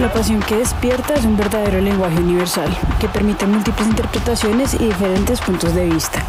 La 0.00 0.12
pasión 0.12 0.40
que 0.40 0.56
despierta 0.56 1.14
es 1.14 1.24
un 1.24 1.34
verdadero 1.34 1.80
lenguaje 1.80 2.18
universal 2.18 2.68
que 3.00 3.08
permite 3.08 3.46
múltiples 3.46 3.88
interpretaciones 3.88 4.74
y 4.74 4.78
diferentes 4.78 5.40
puntos 5.40 5.74
de 5.74 5.86
vista. 5.86 6.22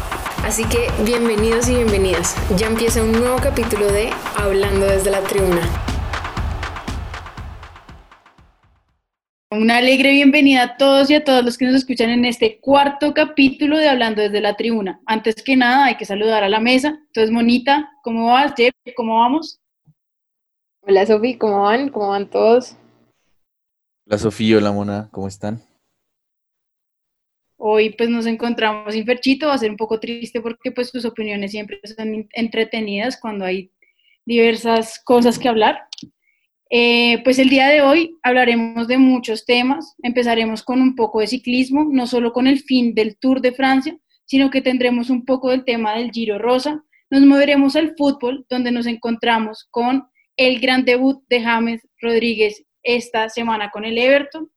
Así 0.46 0.64
que 0.64 0.90
bienvenidos 1.04 1.68
y 1.68 1.74
bienvenidas. 1.74 2.34
Ya 2.56 2.68
empieza 2.68 3.02
un 3.02 3.12
nuevo 3.12 3.36
capítulo 3.36 3.88
de 3.88 4.10
Hablando 4.36 4.86
desde 4.86 5.10
la 5.10 5.20
tribuna. 5.20 5.60
Una 9.58 9.78
alegre 9.78 10.10
bienvenida 10.10 10.62
a 10.62 10.76
todos 10.76 11.08
y 11.08 11.14
a 11.14 11.24
todos 11.24 11.42
los 11.42 11.56
que 11.56 11.64
nos 11.64 11.76
escuchan 11.76 12.10
en 12.10 12.26
este 12.26 12.60
cuarto 12.60 13.14
capítulo 13.14 13.78
de 13.78 13.88
Hablando 13.88 14.20
desde 14.20 14.42
la 14.42 14.54
tribuna. 14.54 15.00
Antes 15.06 15.36
que 15.42 15.56
nada, 15.56 15.86
hay 15.86 15.96
que 15.96 16.04
saludar 16.04 16.44
a 16.44 16.50
la 16.50 16.60
mesa. 16.60 17.00
Entonces, 17.06 17.30
Monita, 17.30 17.90
¿cómo 18.02 18.26
vas? 18.26 18.52
Jeff, 18.54 18.74
¿cómo 18.94 19.18
vamos? 19.18 19.58
Hola, 20.82 21.06
Sofi, 21.06 21.38
¿cómo 21.38 21.62
van? 21.62 21.88
¿Cómo 21.88 22.08
van 22.08 22.28
todos? 22.28 22.76
Hola 24.04 24.18
Sofía, 24.18 24.58
hola 24.58 24.72
Mona, 24.72 25.08
¿cómo 25.10 25.26
están? 25.26 25.62
Hoy 27.56 27.94
pues 27.96 28.10
nos 28.10 28.26
encontramos 28.26 28.92
sin 28.92 29.06
Ferchito, 29.06 29.46
va 29.46 29.54
a 29.54 29.58
ser 29.58 29.70
un 29.70 29.78
poco 29.78 29.98
triste 29.98 30.42
porque 30.42 30.70
pues 30.70 30.90
sus 30.90 31.06
opiniones 31.06 31.52
siempre 31.52 31.80
son 31.82 32.28
entretenidas 32.32 33.18
cuando 33.18 33.46
hay 33.46 33.72
diversas 34.26 35.00
cosas 35.02 35.38
que 35.38 35.48
hablar. 35.48 35.88
Eh, 36.68 37.22
pues 37.22 37.38
el 37.38 37.48
día 37.48 37.68
de 37.68 37.80
hoy 37.80 38.16
hablaremos 38.22 38.88
de 38.88 38.98
muchos 38.98 39.44
temas, 39.44 39.94
empezaremos 40.02 40.62
con 40.62 40.82
un 40.82 40.96
poco 40.96 41.20
de 41.20 41.28
ciclismo, 41.28 41.86
no 41.90 42.06
solo 42.06 42.32
con 42.32 42.46
el 42.46 42.58
fin 42.58 42.94
del 42.94 43.16
Tour 43.18 43.40
de 43.40 43.52
Francia, 43.52 43.96
sino 44.24 44.50
que 44.50 44.60
tendremos 44.60 45.08
un 45.08 45.24
poco 45.24 45.50
del 45.50 45.64
tema 45.64 45.94
del 45.94 46.10
Giro 46.10 46.38
Rosa, 46.38 46.84
nos 47.08 47.22
moveremos 47.22 47.76
al 47.76 47.94
fútbol, 47.96 48.46
donde 48.50 48.72
nos 48.72 48.86
encontramos 48.86 49.66
con 49.70 50.08
el 50.36 50.58
gran 50.60 50.84
debut 50.84 51.22
de 51.28 51.40
James 51.40 51.86
Rodríguez 52.00 52.64
esta 52.82 53.28
semana 53.28 53.70
con 53.70 53.84
el 53.84 53.96
Everton. 53.96 54.50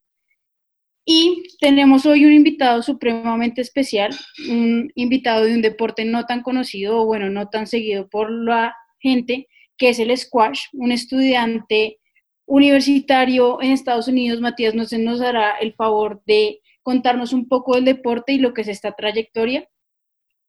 Y 1.05 1.43
tenemos 1.59 2.05
hoy 2.05 2.25
un 2.25 2.33
invitado 2.33 2.81
supremamente 2.81 3.61
especial, 3.61 4.15
un 4.49 4.91
invitado 4.95 5.45
de 5.45 5.55
un 5.55 5.61
deporte 5.61 6.05
no 6.05 6.25
tan 6.25 6.41
conocido 6.41 7.01
o 7.01 7.05
bueno, 7.05 7.29
no 7.29 7.49
tan 7.49 7.67
seguido 7.67 8.09
por 8.09 8.31
la 8.31 8.75
gente, 8.99 9.47
que 9.79 9.89
es 9.89 9.97
el 9.97 10.15
squash, 10.15 10.65
un 10.73 10.91
estudiante 10.91 11.97
universitario 12.45 13.61
en 13.61 13.71
Estados 13.71 14.07
Unidos. 14.07 14.41
Matías 14.41 14.75
nos, 14.75 14.91
nos 14.93 15.21
hará 15.21 15.57
el 15.57 15.73
favor 15.73 16.21
de 16.25 16.59
contarnos 16.83 17.33
un 17.33 17.47
poco 17.47 17.75
del 17.75 17.85
deporte 17.85 18.33
y 18.33 18.39
lo 18.39 18.53
que 18.53 18.61
es 18.61 18.67
esta 18.67 18.91
trayectoria. 18.91 19.67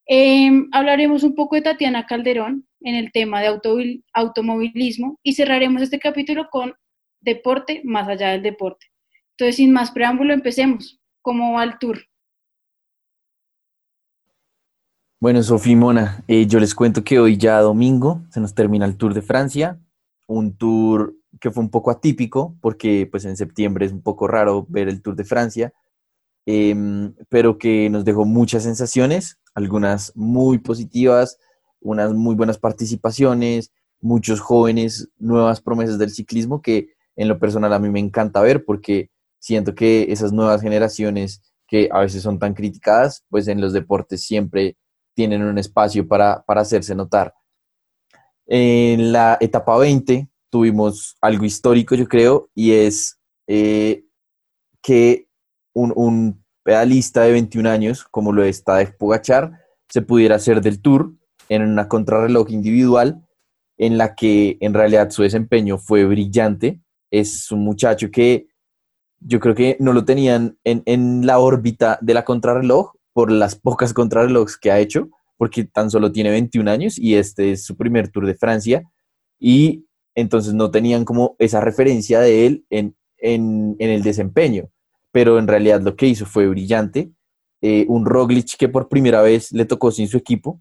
Em, 0.06 0.68
hablaremos 0.72 1.22
un 1.22 1.34
poco 1.34 1.54
de 1.54 1.62
Tatiana 1.62 2.06
Calderón 2.06 2.66
en 2.80 2.96
el 2.96 3.12
tema 3.12 3.40
de 3.40 3.58
automovilismo 4.12 5.20
y 5.22 5.34
cerraremos 5.34 5.82
este 5.82 6.00
capítulo 6.00 6.48
con 6.50 6.74
deporte 7.20 7.82
más 7.84 8.08
allá 8.08 8.30
del 8.30 8.42
deporte. 8.42 8.86
Entonces, 9.32 9.56
sin 9.56 9.72
más 9.72 9.92
preámbulo, 9.92 10.34
empecemos. 10.34 11.00
¿Cómo 11.22 11.52
va 11.52 11.64
el 11.64 11.78
tour? 11.78 12.09
Bueno, 15.22 15.42
Sofía 15.42 15.76
Mona, 15.76 16.24
eh, 16.28 16.46
yo 16.46 16.58
les 16.60 16.74
cuento 16.74 17.04
que 17.04 17.20
hoy 17.20 17.36
ya 17.36 17.60
domingo 17.60 18.22
se 18.30 18.40
nos 18.40 18.54
termina 18.54 18.86
el 18.86 18.96
Tour 18.96 19.12
de 19.12 19.20
Francia, 19.20 19.78
un 20.26 20.56
tour 20.56 21.14
que 21.42 21.50
fue 21.50 21.62
un 21.62 21.68
poco 21.68 21.90
atípico 21.90 22.56
porque 22.62 23.06
pues 23.10 23.26
en 23.26 23.36
septiembre 23.36 23.84
es 23.84 23.92
un 23.92 24.00
poco 24.00 24.28
raro 24.28 24.64
ver 24.70 24.88
el 24.88 25.02
Tour 25.02 25.16
de 25.16 25.24
Francia, 25.24 25.74
em, 26.46 27.12
pero 27.28 27.58
que 27.58 27.90
nos 27.90 28.06
dejó 28.06 28.24
muchas 28.24 28.62
sensaciones, 28.62 29.38
algunas 29.52 30.16
muy 30.16 30.56
positivas, 30.56 31.38
unas 31.82 32.14
muy 32.14 32.34
buenas 32.34 32.56
participaciones, 32.56 33.72
muchos 34.00 34.40
jóvenes, 34.40 35.10
nuevas 35.18 35.60
promesas 35.60 35.98
del 35.98 36.12
ciclismo 36.12 36.62
que 36.62 36.94
en 37.16 37.28
lo 37.28 37.38
personal 37.38 37.74
a 37.74 37.78
mí 37.78 37.90
me 37.90 38.00
encanta 38.00 38.40
ver 38.40 38.64
porque 38.64 39.10
siento 39.38 39.74
que 39.74 40.12
esas 40.12 40.32
nuevas 40.32 40.62
generaciones 40.62 41.42
que 41.68 41.90
a 41.92 42.00
veces 42.00 42.22
son 42.22 42.38
tan 42.38 42.54
criticadas, 42.54 43.22
pues 43.28 43.48
en 43.48 43.60
los 43.60 43.74
deportes 43.74 44.22
siempre 44.24 44.78
tienen 45.14 45.42
un 45.42 45.58
espacio 45.58 46.06
para, 46.06 46.44
hacerse 46.46 46.94
notar. 46.94 47.34
En 48.46 49.12
la 49.12 49.38
etapa 49.40 49.76
20 49.78 50.28
tuvimos 50.50 51.16
algo 51.20 51.44
histórico, 51.44 51.94
yo 51.94 52.08
creo, 52.08 52.50
y 52.54 52.72
es 52.72 53.20
eh, 53.46 54.04
que 54.82 55.28
un, 55.72 56.44
pedalista 56.62 57.22
de 57.22 57.32
21 57.32 57.68
años, 57.68 58.04
como 58.04 58.32
lo 58.32 58.44
está 58.44 58.76
de 58.76 58.86
Pogachar, 58.86 59.52
se 59.88 60.02
pudiera 60.02 60.36
hacer 60.36 60.60
del 60.60 60.80
Tour 60.80 61.14
en 61.48 61.62
una 61.62 61.88
contrarreloj 61.88 62.50
individual 62.50 63.26
en 63.78 63.96
la 63.96 64.14
que 64.14 64.58
en 64.60 64.74
realidad 64.74 65.10
su 65.10 65.22
desempeño 65.22 65.78
fue 65.78 66.04
brillante, 66.04 66.80
es 67.10 67.50
un 67.50 67.64
muchacho 67.64 68.10
que 68.10 68.48
yo 69.20 69.40
creo 69.40 69.54
que 69.54 69.76
no 69.80 69.92
lo 69.92 70.04
tenían 70.04 70.58
en, 70.64 71.26
la 71.26 71.38
órbita 71.38 71.98
de 72.00 72.14
la 72.14 72.24
contrarreloj 72.24 72.92
por 73.12 73.30
las 73.30 73.56
pocas 73.56 73.92
contrarrelojes 73.92 74.56
que 74.56 74.70
ha 74.70 74.78
hecho, 74.78 75.08
porque 75.36 75.64
tan 75.64 75.90
solo 75.90 76.12
tiene 76.12 76.30
21 76.30 76.70
años 76.70 76.98
y 76.98 77.14
este 77.14 77.52
es 77.52 77.64
su 77.64 77.76
primer 77.76 78.08
Tour 78.08 78.26
de 78.26 78.34
Francia. 78.34 78.84
Y 79.38 79.86
entonces 80.14 80.54
no 80.54 80.70
tenían 80.70 81.04
como 81.04 81.36
esa 81.38 81.60
referencia 81.60 82.20
de 82.20 82.46
él 82.46 82.66
en, 82.70 82.96
el 83.18 84.02
desempeño. 84.02 84.68
Pero 85.12 85.38
en 85.38 85.48
realidad 85.48 85.80
lo 85.80 85.96
que 85.96 86.06
hizo 86.06 86.26
fue 86.26 86.46
brillante. 86.46 87.10
Eh, 87.62 87.84
un 87.88 88.06
Roglic 88.06 88.56
que 88.56 88.68
por 88.68 88.88
primera 88.88 89.22
vez 89.22 89.52
le 89.52 89.64
tocó 89.64 89.90
sin 89.90 90.08
su 90.08 90.16
equipo, 90.16 90.60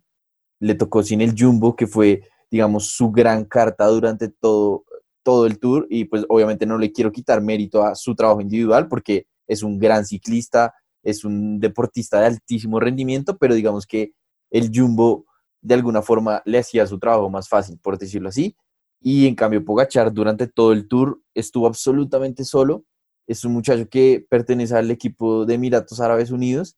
le 0.60 0.76
tocó 0.76 1.04
sin 1.04 1.22
el 1.22 1.34
Jumbo, 1.38 1.76
que 1.76 1.88
fue, 1.88 2.24
digamos, 2.52 2.92
su 2.92 3.12
gran 3.12 3.46
carta 3.46 3.86
durante 3.88 4.30
todo, 4.30 4.84
todo 5.24 5.46
el 5.46 5.60
tour 5.60 5.88
y 5.90 6.06
pues 6.06 6.26
obviamente 6.30 6.66
no 6.66 6.78
le 6.78 6.92
quiero 6.92 7.12
quitar 7.12 7.42
mérito 7.42 7.84
a 7.84 7.96
su 7.96 8.16
trabajo 8.16 8.42
individual 8.42 8.88
porque 8.88 9.28
es 9.48 9.64
un 9.64 9.78
gran 9.78 10.06
ciclista, 10.06 10.74
es 11.04 11.24
un 11.24 11.60
deportista 11.60 12.20
de 12.20 12.28
altísimo 12.28 12.80
rendimiento, 12.80 13.38
pero 13.38 13.56
digamos 13.56 13.86
que 13.86 14.14
el 14.52 14.72
Jumbo 14.74 15.26
de 15.62 15.76
alguna 15.76 16.02
forma 16.02 16.42
le 16.46 16.60
hacía 16.60 16.88
su 16.88 17.00
trabajo 17.00 17.30
más 17.30 17.50
fácil, 17.50 17.78
por 17.82 17.98
decirlo 17.98 18.30
así. 18.30 18.56
Y 19.02 19.28
en 19.28 19.36
cambio 19.36 19.64
Pogachar 19.64 20.14
durante 20.14 20.48
todo 20.48 20.74
el 20.74 20.88
tour 20.88 21.22
estuvo 21.34 21.68
absolutamente 21.68 22.44
solo. 22.44 22.86
Es 23.28 23.46
un 23.46 23.54
muchacho 23.54 23.88
que 23.90 24.26
pertenece 24.30 24.76
al 24.76 24.92
equipo 24.92 25.46
de 25.46 25.54
Emiratos 25.56 26.00
Árabes 26.02 26.32
Unidos. 26.32 26.76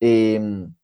Em, 0.00 0.74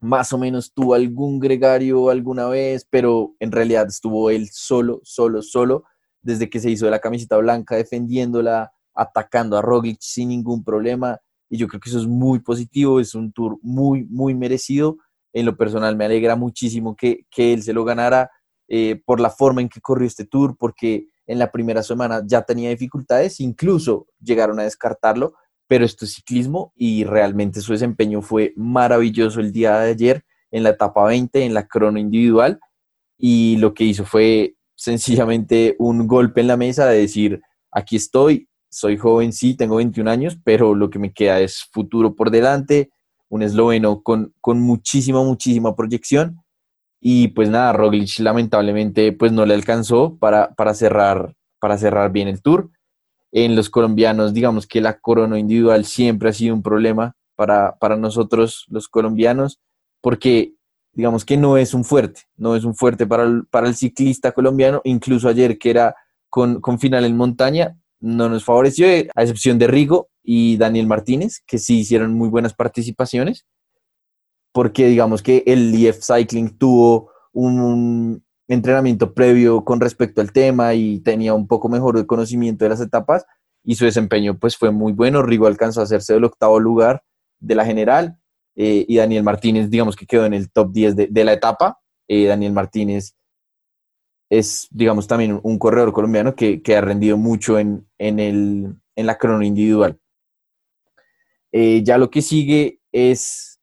más 0.00 0.32
o 0.32 0.38
menos 0.38 0.72
tuvo 0.72 0.94
algún 0.94 1.40
gregario 1.40 2.10
alguna 2.10 2.46
vez, 2.48 2.86
pero 2.88 3.34
en 3.40 3.52
realidad 3.52 3.86
estuvo 3.88 4.30
él 4.30 4.48
solo, 4.50 5.00
solo, 5.04 5.42
solo 5.42 5.84
desde 6.22 6.50
que 6.50 6.60
se 6.60 6.70
hizo 6.70 6.90
la 6.90 6.98
camiseta 6.98 7.36
blanca, 7.36 7.76
defendiéndola, 7.76 8.72
atacando 8.94 9.56
a 9.56 9.62
Roglic 9.62 9.98
sin 10.00 10.30
ningún 10.30 10.64
problema. 10.64 11.20
Y 11.48 11.58
yo 11.58 11.68
creo 11.68 11.80
que 11.80 11.88
eso 11.88 11.98
es 11.98 12.06
muy 12.06 12.40
positivo, 12.40 13.00
es 13.00 13.14
un 13.14 13.32
tour 13.32 13.58
muy, 13.62 14.04
muy 14.04 14.34
merecido. 14.34 14.98
En 15.32 15.46
lo 15.46 15.56
personal 15.56 15.96
me 15.96 16.06
alegra 16.06 16.36
muchísimo 16.36 16.96
que, 16.96 17.26
él 17.36 17.62
se 17.62 17.72
lo 17.72 17.84
ganara 17.84 18.30
eh, 18.68 19.00
por 19.04 19.20
la 19.20 19.30
forma 19.30 19.60
en 19.60 19.68
que 19.68 19.80
corrió 19.80 20.06
este 20.06 20.24
tour, 20.24 20.56
porque 20.58 21.06
en 21.26 21.38
la 21.38 21.50
primera 21.50 21.82
semana 21.82 22.22
ya 22.24 22.42
tenía 22.42 22.70
dificultades, 22.70 23.40
incluso 23.40 24.06
llegaron 24.20 24.60
a 24.60 24.64
descartarlo, 24.64 25.34
pero 25.68 25.84
esto 25.84 26.04
es 26.04 26.14
ciclismo 26.14 26.72
y 26.76 27.04
realmente 27.04 27.60
su 27.60 27.72
desempeño 27.72 28.22
fue 28.22 28.52
maravilloso 28.56 29.40
el 29.40 29.52
día 29.52 29.78
de 29.80 29.90
ayer 29.90 30.24
en 30.50 30.62
la 30.62 30.70
etapa 30.70 31.04
20, 31.04 31.44
en 31.44 31.54
la 31.54 31.66
crono 31.66 31.98
individual, 31.98 32.60
y 33.18 33.56
lo 33.56 33.74
que 33.74 33.84
hizo 33.84 34.04
fue 34.04 34.56
sencillamente 34.76 35.74
un 35.78 36.06
golpe 36.06 36.40
en 36.40 36.46
la 36.46 36.56
mesa 36.56 36.86
de 36.86 37.00
decir, 37.00 37.40
aquí 37.70 37.96
estoy, 37.96 38.48
soy 38.76 38.98
joven, 38.98 39.32
sí, 39.32 39.54
tengo 39.54 39.76
21 39.76 40.10
años, 40.10 40.38
pero 40.44 40.74
lo 40.74 40.90
que 40.90 40.98
me 40.98 41.10
queda 41.10 41.40
es 41.40 41.64
futuro 41.72 42.14
por 42.14 42.30
delante, 42.30 42.90
un 43.30 43.42
esloveno 43.42 44.02
con, 44.02 44.34
con 44.42 44.60
muchísima, 44.60 45.24
muchísima 45.24 45.74
proyección. 45.74 46.42
Y 47.00 47.28
pues 47.28 47.48
nada, 47.48 47.72
Roglic 47.72 48.18
lamentablemente 48.18 49.12
pues 49.12 49.32
no 49.32 49.46
le 49.46 49.54
alcanzó 49.54 50.18
para, 50.18 50.54
para, 50.56 50.74
cerrar, 50.74 51.34
para 51.58 51.78
cerrar 51.78 52.12
bien 52.12 52.28
el 52.28 52.42
tour. 52.42 52.70
En 53.32 53.56
los 53.56 53.70
colombianos, 53.70 54.34
digamos 54.34 54.66
que 54.66 54.82
la 54.82 54.98
corona 54.98 55.38
individual 55.38 55.86
siempre 55.86 56.28
ha 56.28 56.34
sido 56.34 56.54
un 56.54 56.62
problema 56.62 57.16
para, 57.34 57.78
para 57.78 57.96
nosotros 57.96 58.66
los 58.68 58.88
colombianos, 58.88 59.58
porque 60.02 60.52
digamos 60.92 61.24
que 61.24 61.38
no 61.38 61.56
es 61.56 61.72
un 61.72 61.82
fuerte, 61.82 62.24
no 62.36 62.54
es 62.54 62.64
un 62.64 62.74
fuerte 62.74 63.06
para 63.06 63.22
el, 63.22 63.46
para 63.46 63.68
el 63.68 63.74
ciclista 63.74 64.32
colombiano, 64.32 64.82
incluso 64.84 65.30
ayer 65.30 65.56
que 65.56 65.70
era 65.70 65.96
con, 66.28 66.60
con 66.60 66.78
final 66.78 67.06
en 67.06 67.16
montaña, 67.16 67.74
no 68.00 68.28
nos 68.28 68.44
favoreció, 68.44 68.86
a 68.86 69.22
excepción 69.22 69.58
de 69.58 69.66
Rigo 69.66 70.08
y 70.22 70.56
Daniel 70.56 70.86
Martínez, 70.86 71.42
que 71.46 71.58
sí 71.58 71.80
hicieron 71.80 72.14
muy 72.14 72.28
buenas 72.28 72.54
participaciones, 72.54 73.46
porque 74.52 74.86
digamos 74.86 75.22
que 75.22 75.42
el 75.46 75.74
EF 75.74 76.00
Cycling 76.02 76.56
tuvo 76.58 77.10
un 77.32 78.24
entrenamiento 78.48 79.12
previo 79.12 79.64
con 79.64 79.80
respecto 79.80 80.20
al 80.20 80.32
tema 80.32 80.74
y 80.74 81.00
tenía 81.00 81.34
un 81.34 81.46
poco 81.46 81.68
mejor 81.68 82.06
conocimiento 82.06 82.64
de 82.64 82.70
las 82.70 82.80
etapas 82.80 83.24
y 83.64 83.74
su 83.74 83.84
desempeño 83.84 84.38
pues 84.38 84.56
fue 84.56 84.70
muy 84.70 84.92
bueno. 84.92 85.22
Rigo 85.22 85.46
alcanzó 85.46 85.80
a 85.80 85.84
hacerse 85.84 86.14
del 86.14 86.24
octavo 86.24 86.60
lugar 86.60 87.02
de 87.40 87.54
la 87.54 87.64
general 87.64 88.18
eh, 88.54 88.84
y 88.88 88.96
Daniel 88.96 89.24
Martínez, 89.24 89.68
digamos 89.68 89.96
que 89.96 90.06
quedó 90.06 90.24
en 90.24 90.34
el 90.34 90.50
top 90.50 90.72
10 90.72 90.96
de, 90.96 91.24
la 91.24 91.32
etapa. 91.32 91.78
Eh, 92.08 92.26
Daniel 92.26 92.52
Martínez 92.52 93.14
es, 94.30 94.68
digamos, 94.70 95.06
también 95.06 95.40
un 95.42 95.58
corredor 95.58 95.92
colombiano 95.92 96.34
que, 96.34 96.62
ha 96.76 96.80
rendido 96.80 97.16
mucho 97.16 97.58
en, 97.58 97.86
el, 97.98 98.76
en 98.96 99.06
la 99.06 99.18
crono 99.18 99.42
individual. 99.44 99.98
Eh, 101.52 101.82
ya 101.84 101.96
lo 101.98 102.10
que 102.10 102.22
sigue 102.22 102.80
es 102.92 103.60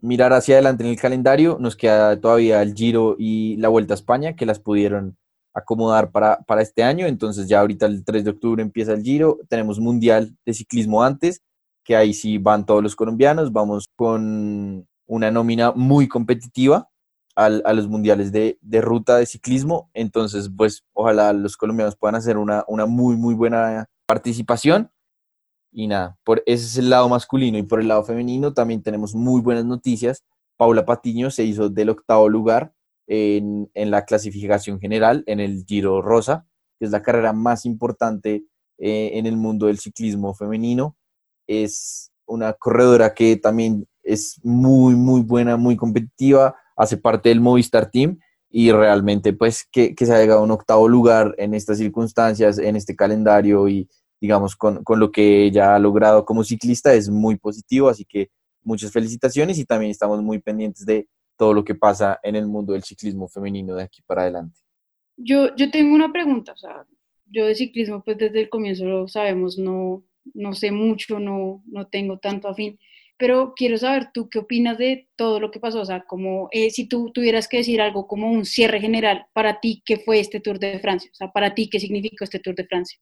mirar 0.00 0.32
hacia 0.32 0.56
adelante 0.56 0.84
en 0.84 0.90
el 0.90 1.00
calendario. 1.00 1.56
Nos 1.60 1.76
queda 1.76 2.20
todavía 2.20 2.62
el 2.62 2.74
Giro 2.74 3.16
y 3.18 3.56
la 3.56 3.68
Vuelta 3.68 3.94
a 3.94 3.96
España, 3.96 4.34
que 4.34 4.46
las 4.46 4.58
pudieron 4.58 5.16
acomodar 5.54 6.10
para, 6.10 6.38
para 6.42 6.62
este 6.62 6.82
año. 6.82 7.06
Entonces 7.06 7.48
ya 7.48 7.60
ahorita 7.60 7.86
el 7.86 8.04
3 8.04 8.24
de 8.24 8.30
octubre 8.30 8.62
empieza 8.62 8.92
el 8.92 9.02
Giro. 9.02 9.38
Tenemos 9.48 9.78
Mundial 9.78 10.36
de 10.44 10.54
Ciclismo 10.54 11.02
antes 11.02 11.42
que 11.84 11.96
ahí 11.96 12.14
sí 12.14 12.38
van 12.38 12.66
todos 12.66 12.82
los 12.82 12.96
colombianos. 12.96 13.52
Vamos 13.52 13.88
con 13.96 14.86
una 15.06 15.30
nómina 15.30 15.72
muy 15.72 16.08
competitiva 16.08 16.88
a 17.34 17.72
los 17.72 17.88
mundiales 17.88 18.32
de, 18.32 18.58
ruta 18.80 19.16
de 19.16 19.26
ciclismo. 19.26 19.90
Entonces, 19.94 20.50
pues 20.54 20.84
ojalá 20.92 21.32
los 21.32 21.56
colombianos 21.56 21.96
puedan 21.96 22.14
hacer 22.14 22.36
una, 22.36 22.64
muy, 22.86 23.16
muy 23.16 23.34
buena 23.34 23.86
participación. 24.06 24.90
Y 25.72 25.86
nada, 25.88 26.18
por 26.24 26.42
ese 26.44 26.66
es 26.66 26.76
el 26.76 26.90
lado 26.90 27.08
masculino 27.08 27.56
y 27.56 27.62
por 27.62 27.80
el 27.80 27.88
lado 27.88 28.04
femenino 28.04 28.52
también 28.52 28.82
tenemos 28.82 29.14
muy 29.14 29.40
buenas 29.40 29.64
noticias. 29.64 30.22
Paula 30.58 30.84
Patiño 30.84 31.30
se 31.30 31.44
hizo 31.44 31.70
del 31.70 31.88
octavo 31.88 32.28
lugar 32.28 32.74
en, 33.06 33.70
en 33.72 33.90
la 33.90 34.04
clasificación 34.04 34.80
general 34.80 35.24
en 35.26 35.40
el 35.40 35.64
Giro 35.66 36.02
Rosa, 36.02 36.46
que 36.78 36.84
es 36.84 36.90
la 36.90 37.02
carrera 37.02 37.32
más 37.32 37.64
importante 37.64 38.44
eh, 38.78 39.12
en 39.14 39.26
el 39.26 39.36
mundo 39.38 39.66
del 39.66 39.78
ciclismo 39.78 40.34
femenino 40.34 40.96
es 41.46 42.10
una 42.26 42.52
corredora 42.52 43.14
que 43.14 43.36
también 43.36 43.86
es 44.02 44.40
muy, 44.42 44.94
muy 44.94 45.22
buena, 45.22 45.56
muy 45.56 45.76
competitiva, 45.76 46.56
hace 46.76 46.96
parte 46.96 47.28
del 47.28 47.40
Movistar 47.40 47.90
Team 47.90 48.18
y 48.50 48.70
realmente 48.70 49.32
pues 49.32 49.66
que, 49.70 49.94
se 49.98 50.14
ha 50.14 50.18
llegado 50.18 50.40
a 50.40 50.44
un 50.44 50.50
octavo 50.50 50.88
lugar 50.88 51.34
en 51.38 51.54
estas 51.54 51.78
circunstancias, 51.78 52.58
en 52.58 52.76
este 52.76 52.94
calendario 52.94 53.68
y 53.68 53.88
digamos 54.20 54.54
con, 54.54 54.84
con, 54.84 55.00
lo 55.00 55.10
que 55.10 55.44
ella 55.44 55.74
ha 55.74 55.78
logrado 55.78 56.24
como 56.24 56.44
ciclista 56.44 56.92
es 56.94 57.08
muy 57.08 57.36
positivo, 57.36 57.88
así 57.88 58.04
que 58.04 58.30
muchas 58.62 58.92
felicitaciones 58.92 59.58
y 59.58 59.64
también 59.64 59.90
estamos 59.90 60.22
muy 60.22 60.38
pendientes 60.38 60.84
de 60.86 61.08
todo 61.36 61.54
lo 61.54 61.64
que 61.64 61.74
pasa 61.74 62.20
en 62.22 62.36
el 62.36 62.46
mundo 62.46 62.72
del 62.74 62.84
ciclismo 62.84 63.26
femenino 63.28 63.74
de 63.74 63.84
aquí 63.84 64.02
para 64.02 64.22
adelante. 64.22 64.60
Yo, 65.16 65.54
yo 65.56 65.70
tengo 65.70 65.94
una 65.94 66.12
pregunta, 66.12 66.52
o 66.52 66.56
sea, 66.56 66.86
yo 67.26 67.46
de 67.46 67.54
ciclismo 67.54 68.02
pues 68.04 68.18
desde 68.18 68.40
el 68.40 68.48
comienzo 68.48 68.84
lo 68.84 69.08
sabemos, 69.08 69.58
no, 69.58 70.04
no 70.34 70.54
sé 70.54 70.70
mucho, 70.70 71.18
no, 71.18 71.62
no 71.66 71.86
tengo 71.86 72.18
tanto 72.18 72.48
afín, 72.48 72.78
pero 73.22 73.54
quiero 73.54 73.78
saber 73.78 74.10
tú 74.12 74.28
qué 74.28 74.40
opinas 74.40 74.78
de 74.78 75.08
todo 75.14 75.38
lo 75.38 75.52
que 75.52 75.60
pasó, 75.60 75.80
o 75.80 75.84
sea, 75.84 76.04
como 76.08 76.48
eh, 76.50 76.72
si 76.72 76.88
tú 76.88 77.12
tuvieras 77.14 77.46
que 77.46 77.58
decir 77.58 77.80
algo 77.80 78.08
como 78.08 78.28
un 78.28 78.44
cierre 78.44 78.80
general 78.80 79.26
para 79.32 79.60
ti, 79.60 79.80
¿qué 79.86 79.98
fue 79.98 80.18
este 80.18 80.40
Tour 80.40 80.58
de 80.58 80.80
Francia? 80.80 81.08
O 81.12 81.14
sea, 81.14 81.30
para 81.30 81.54
ti, 81.54 81.70
¿qué 81.70 81.78
significó 81.78 82.24
este 82.24 82.40
Tour 82.40 82.56
de 82.56 82.66
Francia? 82.66 82.98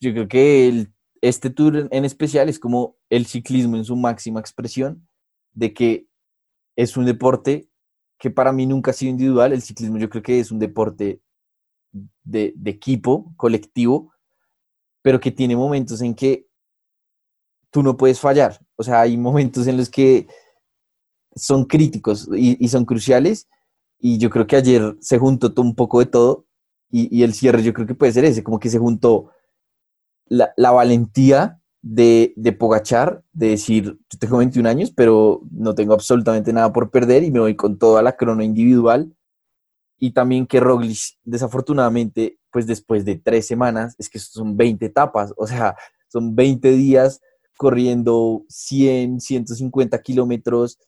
Yo 0.00 0.14
creo 0.14 0.26
que 0.26 0.86
este 1.20 1.50
Tour 1.50 1.86
en 1.90 2.04
especial 2.06 2.48
es 2.48 2.58
como 2.58 2.96
el 3.10 3.26
ciclismo 3.26 3.76
en 3.76 3.84
su 3.84 3.94
máxima 3.94 4.40
expresión, 4.40 5.06
de 5.52 5.74
que 5.74 6.06
es 6.74 6.96
un 6.96 7.04
deporte 7.04 7.68
que 8.18 8.30
para 8.30 8.52
mí 8.52 8.64
nunca 8.64 8.92
ha 8.92 8.94
sido 8.94 9.10
individual, 9.10 9.52
el 9.52 9.60
ciclismo 9.60 9.98
yo 9.98 10.08
creo 10.08 10.22
que 10.22 10.40
es 10.40 10.50
un 10.50 10.60
deporte 10.60 11.20
de, 11.92 12.54
de 12.56 12.70
equipo, 12.70 13.34
colectivo, 13.36 14.14
pero 15.02 15.20
que 15.20 15.30
tiene 15.30 15.56
momentos 15.56 16.00
en 16.00 16.14
que 16.14 16.46
tú 17.70 17.82
no 17.82 17.98
puedes 17.98 18.18
fallar. 18.18 18.65
O 18.76 18.82
sea, 18.82 19.00
hay 19.00 19.16
momentos 19.16 19.66
en 19.66 19.76
los 19.76 19.88
que 19.88 20.26
son 21.34 21.64
críticos 21.64 22.28
y, 22.34 22.66
son 22.68 22.84
cruciales. 22.84 23.48
Y 23.98 24.18
yo 24.18 24.30
creo 24.30 24.46
que 24.46 24.56
ayer 24.56 24.96
se 25.00 25.18
juntó 25.18 25.52
un 25.56 25.74
poco 25.74 26.00
de 26.00 26.06
todo. 26.06 26.46
Y, 26.90 27.22
el 27.22 27.34
cierre 27.34 27.62
yo 27.62 27.72
creo 27.72 27.86
que 27.86 27.94
puede 27.94 28.12
ser 28.12 28.24
ese, 28.24 28.42
como 28.42 28.58
que 28.58 28.70
se 28.70 28.78
juntó 28.78 29.30
la, 30.26 30.52
valentía 30.56 31.60
de, 31.82 32.32
de, 32.36 32.52
Pogachar, 32.52 33.22
de 33.32 33.50
decir, 33.50 33.98
yo 34.10 34.18
tengo 34.18 34.38
21 34.38 34.68
años, 34.68 34.92
pero 34.92 35.42
no 35.50 35.74
tengo 35.74 35.94
absolutamente 35.94 36.52
nada 36.52 36.72
por 36.72 36.90
perder 36.90 37.22
y 37.22 37.30
me 37.30 37.40
voy 37.40 37.54
con 37.56 37.78
toda 37.78 38.02
la 38.02 38.16
crono 38.16 38.42
individual. 38.42 39.14
Y 39.98 40.12
también 40.12 40.46
que 40.46 40.60
Roglic, 40.60 41.18
desafortunadamente, 41.24 42.38
pues 42.50 42.66
después 42.66 43.04
de 43.04 43.16
tres 43.16 43.46
semanas, 43.46 43.94
es 43.98 44.08
que 44.08 44.18
son 44.18 44.56
20 44.56 44.86
etapas, 44.86 45.32
o 45.36 45.46
sea, 45.46 45.76
son 46.08 46.34
20 46.34 46.70
días 46.72 47.20
corriendo 47.56 48.44
100, 48.48 49.20
150 49.20 50.00
kilómetros, 50.02 50.78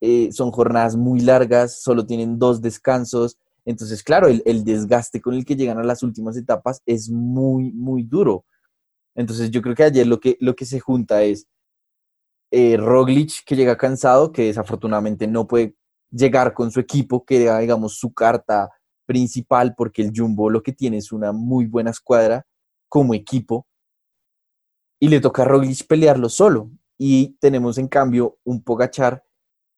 eh, 0.00 0.30
son 0.32 0.50
jornadas 0.50 0.96
muy 0.96 1.20
largas, 1.20 1.80
solo 1.80 2.06
tienen 2.06 2.38
dos 2.38 2.60
descansos, 2.60 3.38
entonces, 3.66 4.04
claro, 4.04 4.28
el, 4.28 4.64
desgaste 4.64 5.20
con 5.20 5.34
el 5.34 5.44
que 5.44 5.56
llegan 5.56 5.78
a 5.78 5.82
las 5.82 6.04
últimas 6.04 6.36
etapas 6.36 6.82
es 6.86 7.10
muy, 7.10 7.72
muy 7.72 8.04
duro. 8.04 8.44
Entonces, 9.16 9.50
yo 9.50 9.60
creo 9.60 9.74
que 9.74 9.82
ayer 9.82 10.06
lo 10.06 10.20
que, 10.20 10.36
lo 10.40 10.54
que 10.54 10.64
se 10.64 10.78
junta 10.78 11.24
es 11.24 11.48
eh, 12.52 12.76
Roglic, 12.76 13.44
que 13.44 13.56
llega 13.56 13.76
cansado, 13.76 14.30
que 14.30 14.44
desafortunadamente 14.44 15.26
no 15.26 15.48
puede 15.48 15.74
llegar 16.12 16.54
con 16.54 16.70
su 16.70 16.78
equipo, 16.78 17.24
que 17.24 17.40
digamos 17.58 17.98
su 17.98 18.14
carta 18.14 18.70
principal 19.04 19.74
porque 19.76 20.02
el 20.02 20.12
Jumbo 20.14 20.48
lo 20.48 20.62
que 20.62 20.72
tiene 20.72 20.98
es 20.98 21.10
una 21.10 21.32
muy 21.32 21.66
buena 21.66 21.90
escuadra 21.90 22.46
como 22.88 23.14
equipo 23.14 23.66
y 24.98 25.08
le 25.08 25.20
toca 25.20 25.42
a 25.42 25.44
Roglic 25.44 25.86
pelearlo 25.86 26.28
solo. 26.28 26.70
Y 26.98 27.36
tenemos 27.40 27.78
en 27.78 27.88
cambio 27.88 28.38
un 28.44 28.62
Pogachar 28.62 29.24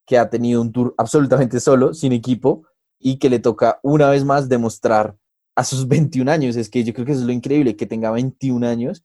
que 0.07 0.19
ha 0.19 0.31
tenido 0.31 0.63
un 0.63 0.73
tour 0.73 0.95
absolutamente 0.97 1.61
solo, 1.61 1.93
sin 1.93 2.13
equipo, 2.13 2.65
y 2.99 3.19
que 3.19 3.29
le 3.29 3.39
toca 3.39 3.81
una 3.83 4.09
vez 4.11 4.25
más 4.25 4.49
demostrar 4.49 5.17
a 5.55 5.65
sus 5.65 5.87
21 5.89 6.31
años. 6.31 6.57
Es 6.57 6.69
que 6.71 6.85
yo 6.85 6.93
creo 6.93 7.07
que 7.07 7.13
eso 7.13 7.23
es 7.23 7.27
lo 7.27 7.33
increíble, 7.33 7.77
que 7.77 7.87
tenga 7.87 8.11
21 8.11 8.67
años 8.67 9.05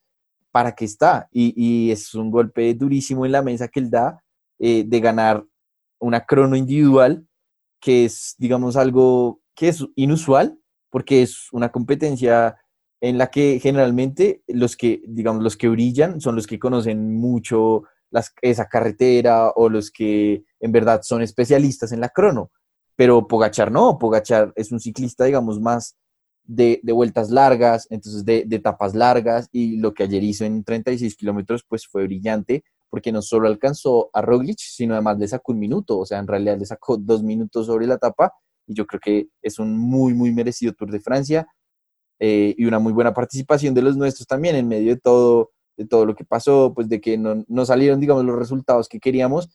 para 0.52 0.74
que 0.74 0.86
está. 0.86 1.28
Y, 1.32 1.92
es 1.92 2.14
un 2.14 2.32
golpe 2.32 2.74
durísimo 2.74 3.26
en 3.26 3.32
la 3.32 3.42
mesa 3.42 3.68
que 3.68 3.80
él 3.80 3.90
da 3.90 4.24
eh, 4.60 4.84
de 4.86 5.00
ganar 5.00 5.44
una 6.00 6.26
crono 6.26 6.56
individual, 6.56 7.26
que 7.80 8.06
es, 8.06 8.36
digamos, 8.38 8.76
algo 8.76 9.42
que 9.56 9.70
es 9.70 9.86
inusual 9.96 10.58
porque 10.94 11.24
es 11.24 11.52
una 11.52 11.72
competencia 11.72 12.56
en 13.04 13.18
la 13.18 13.28
que 13.28 13.60
generalmente 13.60 14.44
los 14.48 14.78
que, 14.78 15.02
digamos, 15.06 15.44
los 15.44 15.58
que 15.58 15.68
brillan 15.68 16.22
son 16.22 16.38
los 16.38 16.48
que 16.48 16.58
conocen 16.58 17.14
mucho 17.18 17.84
esa 18.42 18.70
carretera 18.70 19.50
o 19.50 19.68
los 19.68 19.92
que 19.92 20.46
en 20.62 20.72
verdad 20.72 21.02
son 21.04 21.22
especialistas 21.22 21.92
en 21.92 22.00
la 22.00 22.08
crono. 22.08 22.50
Pero 22.96 23.28
Pogachar 23.28 23.74
no, 23.74 23.98
Pogachar 24.00 24.54
es 24.56 24.72
un 24.72 24.80
ciclista, 24.80 25.26
digamos, 25.26 25.60
más 25.60 25.98
de, 26.46 26.80
vueltas 26.94 27.30
largas, 27.30 27.88
entonces 27.90 28.24
de, 28.24 28.46
de, 28.48 28.56
etapas 28.56 28.96
largas, 28.96 29.50
y 29.52 29.76
lo 29.82 29.94
que 29.94 30.04
ayer 30.04 30.24
hizo 30.24 30.46
en 30.46 30.64
36 30.64 31.18
kilómetros, 31.18 31.66
pues 31.68 31.86
fue 31.86 32.06
brillante, 32.06 32.64
porque 32.90 33.12
no 33.12 33.22
solo 33.22 33.50
alcanzó 33.50 34.12
a 34.14 34.22
Roglic, 34.22 34.60
sino 34.60 34.94
además 34.94 35.20
le 35.20 35.28
sacó 35.28 35.52
un 35.52 35.60
minuto, 35.60 36.00
o 36.00 36.06
sea, 36.06 36.20
en 36.20 36.28
realidad 36.28 36.58
le 36.58 36.66
sacó 36.66 36.96
dos 36.96 37.22
minutos 37.22 37.66
sobre 37.66 37.86
la 37.86 37.96
etapa, 37.96 38.32
y 38.66 38.76
yo 38.76 38.86
creo 38.86 39.02
que 39.04 39.28
es 39.42 39.60
un 39.60 39.78
muy, 39.78 40.14
muy 40.14 40.32
merecido 40.32 40.72
Tour 40.72 40.90
de 40.90 41.02
Francia 41.02 41.46
eh, 42.26 42.56
y 42.58 42.64
una 42.64 42.80
muy 42.80 42.94
buena 42.94 43.14
participación 43.14 43.74
de 43.74 43.82
los 43.82 43.98
nuestros 43.98 44.26
también 44.26 44.56
en 44.56 44.66
medio 44.66 44.96
de 44.96 45.02
todo, 45.02 45.52
de 45.76 45.86
todo 45.86 46.06
lo 46.06 46.16
que 46.16 46.24
pasó, 46.24 46.72
pues 46.74 46.88
de 46.88 47.02
que 47.02 47.18
no, 47.18 47.44
no 47.50 47.66
salieron, 47.66 48.00
digamos, 48.00 48.24
los 48.24 48.40
resultados 48.40 48.88
que 48.88 49.02
queríamos, 49.02 49.50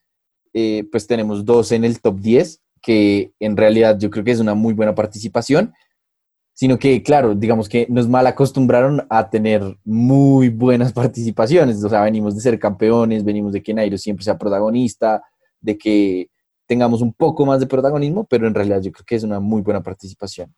eh, 0.53 0.87
pues 0.93 1.07
tenemos 1.07 1.47
dos 1.47 1.73
en 1.73 1.87
el 1.87 1.99
top 2.03 2.21
10, 2.21 2.61
que 2.83 3.33
en 3.41 3.57
realidad 3.57 3.99
yo 3.99 4.11
creo 4.11 4.23
que 4.23 4.33
es 4.33 4.41
una 4.41 4.53
muy 4.53 4.75
buena 4.75 4.95
participación, 4.95 5.73
sino 6.53 6.79
que, 6.79 7.03
claro, 7.03 7.35
digamos 7.35 7.71
que 7.71 7.87
nos 7.89 8.07
mal 8.07 8.27
acostumbraron 8.27 9.07
a 9.09 9.31
tener 9.31 9.63
muy 9.83 10.51
buenas 10.51 10.93
participaciones, 11.03 11.83
o 11.83 11.89
sea, 11.89 12.03
venimos 12.03 12.35
de 12.35 12.43
ser 12.43 12.59
campeones, 12.59 13.25
venimos 13.25 13.55
de 13.55 13.63
que 13.63 13.73
Nairo 13.73 13.97
siempre 13.97 14.25
sea 14.25 14.37
protagonista, 14.37 15.23
de 15.59 15.79
que 15.79 16.29
tengamos 16.67 17.01
un 17.01 17.15
poco 17.15 17.47
más 17.47 17.61
de 17.61 17.67
protagonismo, 17.67 18.27
pero 18.27 18.47
en 18.47 18.53
realidad 18.55 18.83
yo 18.83 18.93
creo 18.93 19.07
que 19.07 19.15
es 19.15 19.25
una 19.25 19.41
muy 19.41 19.63
buena 19.63 19.83
participación. 19.83 20.55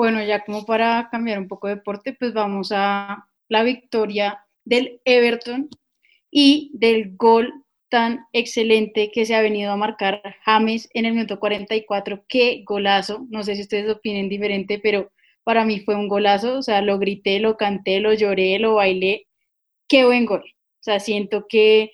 Bueno, 0.00 0.24
ya 0.24 0.42
como 0.46 0.64
para 0.64 1.10
cambiar 1.10 1.38
un 1.38 1.46
poco 1.46 1.68
de 1.68 1.74
deporte, 1.74 2.16
pues 2.18 2.32
vamos 2.32 2.72
a 2.74 3.26
la 3.48 3.62
victoria 3.62 4.46
del 4.64 5.02
Everton 5.04 5.68
y 6.30 6.70
del 6.72 7.18
gol 7.18 7.52
tan 7.90 8.24
excelente 8.32 9.10
que 9.12 9.26
se 9.26 9.34
ha 9.34 9.42
venido 9.42 9.70
a 9.70 9.76
marcar 9.76 10.22
James 10.46 10.88
en 10.94 11.04
el 11.04 11.12
minuto 11.12 11.38
44. 11.38 12.24
Qué 12.28 12.62
golazo. 12.64 13.26
No 13.28 13.42
sé 13.42 13.56
si 13.56 13.60
ustedes 13.60 13.90
opinen 13.90 14.30
diferente, 14.30 14.80
pero 14.82 15.12
para 15.44 15.66
mí 15.66 15.80
fue 15.80 15.96
un 15.96 16.08
golazo. 16.08 16.56
O 16.56 16.62
sea, 16.62 16.80
lo 16.80 16.98
grité, 16.98 17.38
lo 17.38 17.58
canté, 17.58 18.00
lo 18.00 18.14
lloré, 18.14 18.58
lo 18.58 18.76
bailé. 18.76 19.26
Qué 19.86 20.06
buen 20.06 20.24
gol. 20.24 20.44
O 20.46 20.82
sea, 20.82 20.98
siento 20.98 21.44
que 21.46 21.92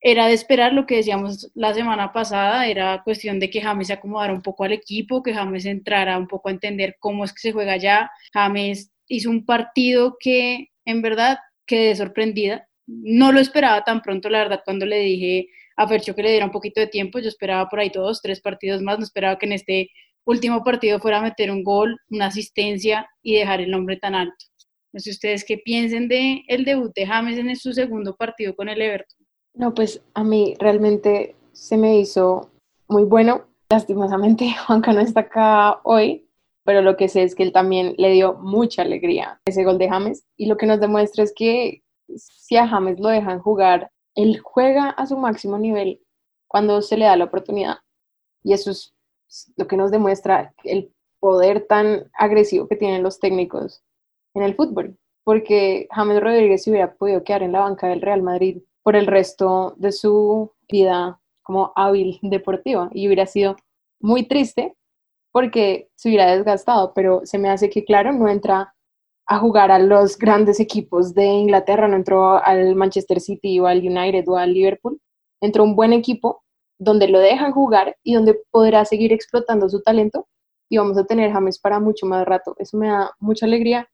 era 0.00 0.26
de 0.26 0.32
esperar 0.34 0.72
lo 0.72 0.86
que 0.86 0.96
decíamos 0.96 1.50
la 1.54 1.74
semana 1.74 2.12
pasada, 2.12 2.66
era 2.66 3.02
cuestión 3.04 3.38
de 3.38 3.50
que 3.50 3.60
James 3.60 3.88
se 3.88 3.92
acomodara 3.92 4.32
un 4.32 4.42
poco 4.42 4.64
al 4.64 4.72
equipo, 4.72 5.22
que 5.22 5.34
James 5.34 5.66
entrara 5.66 6.18
un 6.18 6.26
poco 6.26 6.48
a 6.48 6.52
entender 6.52 6.96
cómo 6.98 7.24
es 7.24 7.32
que 7.32 7.40
se 7.40 7.52
juega 7.52 7.76
ya. 7.76 8.10
James 8.32 8.90
hizo 9.08 9.28
un 9.30 9.44
partido 9.44 10.16
que 10.18 10.68
en 10.86 11.02
verdad 11.02 11.38
quedé 11.66 11.94
sorprendida. 11.94 12.66
No 12.86 13.30
lo 13.32 13.40
esperaba 13.40 13.84
tan 13.84 14.00
pronto, 14.00 14.30
la 14.30 14.38
verdad, 14.38 14.62
cuando 14.64 14.86
le 14.86 15.00
dije 15.00 15.48
a 15.76 15.86
Fercho 15.86 16.14
que 16.14 16.22
le 16.22 16.30
diera 16.30 16.46
un 16.46 16.52
poquito 16.52 16.80
de 16.80 16.86
tiempo, 16.86 17.18
yo 17.18 17.28
esperaba 17.28 17.68
por 17.68 17.80
ahí 17.80 17.90
dos, 17.92 18.22
tres 18.22 18.40
partidos 18.40 18.82
más, 18.82 18.98
no 18.98 19.04
esperaba 19.04 19.38
que 19.38 19.46
en 19.46 19.52
este 19.52 19.90
último 20.24 20.64
partido 20.64 20.98
fuera 21.00 21.18
a 21.18 21.22
meter 21.22 21.50
un 21.50 21.62
gol, 21.62 21.98
una 22.10 22.26
asistencia 22.26 23.08
y 23.22 23.34
dejar 23.34 23.60
el 23.60 23.70
nombre 23.70 23.96
tan 23.96 24.14
alto. 24.14 24.46
No 24.92 25.00
sé 25.00 25.10
ustedes 25.10 25.44
qué 25.44 25.58
piensen 25.58 26.08
de 26.08 26.42
el 26.48 26.64
debut 26.64 26.92
de 26.94 27.06
James 27.06 27.38
en 27.38 27.54
su 27.56 27.72
segundo 27.72 28.16
partido 28.16 28.56
con 28.56 28.68
el 28.68 28.80
Everton. 28.82 29.19
No, 29.54 29.74
pues 29.74 30.02
a 30.14 30.24
mí 30.24 30.54
realmente 30.58 31.36
se 31.52 31.76
me 31.76 31.98
hizo 31.98 32.50
muy 32.88 33.04
bueno. 33.04 33.44
Lastimosamente 33.68 34.52
Juanca 34.66 34.92
no 34.92 35.00
está 35.00 35.20
acá 35.20 35.80
hoy, 35.84 36.28
pero 36.64 36.82
lo 36.82 36.96
que 36.96 37.08
sé 37.08 37.22
es 37.22 37.34
que 37.34 37.42
él 37.42 37.52
también 37.52 37.94
le 37.98 38.10
dio 38.10 38.34
mucha 38.34 38.82
alegría 38.82 39.40
ese 39.44 39.64
gol 39.64 39.78
de 39.78 39.88
James. 39.88 40.24
Y 40.36 40.46
lo 40.46 40.56
que 40.56 40.66
nos 40.66 40.80
demuestra 40.80 41.24
es 41.24 41.32
que 41.34 41.82
si 42.16 42.56
a 42.56 42.68
James 42.68 42.98
lo 43.00 43.08
dejan 43.08 43.40
jugar, 43.40 43.90
él 44.14 44.40
juega 44.40 44.90
a 44.90 45.06
su 45.06 45.16
máximo 45.16 45.58
nivel 45.58 46.00
cuando 46.48 46.82
se 46.82 46.96
le 46.96 47.04
da 47.04 47.16
la 47.16 47.24
oportunidad. 47.24 47.78
Y 48.42 48.52
eso 48.52 48.70
es 48.70 48.94
lo 49.56 49.66
que 49.66 49.76
nos 49.76 49.90
demuestra 49.90 50.52
el 50.64 50.92
poder 51.20 51.66
tan 51.66 52.10
agresivo 52.14 52.66
que 52.66 52.76
tienen 52.76 53.02
los 53.02 53.20
técnicos 53.20 53.82
en 54.34 54.42
el 54.42 54.54
fútbol, 54.54 54.98
porque 55.24 55.86
James 55.90 56.20
Rodríguez 56.20 56.66
hubiera 56.66 56.94
podido 56.94 57.22
quedar 57.22 57.42
en 57.42 57.52
la 57.52 57.60
banca 57.60 57.88
del 57.88 58.00
Real 58.00 58.22
Madrid 58.22 58.62
por 58.82 58.96
el 58.96 59.06
resto 59.06 59.74
de 59.76 59.92
su 59.92 60.52
vida 60.68 61.20
como 61.42 61.72
hábil 61.76 62.18
deportiva 62.22 62.88
y 62.92 63.06
hubiera 63.06 63.26
sido 63.26 63.56
muy 64.00 64.26
triste 64.26 64.76
porque 65.32 65.88
se 65.94 66.08
hubiera 66.08 66.34
desgastado, 66.34 66.92
pero 66.94 67.22
se 67.24 67.38
me 67.38 67.50
hace 67.50 67.70
que, 67.70 67.84
claro, 67.84 68.12
no 68.12 68.28
entra 68.28 68.74
a 69.26 69.38
jugar 69.38 69.70
a 69.70 69.78
los 69.78 70.18
grandes 70.18 70.58
equipos 70.58 71.14
de 71.14 71.24
Inglaterra, 71.24 71.86
no 71.86 71.96
entró 71.96 72.42
al 72.42 72.74
Manchester 72.74 73.20
City 73.20 73.60
o 73.60 73.66
al 73.66 73.78
United 73.78 74.28
o 74.28 74.36
al 74.36 74.52
Liverpool, 74.52 75.00
entró 75.40 75.62
un 75.62 75.76
buen 75.76 75.92
equipo 75.92 76.42
donde 76.78 77.08
lo 77.08 77.20
dejan 77.20 77.52
jugar 77.52 77.96
y 78.02 78.14
donde 78.14 78.40
podrá 78.50 78.84
seguir 78.84 79.12
explotando 79.12 79.68
su 79.68 79.82
talento 79.82 80.26
y 80.68 80.78
vamos 80.78 80.96
a 80.98 81.04
tener 81.04 81.32
James 81.32 81.58
para 81.58 81.78
mucho 81.78 82.06
más 82.06 82.24
rato. 82.26 82.54
Eso 82.58 82.76
me 82.76 82.88
da 82.88 83.12
mucha 83.18 83.46
alegría 83.46 83.88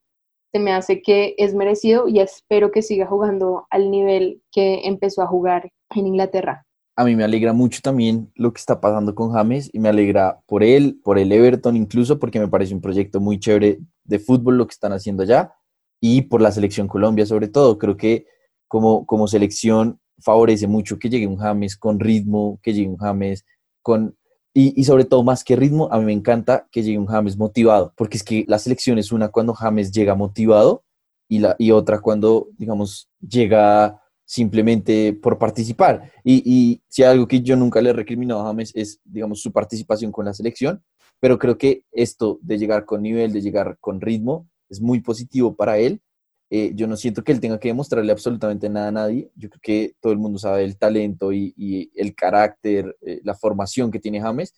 se 0.52 0.58
me 0.58 0.72
hace 0.72 1.02
que 1.02 1.34
es 1.38 1.54
merecido 1.54 2.08
y 2.08 2.20
espero 2.20 2.70
que 2.70 2.82
siga 2.82 3.06
jugando 3.06 3.66
al 3.70 3.90
nivel 3.90 4.42
que 4.52 4.86
empezó 4.86 5.22
a 5.22 5.26
jugar 5.26 5.70
en 5.94 6.06
Inglaterra. 6.06 6.66
A 6.98 7.04
mí 7.04 7.14
me 7.14 7.24
alegra 7.24 7.52
mucho 7.52 7.80
también 7.82 8.32
lo 8.36 8.52
que 8.52 8.58
está 8.58 8.80
pasando 8.80 9.14
con 9.14 9.32
James 9.32 9.68
y 9.72 9.78
me 9.80 9.90
alegra 9.90 10.40
por 10.46 10.62
él, 10.62 10.98
por 11.04 11.18
el 11.18 11.30
Everton 11.30 11.76
incluso, 11.76 12.18
porque 12.18 12.40
me 12.40 12.48
parece 12.48 12.74
un 12.74 12.80
proyecto 12.80 13.20
muy 13.20 13.38
chévere 13.38 13.80
de 14.04 14.18
fútbol 14.18 14.56
lo 14.56 14.66
que 14.66 14.72
están 14.72 14.92
haciendo 14.92 15.22
allá 15.22 15.52
y 16.00 16.22
por 16.22 16.40
la 16.40 16.52
selección 16.52 16.88
Colombia 16.88 17.26
sobre 17.26 17.48
todo. 17.48 17.76
Creo 17.76 17.98
que 17.98 18.26
como, 18.66 19.04
como 19.04 19.28
selección 19.28 20.00
favorece 20.20 20.66
mucho 20.66 20.98
que 20.98 21.10
llegue 21.10 21.26
un 21.26 21.36
James 21.36 21.76
con 21.76 22.00
ritmo, 22.00 22.58
que 22.62 22.72
llegue 22.72 22.88
un 22.88 22.96
James 22.96 23.44
con 23.82 24.16
y, 24.58 24.84
sobre 24.84 25.04
todo, 25.04 25.22
más 25.22 25.44
que 25.44 25.54
ritmo, 25.54 25.86
a 25.92 25.98
mí 25.98 26.06
me 26.06 26.14
encanta 26.14 26.66
que 26.72 26.82
llegue 26.82 26.98
un 26.98 27.04
James 27.04 27.36
motivado, 27.36 27.92
porque 27.94 28.16
es 28.16 28.22
que 28.22 28.46
la 28.48 28.58
selección 28.58 28.98
es 28.98 29.12
una 29.12 29.28
cuando 29.28 29.52
James 29.52 29.92
llega 29.92 30.14
motivado 30.14 30.82
y, 31.28 31.40
la, 31.40 31.56
y 31.58 31.72
otra 31.72 32.00
cuando, 32.00 32.48
digamos, 32.56 33.10
llega 33.20 34.00
simplemente 34.24 35.12
por 35.12 35.36
participar. 35.36 36.10
Y, 36.24 36.42
y 36.46 36.82
si 36.88 37.02
algo 37.02 37.28
que 37.28 37.42
yo 37.42 37.54
nunca 37.54 37.82
le 37.82 37.90
he 37.90 37.92
recriminado 37.92 38.40
a 38.40 38.46
James 38.46 38.72
es, 38.74 38.98
digamos, 39.04 39.42
su 39.42 39.52
participación 39.52 40.10
con 40.10 40.24
la 40.24 40.32
selección, 40.32 40.82
pero 41.20 41.38
creo 41.38 41.58
que 41.58 41.84
esto 41.92 42.38
de 42.40 42.56
llegar 42.56 42.86
con 42.86 43.02
nivel, 43.02 43.34
de 43.34 43.42
llegar 43.42 43.76
con 43.78 44.00
ritmo, 44.00 44.48
es 44.70 44.80
muy 44.80 45.00
positivo 45.00 45.54
para 45.54 45.76
él 45.76 46.00
eh, 46.48 46.72
yo 46.74 46.86
no 46.86 46.96
siento 46.96 47.24
que 47.24 47.32
él 47.32 47.40
tenga 47.40 47.58
que 47.58 47.68
demostrarle 47.68 48.12
absolutamente 48.12 48.68
nada 48.68 48.88
a 48.88 48.92
nadie. 48.92 49.30
Yo 49.34 49.50
creo 49.50 49.60
que 49.60 49.96
todo 50.00 50.12
el 50.12 50.18
mundo 50.18 50.38
sabe 50.38 50.64
el 50.64 50.78
talento 50.78 51.32
y, 51.32 51.90
el 51.94 52.14
carácter, 52.14 52.96
eh, 53.02 53.20
la 53.24 53.34
formación 53.34 53.90
que 53.90 53.98
tiene 53.98 54.20
James, 54.20 54.54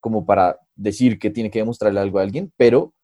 como 0.00 0.26
para 0.26 0.58
decir 0.74 1.18
que 1.18 1.30
tiene 1.30 1.50
que 1.50 1.60
demostrarle 1.60 2.00
algo 2.00 2.18
a 2.18 2.22
alguien, 2.22 2.52
pero 2.56 2.94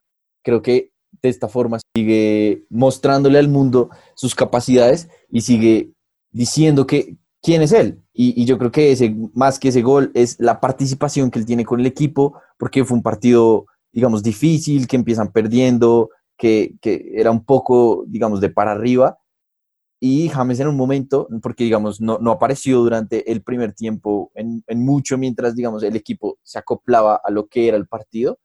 creo 0.43 0.63
que 0.63 0.91
de 1.23 1.29
esta 1.29 1.49
forma 1.49 1.79
sigue 1.95 2.65
mostrándole 2.69 3.39
al 3.39 3.49
mundo 3.49 3.91
sus 4.15 4.35
capacidades 4.35 5.09
y 5.31 5.43
sigue 5.43 5.93
diciendo 6.31 6.87
que 6.87 7.17
quién 7.43 7.63
es 7.63 7.73
él. 7.73 8.03
Y, 8.13 8.41
y, 8.41 8.45
yo 8.45 8.59
creo 8.59 8.73
que 8.73 8.93
ese, 8.93 9.15
más 9.35 9.59
que 9.59 9.69
ese 9.69 9.83
gol 9.83 10.11
es 10.15 10.37
la 10.41 10.61
participación 10.61 11.31
que 11.31 11.39
él 11.39 11.47
tiene 11.47 11.65
con 11.65 11.81
el 11.81 11.87
equipo, 11.87 12.41
porque 12.59 12.85
fue 12.85 12.97
un 12.97 13.03
partido, 13.03 13.67
digamos, 13.93 14.23
difícil, 14.23 14.87
que 14.87 14.97
empiezan 14.97 15.31
perdiendo, 15.33 16.11
que, 16.37 16.77
era 17.15 17.31
un 17.31 17.45
poco, 17.45 18.05
digamos, 18.07 18.41
de 18.41 18.51
para 18.51 18.73
arriba. 18.73 19.19
Y 19.99 20.29
James 20.29 20.61
en 20.61 20.69
un 20.69 20.77
momento, 20.77 21.27
porque 21.43 21.65
digamos, 21.65 22.01
no, 22.01 22.19
no 22.19 22.31
apareció 22.31 22.81
durante 22.81 23.31
el 23.33 23.43
primer 23.43 23.73
tiempo 23.73 24.31
en, 24.35 24.63
mucho, 24.85 25.17
mientras, 25.17 25.55
digamos, 25.55 25.83
el 25.83 25.97
equipo 25.97 26.39
se 26.43 26.59
acoplaba 26.59 27.21
a 27.23 27.31
lo 27.31 27.47
que 27.47 27.69
era 27.69 27.77
el 27.77 27.87
partido. 27.87 28.39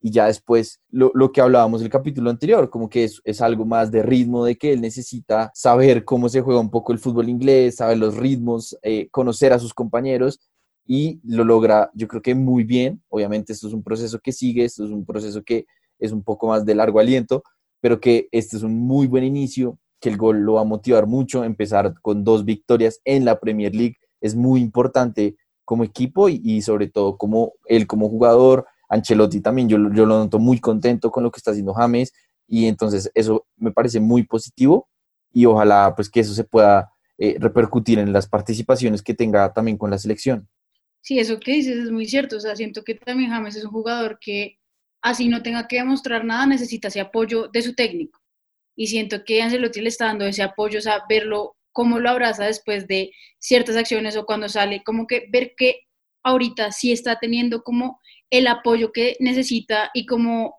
Y 0.00 0.10
ya 0.10 0.26
después, 0.26 0.80
lo, 0.90 1.10
lo 1.14 1.32
que 1.32 1.40
hablábamos 1.40 1.82
el 1.82 1.90
capítulo 1.90 2.30
anterior, 2.30 2.70
como 2.70 2.88
que 2.88 3.04
es, 3.04 3.20
es, 3.24 3.40
algo 3.40 3.66
más 3.66 3.90
de 3.90 4.02
ritmo, 4.02 4.44
de 4.44 4.56
que 4.56 4.72
él 4.72 4.80
necesita 4.80 5.50
saber 5.54 6.04
cómo 6.04 6.28
se 6.28 6.42
juega 6.42 6.60
un 6.60 6.70
poco 6.70 6.92
el 6.92 6.98
fútbol 6.98 7.28
inglés, 7.28 7.76
saber 7.76 7.98
los 7.98 8.16
ritmos, 8.16 8.78
eh, 8.82 9.08
conocer 9.10 9.52
a 9.52 9.58
sus 9.58 9.74
compañeros 9.74 10.40
y 10.86 11.20
lo 11.24 11.44
logra, 11.44 11.90
yo 11.94 12.06
creo 12.06 12.22
que 12.22 12.34
muy 12.34 12.64
bien. 12.64 13.02
Obviamente 13.08 13.52
esto 13.52 13.66
es 13.66 13.74
un 13.74 13.82
proceso 13.82 14.20
que 14.20 14.32
sigue, 14.32 14.64
esto 14.64 14.84
es 14.84 14.90
un 14.90 15.04
proceso 15.04 15.42
que 15.42 15.66
es 15.98 16.12
un 16.12 16.22
poco 16.22 16.48
más 16.48 16.64
de 16.64 16.74
largo 16.74 17.00
aliento, 17.00 17.42
pero 17.80 18.00
que 18.00 18.28
este 18.32 18.56
es 18.56 18.62
un 18.62 18.78
muy 18.78 19.06
buen 19.06 19.24
inicio, 19.24 19.78
que 20.00 20.08
el 20.08 20.16
gol 20.16 20.40
lo 20.40 20.54
va 20.54 20.62
a 20.62 20.64
motivar 20.64 21.06
mucho, 21.06 21.44
empezar 21.44 21.94
con 22.02 22.24
dos 22.24 22.44
victorias 22.44 23.00
en 23.04 23.24
la 23.24 23.40
Premier 23.40 23.74
League 23.74 23.96
es 24.20 24.34
muy 24.34 24.60
importante 24.60 25.36
como 25.64 25.84
equipo 25.84 26.28
y, 26.28 26.62
sobre 26.62 26.88
todo 26.88 27.16
como 27.16 27.54
él 27.66 27.86
como 27.86 28.08
jugador, 28.08 28.66
Ancelotti 28.88 29.40
también, 29.40 29.68
yo, 29.68 29.78
yo 29.92 30.06
lo 30.06 30.18
noto 30.18 30.38
muy 30.38 30.60
contento 30.60 31.10
con 31.10 31.24
lo 31.24 31.30
que 31.30 31.38
está 31.38 31.50
haciendo 31.50 31.74
James 31.74 32.12
y 32.46 32.66
entonces 32.66 33.10
eso 33.14 33.46
me 33.56 33.72
parece 33.72 33.98
muy 33.98 34.22
positivo 34.22 34.88
y 35.32 35.44
ojalá 35.46 35.92
pues 35.96 36.08
que 36.08 36.20
eso 36.20 36.34
se 36.34 36.44
pueda 36.44 36.92
eh, 37.18 37.36
repercutir 37.40 37.98
en 37.98 38.12
las 38.12 38.28
participaciones 38.28 39.02
que 39.02 39.14
tenga 39.14 39.52
también 39.52 39.76
con 39.76 39.90
la 39.90 39.98
selección. 39.98 40.48
Sí, 41.00 41.18
eso 41.18 41.40
que 41.40 41.52
dices 41.52 41.78
es 41.78 41.90
muy 41.90 42.06
cierto, 42.06 42.36
o 42.36 42.40
sea, 42.40 42.54
siento 42.54 42.82
que 42.82 42.94
también 42.94 43.30
James 43.30 43.56
es 43.56 43.64
un 43.64 43.70
jugador 43.70 44.18
que 44.20 44.58
así 45.06 45.28
no 45.28 45.40
tenga 45.40 45.68
que 45.68 45.76
demostrar 45.76 46.24
nada, 46.24 46.46
necesita 46.46 46.88
ese 46.88 46.98
apoyo 46.98 47.46
de 47.52 47.62
su 47.62 47.74
técnico. 47.74 48.20
Y 48.74 48.88
siento 48.88 49.24
que 49.24 49.40
Ancelotti 49.40 49.80
le 49.80 49.88
está 49.88 50.06
dando 50.06 50.26
ese 50.26 50.42
apoyo, 50.42 50.80
o 50.80 50.82
sea, 50.82 51.04
verlo 51.08 51.56
cómo 51.70 52.00
lo 52.00 52.10
abraza 52.10 52.46
después 52.46 52.88
de 52.88 53.12
ciertas 53.38 53.76
acciones 53.76 54.16
o 54.16 54.26
cuando 54.26 54.48
sale, 54.48 54.82
como 54.82 55.06
que 55.06 55.28
ver 55.30 55.52
que 55.56 55.82
ahorita 56.24 56.72
sí 56.72 56.90
está 56.90 57.20
teniendo 57.20 57.62
como 57.62 58.00
el 58.30 58.48
apoyo 58.48 58.90
que 58.90 59.16
necesita 59.20 59.90
y 59.94 60.06
como 60.06 60.56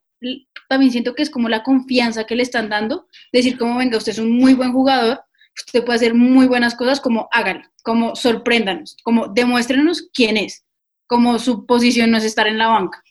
también 0.70 0.94
siento 0.94 1.14
que 1.14 1.24
es 1.24 1.30
como 1.30 1.50
la 1.50 1.64
confianza 1.64 2.24
que 2.24 2.38
le 2.38 2.44
están 2.44 2.70
dando, 2.70 3.06
decir 3.34 3.58
como 3.58 3.78
venga, 3.78 3.98
usted 3.98 4.14
es 4.14 4.20
un 4.20 4.32
muy 4.32 4.54
buen 4.54 4.72
jugador, 4.72 5.20
usted 5.58 5.84
puede 5.84 5.98
hacer 5.98 6.14
muy 6.14 6.48
buenas 6.48 6.74
cosas, 6.74 7.02
como 7.02 7.28
háganlo, 7.34 7.68
como 7.84 8.16
sorpréndanos, 8.16 8.96
como 9.04 9.28
demuéstrenos 9.28 10.08
quién 10.14 10.38
es, 10.38 10.64
como 11.06 11.38
su 11.38 11.66
posición 11.66 12.12
no 12.12 12.18
es 12.18 12.24
estar 12.24 12.48
en 12.48 12.58
la 12.58 12.68
banca. 12.68 13.04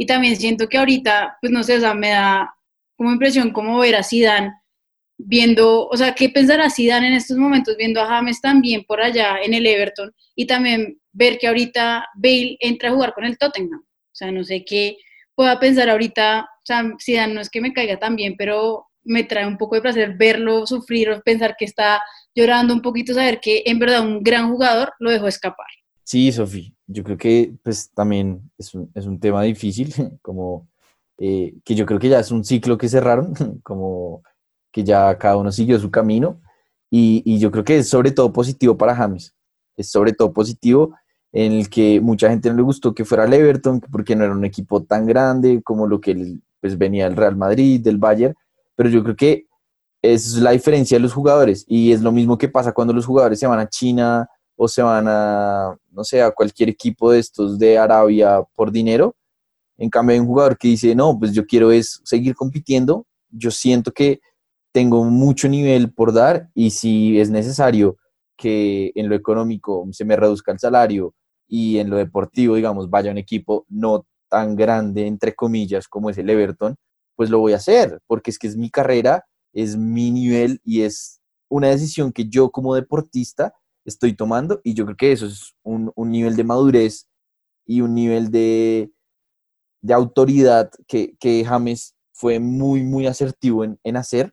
Y 0.00 0.06
también 0.06 0.34
siento 0.34 0.66
que 0.66 0.78
ahorita, 0.78 1.36
pues 1.42 1.52
no 1.52 1.62
sé, 1.62 1.76
o 1.76 1.80
sea, 1.80 1.92
me 1.92 2.08
da 2.08 2.54
como 2.96 3.12
impresión 3.12 3.50
como 3.50 3.78
ver 3.78 3.96
a 3.96 4.02
Zidane 4.02 4.50
viendo, 5.18 5.86
o 5.88 5.94
sea, 5.94 6.14
qué 6.14 6.30
pensará 6.30 6.70
Zidane 6.70 7.08
en 7.08 7.12
estos 7.12 7.36
momentos 7.36 7.76
viendo 7.76 8.00
a 8.00 8.06
James 8.06 8.40
también 8.40 8.82
por 8.84 9.02
allá 9.02 9.36
en 9.42 9.52
el 9.52 9.66
Everton 9.66 10.10
y 10.34 10.46
también 10.46 10.98
ver 11.12 11.36
que 11.36 11.48
ahorita 11.48 12.06
Bale 12.14 12.56
entra 12.60 12.88
a 12.88 12.92
jugar 12.94 13.12
con 13.12 13.26
el 13.26 13.36
Tottenham. 13.36 13.82
O 13.82 14.14
sea, 14.14 14.32
no 14.32 14.42
sé 14.42 14.64
qué 14.64 14.96
pueda 15.34 15.60
pensar 15.60 15.90
ahorita, 15.90 16.48
o 16.50 16.64
sea, 16.64 16.82
Zidane 16.98 17.34
no 17.34 17.42
es 17.42 17.50
que 17.50 17.60
me 17.60 17.74
caiga 17.74 17.98
tan 17.98 18.16
bien, 18.16 18.36
pero 18.38 18.86
me 19.04 19.24
trae 19.24 19.46
un 19.46 19.58
poco 19.58 19.74
de 19.74 19.82
placer 19.82 20.14
verlo 20.16 20.66
sufrir 20.66 21.10
o 21.10 21.20
pensar 21.20 21.56
que 21.58 21.66
está 21.66 22.02
llorando 22.34 22.72
un 22.72 22.80
poquito, 22.80 23.12
saber 23.12 23.38
que 23.38 23.64
en 23.66 23.78
verdad 23.78 24.00
un 24.00 24.22
gran 24.22 24.50
jugador 24.50 24.94
lo 24.98 25.10
dejó 25.10 25.28
escapar. 25.28 25.66
Sí, 26.10 26.32
Sofía, 26.32 26.72
yo 26.88 27.04
creo 27.04 27.16
que 27.16 27.54
pues 27.62 27.92
también 27.92 28.50
es 28.58 28.74
un, 28.74 28.90
es 28.96 29.06
un 29.06 29.20
tema 29.20 29.42
difícil, 29.42 29.94
como 30.22 30.68
eh, 31.18 31.54
que 31.64 31.76
yo 31.76 31.86
creo 31.86 32.00
que 32.00 32.08
ya 32.08 32.18
es 32.18 32.32
un 32.32 32.44
ciclo 32.44 32.76
que 32.76 32.88
cerraron, 32.88 33.32
como 33.62 34.24
que 34.72 34.82
ya 34.82 35.16
cada 35.18 35.36
uno 35.36 35.52
siguió 35.52 35.78
su 35.78 35.88
camino, 35.88 36.40
y, 36.90 37.22
y 37.24 37.38
yo 37.38 37.52
creo 37.52 37.62
que 37.62 37.78
es 37.78 37.88
sobre 37.88 38.10
todo 38.10 38.32
positivo 38.32 38.76
para 38.76 38.96
James, 38.96 39.36
es 39.76 39.88
sobre 39.88 40.12
todo 40.12 40.32
positivo 40.32 40.96
en 41.30 41.52
el 41.52 41.70
que 41.70 42.00
mucha 42.00 42.28
gente 42.28 42.50
no 42.50 42.56
le 42.56 42.62
gustó 42.62 42.92
que 42.92 43.04
fuera 43.04 43.24
el 43.24 43.32
Everton, 43.32 43.80
porque 43.80 44.16
no 44.16 44.24
era 44.24 44.32
un 44.32 44.44
equipo 44.44 44.82
tan 44.82 45.06
grande 45.06 45.62
como 45.62 45.86
lo 45.86 46.00
que 46.00 46.40
pues, 46.60 46.76
venía 46.76 47.04
del 47.04 47.16
Real 47.16 47.36
Madrid, 47.36 47.80
del 47.80 47.98
Bayern, 47.98 48.34
pero 48.74 48.88
yo 48.88 49.04
creo 49.04 49.14
que 49.14 49.46
es 50.02 50.38
la 50.38 50.50
diferencia 50.50 50.98
de 50.98 51.02
los 51.02 51.12
jugadores 51.12 51.64
y 51.68 51.92
es 51.92 52.02
lo 52.02 52.10
mismo 52.10 52.36
que 52.36 52.48
pasa 52.48 52.72
cuando 52.72 52.92
los 52.92 53.06
jugadores 53.06 53.38
se 53.38 53.46
van 53.46 53.60
a 53.60 53.68
China 53.68 54.28
o 54.56 54.66
se 54.66 54.82
van 54.82 55.06
a, 55.06 55.76
no 55.90 56.04
sé, 56.04 56.22
a 56.22 56.30
cualquier 56.30 56.68
equipo 56.68 57.12
de 57.12 57.18
estos 57.18 57.58
de 57.58 57.78
Arabia 57.78 58.42
por 58.54 58.70
dinero. 58.70 59.16
En 59.76 59.90
cambio 59.90 60.14
hay 60.14 60.20
un 60.20 60.26
jugador 60.26 60.58
que 60.58 60.68
dice, 60.68 60.94
no, 60.94 61.18
pues 61.18 61.32
yo 61.32 61.46
quiero 61.46 61.72
es 61.72 62.00
seguir 62.04 62.34
compitiendo, 62.34 63.06
yo 63.30 63.50
siento 63.50 63.92
que 63.92 64.20
tengo 64.72 65.04
mucho 65.04 65.48
nivel 65.48 65.92
por 65.92 66.12
dar 66.12 66.48
y 66.54 66.70
si 66.70 67.18
es 67.18 67.30
necesario 67.30 67.96
que 68.36 68.92
en 68.94 69.08
lo 69.08 69.14
económico 69.14 69.86
se 69.92 70.04
me 70.04 70.16
reduzca 70.16 70.52
el 70.52 70.58
salario 70.58 71.14
y 71.46 71.78
en 71.78 71.90
lo 71.90 71.96
deportivo, 71.96 72.54
digamos, 72.54 72.88
vaya 72.88 73.10
un 73.10 73.18
equipo 73.18 73.66
no 73.68 74.06
tan 74.28 74.54
grande, 74.54 75.06
entre 75.06 75.34
comillas, 75.34 75.88
como 75.88 76.10
es 76.10 76.18
el 76.18 76.30
Everton, 76.30 76.76
pues 77.16 77.28
lo 77.28 77.40
voy 77.40 77.52
a 77.52 77.56
hacer, 77.56 77.98
porque 78.06 78.30
es 78.30 78.38
que 78.38 78.46
es 78.46 78.56
mi 78.56 78.70
carrera, 78.70 79.24
es 79.52 79.76
mi 79.76 80.10
nivel 80.10 80.60
y 80.64 80.82
es 80.82 81.20
una 81.48 81.68
decisión 81.68 82.12
que 82.12 82.28
yo 82.28 82.50
como 82.50 82.74
deportista 82.74 83.52
estoy 83.84 84.14
tomando 84.14 84.60
y 84.64 84.74
yo 84.74 84.84
creo 84.84 84.96
que 84.96 85.12
eso 85.12 85.26
es 85.26 85.54
un, 85.62 85.92
nivel 85.96 86.36
de 86.36 86.44
madurez 86.44 87.08
y 87.66 87.80
un 87.80 87.94
nivel 87.94 88.30
de, 88.30 88.90
de 89.82 89.94
autoridad 89.94 90.70
que, 90.86 91.14
que, 91.18 91.44
James 91.44 91.94
fue 92.12 92.38
muy, 92.38 92.82
muy 92.82 93.06
asertivo 93.06 93.64
en, 93.64 93.78
en, 93.82 93.96
hacer 93.96 94.32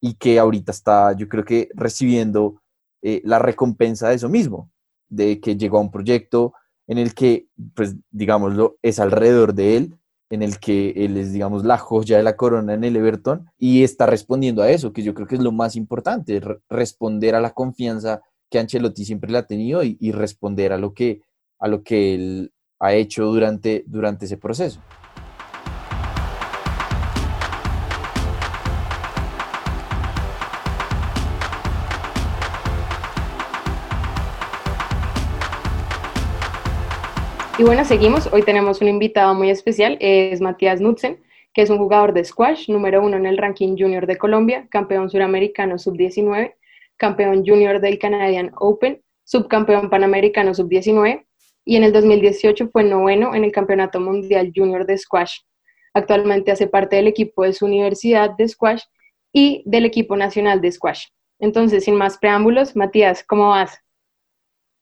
y 0.00 0.14
que 0.14 0.38
ahorita 0.38 0.72
está, 0.72 1.12
yo 1.12 1.28
creo 1.28 1.44
que 1.44 1.68
recibiendo 1.74 2.60
eh, 3.02 3.22
la 3.24 3.38
recompensa 3.38 4.08
de 4.08 4.16
eso 4.16 4.28
mismo, 4.28 4.70
de 5.08 5.40
que 5.40 5.56
llegó 5.56 5.78
a 5.78 5.82
un 5.82 5.90
proyecto 5.90 6.52
en 6.88 6.98
el 6.98 7.14
que, 7.14 7.46
pues, 7.74 7.94
digámoslo, 8.10 8.76
es 8.82 8.98
alrededor 8.98 9.54
de 9.54 9.76
él, 9.76 9.98
en 10.30 10.42
el 10.42 10.58
que 10.58 10.90
él 10.90 11.16
es, 11.16 11.32
digamos, 11.32 11.64
la 11.64 11.78
joya 11.78 12.16
de 12.16 12.22
la 12.22 12.36
corona 12.36 12.74
en 12.74 12.84
el 12.84 12.96
Everton 12.96 13.48
y 13.58 13.82
está 13.82 14.06
respondiendo 14.06 14.62
a 14.62 14.70
eso, 14.70 14.92
que 14.92 15.02
yo 15.02 15.14
creo 15.14 15.26
que 15.26 15.36
es 15.36 15.42
lo 15.42 15.52
más 15.52 15.76
importante, 15.76 16.42
responder 16.68 17.34
a 17.34 17.40
la 17.40 17.52
confianza 17.52 18.20
que 18.50 18.58
Ancelotti 18.58 19.04
siempre 19.04 19.30
le 19.30 19.38
ha 19.38 19.46
tenido 19.46 19.82
y, 19.82 20.12
responder 20.12 20.72
a 20.72 20.78
lo 20.78 20.94
que, 20.94 21.22
a 21.58 21.68
lo 21.68 21.82
que 21.82 22.14
él 22.14 22.52
ha 22.78 22.94
hecho 22.94 23.26
durante, 23.26 23.84
durante 23.86 24.24
ese 24.26 24.36
proceso. 24.36 24.82
Y 37.58 37.64
bueno, 37.64 37.84
seguimos. 37.84 38.28
Hoy 38.32 38.44
tenemos 38.44 38.80
un 38.80 38.86
invitado 38.86 39.34
muy 39.34 39.50
especial, 39.50 39.96
es 40.00 40.40
Matías 40.40 40.80
Nutzen, 40.80 41.18
que 41.52 41.62
es 41.62 41.70
un 41.70 41.78
jugador 41.78 42.12
de 42.12 42.24
squash, 42.24 42.70
número 42.70 43.04
uno 43.04 43.16
en 43.16 43.26
el 43.26 43.36
ranking 43.36 43.76
junior 43.76 44.06
de 44.06 44.16
Colombia, 44.16 44.68
campeón 44.70 45.10
suramericano 45.10 45.76
sub-19, 45.76 46.54
campeón 46.98 47.44
junior 47.46 47.80
del 47.80 47.98
Canadian 47.98 48.52
Open, 48.58 49.02
subcampeón 49.24 49.88
panamericano 49.88 50.52
sub-19 50.52 51.24
y 51.64 51.76
en 51.76 51.84
el 51.84 51.92
2018 51.92 52.68
fue 52.70 52.84
noveno 52.84 53.34
en 53.34 53.44
el 53.44 53.52
Campeonato 53.52 54.00
Mundial 54.00 54.52
Junior 54.54 54.86
de 54.86 54.98
Squash. 54.98 55.40
Actualmente 55.94 56.50
hace 56.50 56.66
parte 56.66 56.96
del 56.96 57.06
equipo 57.06 57.44
de 57.44 57.52
su 57.52 57.66
universidad 57.66 58.30
de 58.36 58.48
squash 58.48 58.82
y 59.32 59.62
del 59.66 59.84
equipo 59.84 60.16
nacional 60.16 60.60
de 60.60 60.72
squash. 60.72 61.06
Entonces, 61.38 61.84
sin 61.84 61.96
más 61.96 62.18
preámbulos, 62.18 62.74
Matías, 62.76 63.24
¿cómo 63.26 63.48
vas? 63.48 63.78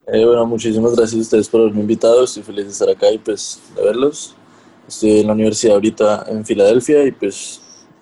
Eh, 0.07 0.25
bueno, 0.25 0.45
muchísimas 0.45 0.95
gracias 0.95 1.19
a 1.19 1.21
ustedes 1.21 1.49
por 1.49 1.61
haberme 1.61 1.81
invitado. 1.81 2.23
Estoy 2.23 2.43
feliz 2.43 2.65
de 2.65 2.71
estar 2.71 2.89
acá 2.89 3.11
y 3.11 3.17
pues 3.17 3.61
de 3.75 3.83
verlos. 3.83 4.35
Estoy 4.87 5.19
en 5.19 5.27
la 5.27 5.33
universidad 5.33 5.75
ahorita 5.75 6.25
en 6.29 6.45
Filadelfia 6.45 7.03
y 7.05 7.11
pues 7.11 7.61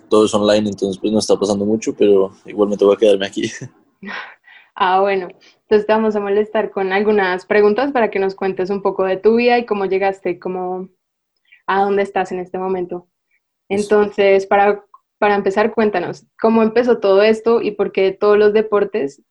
todo 0.09 0.25
es 0.25 0.33
online, 0.33 0.69
entonces 0.69 0.99
pues 1.01 1.11
no 1.11 1.19
está 1.19 1.35
pasando 1.35 1.65
mucho, 1.65 1.95
pero 1.97 2.31
igual 2.45 2.69
me 2.69 2.75
a 2.75 2.97
quedarme 2.97 3.25
aquí. 3.25 3.51
Ah, 4.75 4.99
bueno. 4.99 5.29
Entonces 5.61 5.87
te 5.87 5.93
vamos 5.93 6.15
a 6.15 6.19
molestar 6.19 6.69
con 6.69 6.91
algunas 6.91 7.45
preguntas 7.45 7.91
para 7.93 8.11
que 8.11 8.19
nos 8.19 8.35
cuentes 8.35 8.69
un 8.69 8.81
poco 8.81 9.05
de 9.05 9.17
tu 9.17 9.35
vida 9.35 9.57
y 9.57 9.65
cómo 9.65 9.85
llegaste, 9.85 10.37
cómo, 10.37 10.89
a 11.65 11.81
dónde 11.81 12.03
estás 12.03 12.31
en 12.33 12.39
este 12.39 12.57
momento. 12.57 13.07
Entonces, 13.69 14.45
para, 14.45 14.85
para 15.17 15.35
empezar, 15.35 15.73
cuéntanos, 15.73 16.25
¿cómo 16.39 16.61
empezó 16.61 16.99
todo 16.99 17.23
esto 17.23 17.61
y 17.61 17.71
por 17.71 17.93
qué 17.93 18.11
todos 18.11 18.37
los 18.37 18.53
deportes 18.53 19.23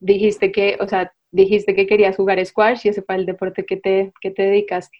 dijiste 0.00 0.50
que, 0.52 0.78
o 0.80 0.88
sea, 0.88 1.12
dijiste 1.30 1.74
que 1.74 1.86
querías 1.86 2.16
jugar 2.16 2.44
squash 2.44 2.80
y 2.84 2.88
ese 2.88 3.02
fue 3.02 3.16
el 3.16 3.26
deporte 3.26 3.66
que 3.66 3.76
te, 3.76 4.12
que 4.20 4.30
te 4.30 4.42
dedicaste. 4.42 4.96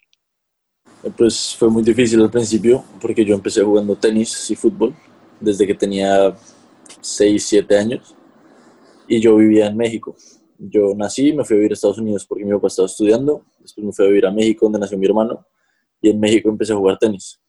Pues 1.17 1.55
fue 1.57 1.69
muy 1.69 1.81
difícil 1.81 2.21
al 2.21 2.29
principio 2.29 2.83
porque 3.01 3.25
yo 3.25 3.33
empecé 3.33 3.63
jugando 3.63 3.95
tenis 3.95 4.49
y 4.51 4.55
fútbol 4.55 4.93
desde 5.39 5.65
que 5.65 5.73
tenía 5.73 6.35
6, 7.01 7.43
7 7.43 7.77
años 7.77 8.15
y 9.09 9.19
yo 9.19 9.35
vivía 9.35 9.67
en 9.67 9.75
México. 9.75 10.15
Yo 10.57 10.93
nací, 10.95 11.33
me 11.33 11.43
fui 11.43 11.55
a 11.55 11.57
vivir 11.57 11.71
a 11.71 11.73
Estados 11.73 11.97
Unidos 11.97 12.25
porque 12.25 12.45
mi 12.45 12.51
papá 12.51 12.67
estaba 12.67 12.85
estudiando, 12.85 13.43
después 13.59 13.85
me 13.85 13.91
fui 13.91 14.05
a 14.05 14.07
vivir 14.07 14.25
a 14.27 14.31
México 14.31 14.65
donde 14.65 14.79
nació 14.79 14.97
mi 14.97 15.05
hermano 15.07 15.45
y 16.01 16.09
en 16.09 16.19
México 16.19 16.49
empecé 16.49 16.73
a 16.73 16.75
jugar 16.75 16.97
tenis. 16.97 17.39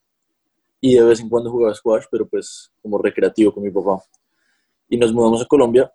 Y 0.81 0.95
de 0.95 1.05
vez 1.05 1.21
en 1.21 1.29
cuando 1.29 1.51
jugaba 1.51 1.75
squash, 1.75 2.05
pero 2.11 2.27
pues 2.27 2.73
como 2.81 2.97
recreativo 2.99 3.53
con 3.53 3.63
mi 3.63 3.71
papá. 3.71 4.03
Y 4.89 4.97
nos 4.97 5.13
mudamos 5.13 5.43
a 5.43 5.45
Colombia 5.45 5.93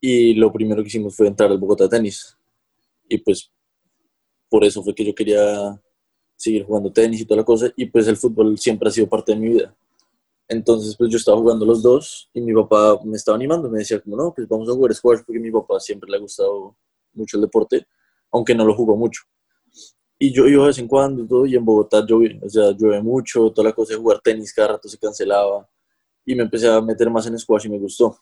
y 0.00 0.34
lo 0.34 0.52
primero 0.52 0.82
que 0.82 0.88
hicimos 0.88 1.16
fue 1.16 1.26
entrar 1.26 1.50
al 1.50 1.58
Bogotá 1.58 1.88
Tenis. 1.88 2.36
Y 3.08 3.18
pues 3.18 3.50
por 4.50 4.64
eso 4.64 4.82
fue 4.82 4.94
que 4.94 5.04
yo 5.04 5.14
quería 5.14 5.80
seguir 6.36 6.64
jugando 6.64 6.92
tenis 6.92 7.22
y 7.22 7.24
toda 7.24 7.38
la 7.38 7.44
cosa. 7.44 7.72
Y 7.74 7.86
pues 7.86 8.06
el 8.06 8.18
fútbol 8.18 8.58
siempre 8.58 8.88
ha 8.88 8.92
sido 8.92 9.08
parte 9.08 9.32
de 9.32 9.38
mi 9.38 9.48
vida. 9.48 9.74
Entonces 10.48 10.96
pues 10.96 11.10
yo 11.10 11.16
estaba 11.16 11.38
jugando 11.38 11.64
los 11.64 11.82
dos 11.82 12.28
y 12.34 12.40
mi 12.40 12.52
papá 12.52 12.98
me 13.04 13.16
estaba 13.16 13.36
animando. 13.36 13.70
Me 13.70 13.78
decía 13.78 14.00
como, 14.00 14.16
no, 14.16 14.32
pues 14.34 14.46
vamos 14.48 14.68
a 14.68 14.72
jugar 14.72 14.94
squash 14.94 15.20
porque 15.26 15.38
a 15.38 15.42
mi 15.42 15.50
papá 15.50 15.80
siempre 15.80 16.10
le 16.10 16.16
ha 16.16 16.20
gustado 16.20 16.76
mucho 17.14 17.36
el 17.36 17.42
deporte, 17.42 17.86
aunque 18.30 18.54
no 18.54 18.64
lo 18.64 18.74
jugó 18.74 18.96
mucho. 18.96 19.22
Y 20.18 20.32
yo 20.32 20.46
iba 20.46 20.62
de 20.62 20.68
vez 20.68 20.78
en 20.78 20.88
cuando 20.88 21.22
y 21.22 21.28
todo, 21.28 21.46
y 21.46 21.56
en 21.56 21.64
Bogotá 21.64 22.04
llueve, 22.06 22.40
o 22.42 22.48
sea, 22.48 22.70
llueve 22.70 23.02
mucho, 23.02 23.50
toda 23.50 23.68
la 23.68 23.74
cosa 23.74 23.94
de 23.94 24.00
jugar 24.00 24.20
tenis 24.20 24.54
cada 24.54 24.68
rato 24.68 24.88
se 24.88 24.98
cancelaba. 24.98 25.68
Y 26.24 26.34
me 26.34 26.44
empecé 26.44 26.68
a 26.68 26.80
meter 26.80 27.10
más 27.10 27.26
en 27.26 27.38
squash 27.38 27.66
y 27.66 27.68
me 27.68 27.78
gustó. 27.78 28.16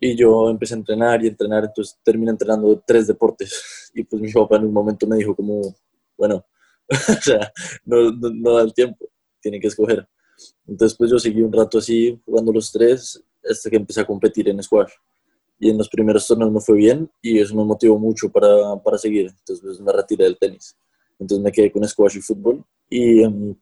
Y 0.00 0.14
yo 0.16 0.50
empecé 0.50 0.74
a 0.74 0.78
entrenar 0.78 1.24
y 1.24 1.28
entrenar, 1.28 1.64
entonces 1.64 1.98
terminé 2.02 2.30
entrenando 2.30 2.82
tres 2.86 3.06
deportes. 3.06 3.72
Y 3.94 4.04
pues 4.04 4.20
mi 4.20 4.30
papá 4.30 4.56
en 4.56 4.66
un 4.66 4.74
momento 4.74 5.06
me 5.06 5.16
dijo 5.16 5.34
como, 5.34 5.74
bueno, 6.18 6.44
o 6.90 7.22
sea, 7.22 7.50
no, 7.86 8.10
no, 8.12 8.52
da 8.52 8.62
el 8.62 8.74
tiempo, 8.74 9.06
tiene 9.40 9.58
que 9.58 9.68
escoger. 9.68 10.06
Entonces 10.66 10.96
pues 10.96 11.10
yo 11.10 11.18
seguí 11.18 11.42
un 11.42 11.52
rato 11.52 11.78
así 11.78 12.20
jugando 12.24 12.52
los 12.52 12.70
tres 12.72 13.22
hasta 13.48 13.70
que 13.70 13.76
empecé 13.76 14.00
a 14.00 14.06
competir 14.06 14.48
en 14.48 14.62
squash. 14.62 14.92
Y 15.58 15.70
en 15.70 15.78
los 15.78 15.88
primeros 15.88 16.26
torneos 16.26 16.52
no 16.52 16.60
fue 16.60 16.76
bien 16.76 17.10
y 17.22 17.38
eso 17.38 17.54
me 17.54 17.64
motivó 17.64 17.98
mucho 17.98 18.30
para, 18.30 18.76
para 18.82 18.98
seguir. 18.98 19.28
Entonces 19.38 19.60
pues 19.62 19.80
me 19.80 19.92
retiré 19.92 20.24
del 20.24 20.38
tenis. 20.38 20.76
Entonces 21.18 21.42
me 21.42 21.52
quedé 21.52 21.72
con 21.72 21.86
squash 21.86 22.18
y 22.18 22.20
fútbol. 22.20 22.64
Y 22.90 23.22
en, 23.22 23.58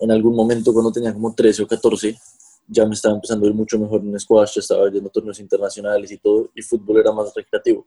en 0.00 0.10
algún 0.10 0.34
momento 0.34 0.72
cuando 0.72 0.92
tenía 0.92 1.12
como 1.12 1.34
13 1.34 1.62
o 1.62 1.66
14 1.66 2.16
ya 2.68 2.84
me 2.84 2.94
estaba 2.94 3.14
empezando 3.14 3.46
a 3.46 3.48
ir 3.48 3.54
mucho 3.54 3.78
mejor 3.78 4.00
en 4.00 4.18
squash, 4.18 4.58
estaba 4.58 4.90
yendo 4.90 5.08
a 5.08 5.12
torneos 5.12 5.38
internacionales 5.38 6.10
y 6.10 6.18
todo, 6.18 6.50
y 6.54 6.62
fútbol 6.62 6.98
era 6.98 7.12
más 7.12 7.32
recreativo. 7.34 7.86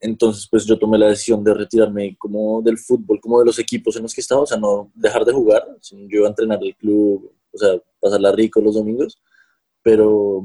Entonces, 0.00 0.46
pues 0.48 0.64
yo 0.64 0.78
tomé 0.78 0.96
la 0.98 1.08
decisión 1.08 1.42
de 1.42 1.54
retirarme 1.54 2.16
como 2.16 2.62
del 2.62 2.78
fútbol, 2.78 3.20
como 3.20 3.40
de 3.40 3.46
los 3.46 3.58
equipos 3.58 3.96
en 3.96 4.02
los 4.02 4.14
que 4.14 4.20
estaba, 4.20 4.42
o 4.42 4.46
sea, 4.46 4.56
no 4.56 4.90
dejar 4.94 5.24
de 5.24 5.32
jugar, 5.32 5.64
yo 5.82 6.18
iba 6.18 6.26
a 6.26 6.30
entrenar 6.30 6.58
el 6.62 6.76
club, 6.76 7.32
o 7.52 7.58
sea, 7.58 7.80
pasarla 8.00 8.32
rico 8.32 8.60
los 8.60 8.74
domingos, 8.74 9.20
pero 9.82 10.44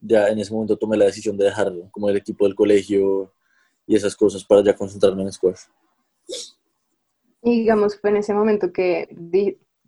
ya 0.00 0.28
en 0.28 0.38
ese 0.38 0.52
momento 0.52 0.76
tomé 0.76 0.96
la 0.96 1.06
decisión 1.06 1.36
de 1.36 1.46
dejar 1.46 1.72
como 1.90 2.08
el 2.08 2.16
equipo 2.16 2.44
del 2.44 2.54
colegio 2.54 3.32
y 3.86 3.96
esas 3.96 4.14
cosas 4.14 4.44
para 4.44 4.62
ya 4.62 4.74
concentrarme 4.74 5.22
en 5.22 5.32
squash. 5.32 5.62
Y 7.42 7.60
digamos, 7.60 7.98
fue 7.98 8.10
en 8.10 8.16
ese 8.16 8.34
momento 8.34 8.72
que 8.72 9.08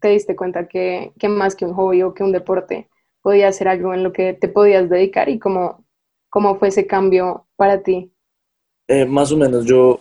te 0.01 0.09
diste 0.09 0.37
cuenta 0.37 0.69
que, 0.69 1.13
más 1.29 1.55
que 1.55 1.65
un 1.65 1.75
hobby 1.75 2.03
o 2.03 2.15
que 2.15 2.23
un 2.23 2.33
deporte 2.33 2.89
podía 3.23 3.51
ser 3.53 3.69
algo 3.69 3.95
en 3.95 4.03
lo 4.03 4.13
que 4.13 4.35
te 4.35 4.49
podías 4.49 4.89
dedicar 4.89 5.29
y 5.29 5.39
cómo, 5.39 5.85
cómo 6.29 6.59
fue 6.59 6.69
ese 6.69 6.87
cambio 6.87 7.47
para 7.57 7.83
ti? 7.83 8.13
Eh, 8.89 9.05
más 9.05 9.33
o 9.33 9.37
menos, 9.37 9.65
yo 9.65 10.01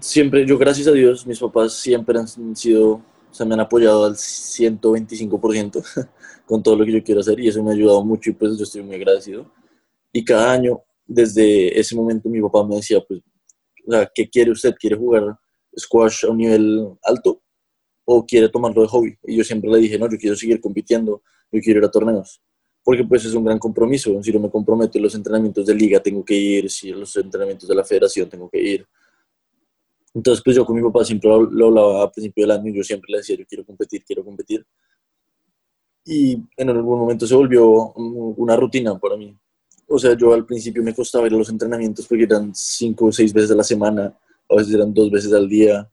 siempre, 0.00 0.46
yo 0.46 0.58
gracias 0.58 0.86
a 0.88 0.92
Dios, 0.92 1.26
mis 1.26 1.38
papás 1.38 1.74
siempre 1.74 2.18
han 2.18 2.28
sido, 2.56 2.92
o 2.92 3.02
sea, 3.30 3.46
me 3.46 3.54
han 3.54 3.60
apoyado 3.60 4.04
al 4.04 4.16
125% 4.16 5.82
con 6.46 6.62
todo 6.62 6.76
lo 6.76 6.84
que 6.84 6.92
yo 6.92 7.02
quiero 7.02 7.20
hacer 7.20 7.40
y 7.40 7.48
eso 7.48 7.62
me 7.62 7.70
ha 7.70 7.74
ayudado 7.74 8.04
mucho 8.04 8.30
y 8.30 8.34
pues 8.34 8.58
yo 8.58 8.64
estoy 8.64 8.82
muy 8.82 8.96
agradecido. 8.96 9.50
Y 10.12 10.24
cada 10.24 10.52
año, 10.52 10.82
desde 11.06 11.78
ese 11.78 11.94
momento, 11.96 12.28
mi 12.28 12.40
papá 12.42 12.66
me 12.66 12.76
decía, 12.76 13.00
pues, 13.06 13.20
¿qué 14.14 14.28
quiere 14.28 14.50
usted? 14.50 14.74
¿Quiere 14.78 14.96
jugar 14.96 15.38
squash 15.78 16.24
a 16.26 16.30
un 16.30 16.38
nivel 16.38 16.88
alto? 17.02 17.40
o 18.12 18.26
quiere 18.26 18.48
tomarlo 18.48 18.82
de 18.82 18.88
hobby. 18.88 19.18
Y 19.24 19.36
yo 19.36 19.44
siempre 19.44 19.70
le 19.70 19.78
dije, 19.78 19.98
no, 19.98 20.10
yo 20.10 20.18
quiero 20.18 20.34
seguir 20.34 20.60
compitiendo, 20.60 21.22
yo 21.52 21.60
quiero 21.60 21.78
ir 21.78 21.84
a 21.84 21.90
torneos. 21.90 22.42
Porque 22.90 23.04
pues 23.04 23.24
es 23.24 23.34
un 23.34 23.44
gran 23.44 23.56
compromiso. 23.56 24.20
Si 24.20 24.32
no 24.32 24.40
me 24.40 24.50
comprometo 24.50 24.98
en 24.98 25.04
los 25.04 25.14
entrenamientos 25.14 25.64
de 25.64 25.72
liga, 25.76 26.00
tengo 26.00 26.24
que 26.24 26.34
ir. 26.34 26.68
Si 26.68 26.90
en 26.90 26.98
los 26.98 27.14
entrenamientos 27.14 27.68
de 27.68 27.74
la 27.76 27.84
federación, 27.84 28.28
tengo 28.28 28.50
que 28.50 28.60
ir. 28.60 28.84
Entonces, 30.12 30.42
pues 30.42 30.56
yo 30.56 30.66
con 30.66 30.74
mi 30.74 30.82
papá 30.82 31.04
siempre 31.04 31.30
lo 31.30 31.66
hablaba 31.68 32.02
a 32.02 32.10
principio 32.10 32.42
del 32.42 32.50
año 32.50 32.68
y 32.68 32.78
yo 32.78 32.82
siempre 32.82 33.12
le 33.12 33.18
decía, 33.18 33.36
yo 33.36 33.46
quiero 33.46 33.64
competir, 33.64 34.02
quiero 34.04 34.24
competir. 34.24 34.66
Y 36.04 36.36
en 36.56 36.68
algún 36.68 36.98
momento 36.98 37.28
se 37.28 37.34
volvió 37.36 37.92
una 37.92 38.56
rutina 38.56 38.98
para 38.98 39.16
mí. 39.16 39.38
O 39.86 39.96
sea, 39.96 40.16
yo 40.16 40.34
al 40.34 40.44
principio 40.44 40.82
me 40.82 40.92
costaba 40.92 41.28
ir 41.28 41.34
a 41.34 41.36
los 41.36 41.48
entrenamientos 41.48 42.08
porque 42.08 42.24
eran 42.24 42.52
cinco 42.52 43.04
o 43.04 43.12
seis 43.12 43.32
veces 43.32 43.52
a 43.52 43.54
la 43.54 43.62
semana, 43.62 44.18
a 44.48 44.56
veces 44.56 44.74
eran 44.74 44.92
dos 44.92 45.12
veces 45.12 45.32
al 45.32 45.48
día. 45.48 45.88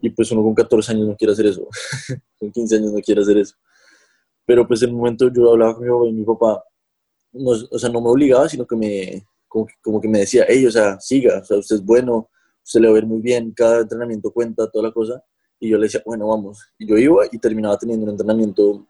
Y 0.00 0.10
pues 0.10 0.32
uno 0.32 0.42
con 0.42 0.52
14 0.52 0.90
años 0.90 1.06
no 1.06 1.16
quiere 1.16 1.32
hacer 1.32 1.46
eso, 1.46 1.68
con 2.40 2.50
15 2.50 2.74
años 2.74 2.92
no 2.92 3.00
quiere 3.00 3.22
hacer 3.22 3.38
eso. 3.38 3.54
Pero 4.46 4.66
pues 4.66 4.82
en 4.82 4.90
un 4.90 4.96
momento 4.96 5.30
yo 5.32 5.52
hablaba 5.52 5.74
con 5.74 5.84
mi 5.84 5.90
papá 5.90 6.08
y 6.08 6.12
mi 6.12 6.24
papá, 6.24 6.64
no, 7.32 7.50
o 7.70 7.78
sea, 7.78 7.90
no 7.90 8.00
me 8.00 8.08
obligaba, 8.08 8.48
sino 8.48 8.66
que 8.66 8.76
me, 8.76 9.26
como, 9.48 9.66
como 9.80 10.00
que 10.00 10.08
me 10.08 10.20
decía, 10.20 10.44
hey, 10.48 10.66
o 10.66 10.70
sea, 10.70 10.98
siga, 11.00 11.38
o 11.38 11.44
sea, 11.44 11.58
usted 11.58 11.76
es 11.76 11.84
bueno, 11.84 12.28
se 12.62 12.80
le 12.80 12.86
va 12.86 12.92
a 12.92 12.94
ver 12.94 13.06
muy 13.06 13.20
bien, 13.20 13.52
cada 13.52 13.80
entrenamiento 13.80 14.30
cuenta, 14.32 14.70
toda 14.70 14.88
la 14.88 14.92
cosa. 14.92 15.22
Y 15.60 15.68
yo 15.68 15.78
le 15.78 15.84
decía, 15.84 16.02
bueno, 16.04 16.26
vamos. 16.28 16.58
Y 16.78 16.86
yo 16.86 16.96
iba 16.98 17.24
y 17.30 17.38
terminaba 17.38 17.78
teniendo 17.78 18.04
un 18.04 18.10
entrenamiento 18.10 18.86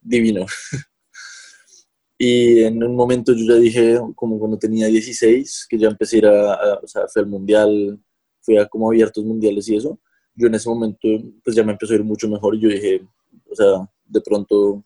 divino. 0.00 0.46
y 2.18 2.62
en 2.62 2.82
un 2.82 2.94
momento 2.94 3.32
yo 3.32 3.54
ya 3.54 3.60
dije, 3.60 3.98
como 4.14 4.38
cuando 4.38 4.58
tenía 4.58 4.86
16, 4.86 5.66
que 5.68 5.78
ya 5.78 5.88
empecé 5.88 6.16
a 6.16 6.18
ir 6.18 6.26
a, 6.26 6.80
o 6.82 6.86
sea, 6.86 7.06
fui 7.08 7.22
al 7.22 7.28
mundial, 7.28 8.00
fui 8.40 8.56
a 8.56 8.66
como 8.66 8.88
abiertos 8.88 9.24
mundiales 9.24 9.68
y 9.68 9.76
eso. 9.76 9.98
Yo 10.34 10.46
en 10.46 10.54
ese 10.54 10.68
momento, 10.68 11.08
pues 11.44 11.56
ya 11.56 11.64
me 11.64 11.72
empezó 11.72 11.92
a 11.92 11.96
ir 11.96 12.04
mucho 12.04 12.28
mejor 12.28 12.54
y 12.54 12.60
yo 12.60 12.68
dije, 12.68 13.02
o 13.50 13.54
sea, 13.54 13.90
de 14.10 14.20
pronto 14.20 14.84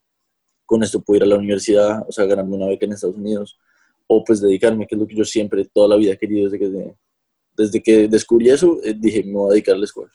con 0.67 0.83
esto 0.83 1.01
puedo 1.01 1.19
ir 1.19 1.23
a 1.25 1.27
la 1.27 1.37
universidad, 1.37 2.05
o 2.09 2.13
sea, 2.13 2.25
ganarme 2.25 2.57
una 2.57 2.67
beca 2.67 2.87
en 2.87 2.93
Estados 2.93 3.17
Unidos, 3.17 3.59
o 4.07 4.23
pues 4.25 4.41
dedicarme, 4.41 4.87
que 4.87 4.95
es 4.95 5.01
lo 5.01 5.07
que 5.07 5.17
yo 5.17 5.25
siempre, 5.25 5.65
toda 5.65 5.89
la 5.89 5.97
vida 5.97 6.13
he 6.13 6.19
querido 6.19 6.45
desde 6.45 6.59
que 6.59 6.95
desde 7.57 7.83
que 7.83 8.09
descubrí 8.09 8.51
eso, 8.51 8.79
eh, 8.83 8.95
dije, 8.97 9.23
me 9.25 9.35
voy 9.35 9.51
a 9.51 9.53
dedicar 9.53 9.75
a 9.75 9.79
la 9.79 9.85
escuela. 9.85 10.11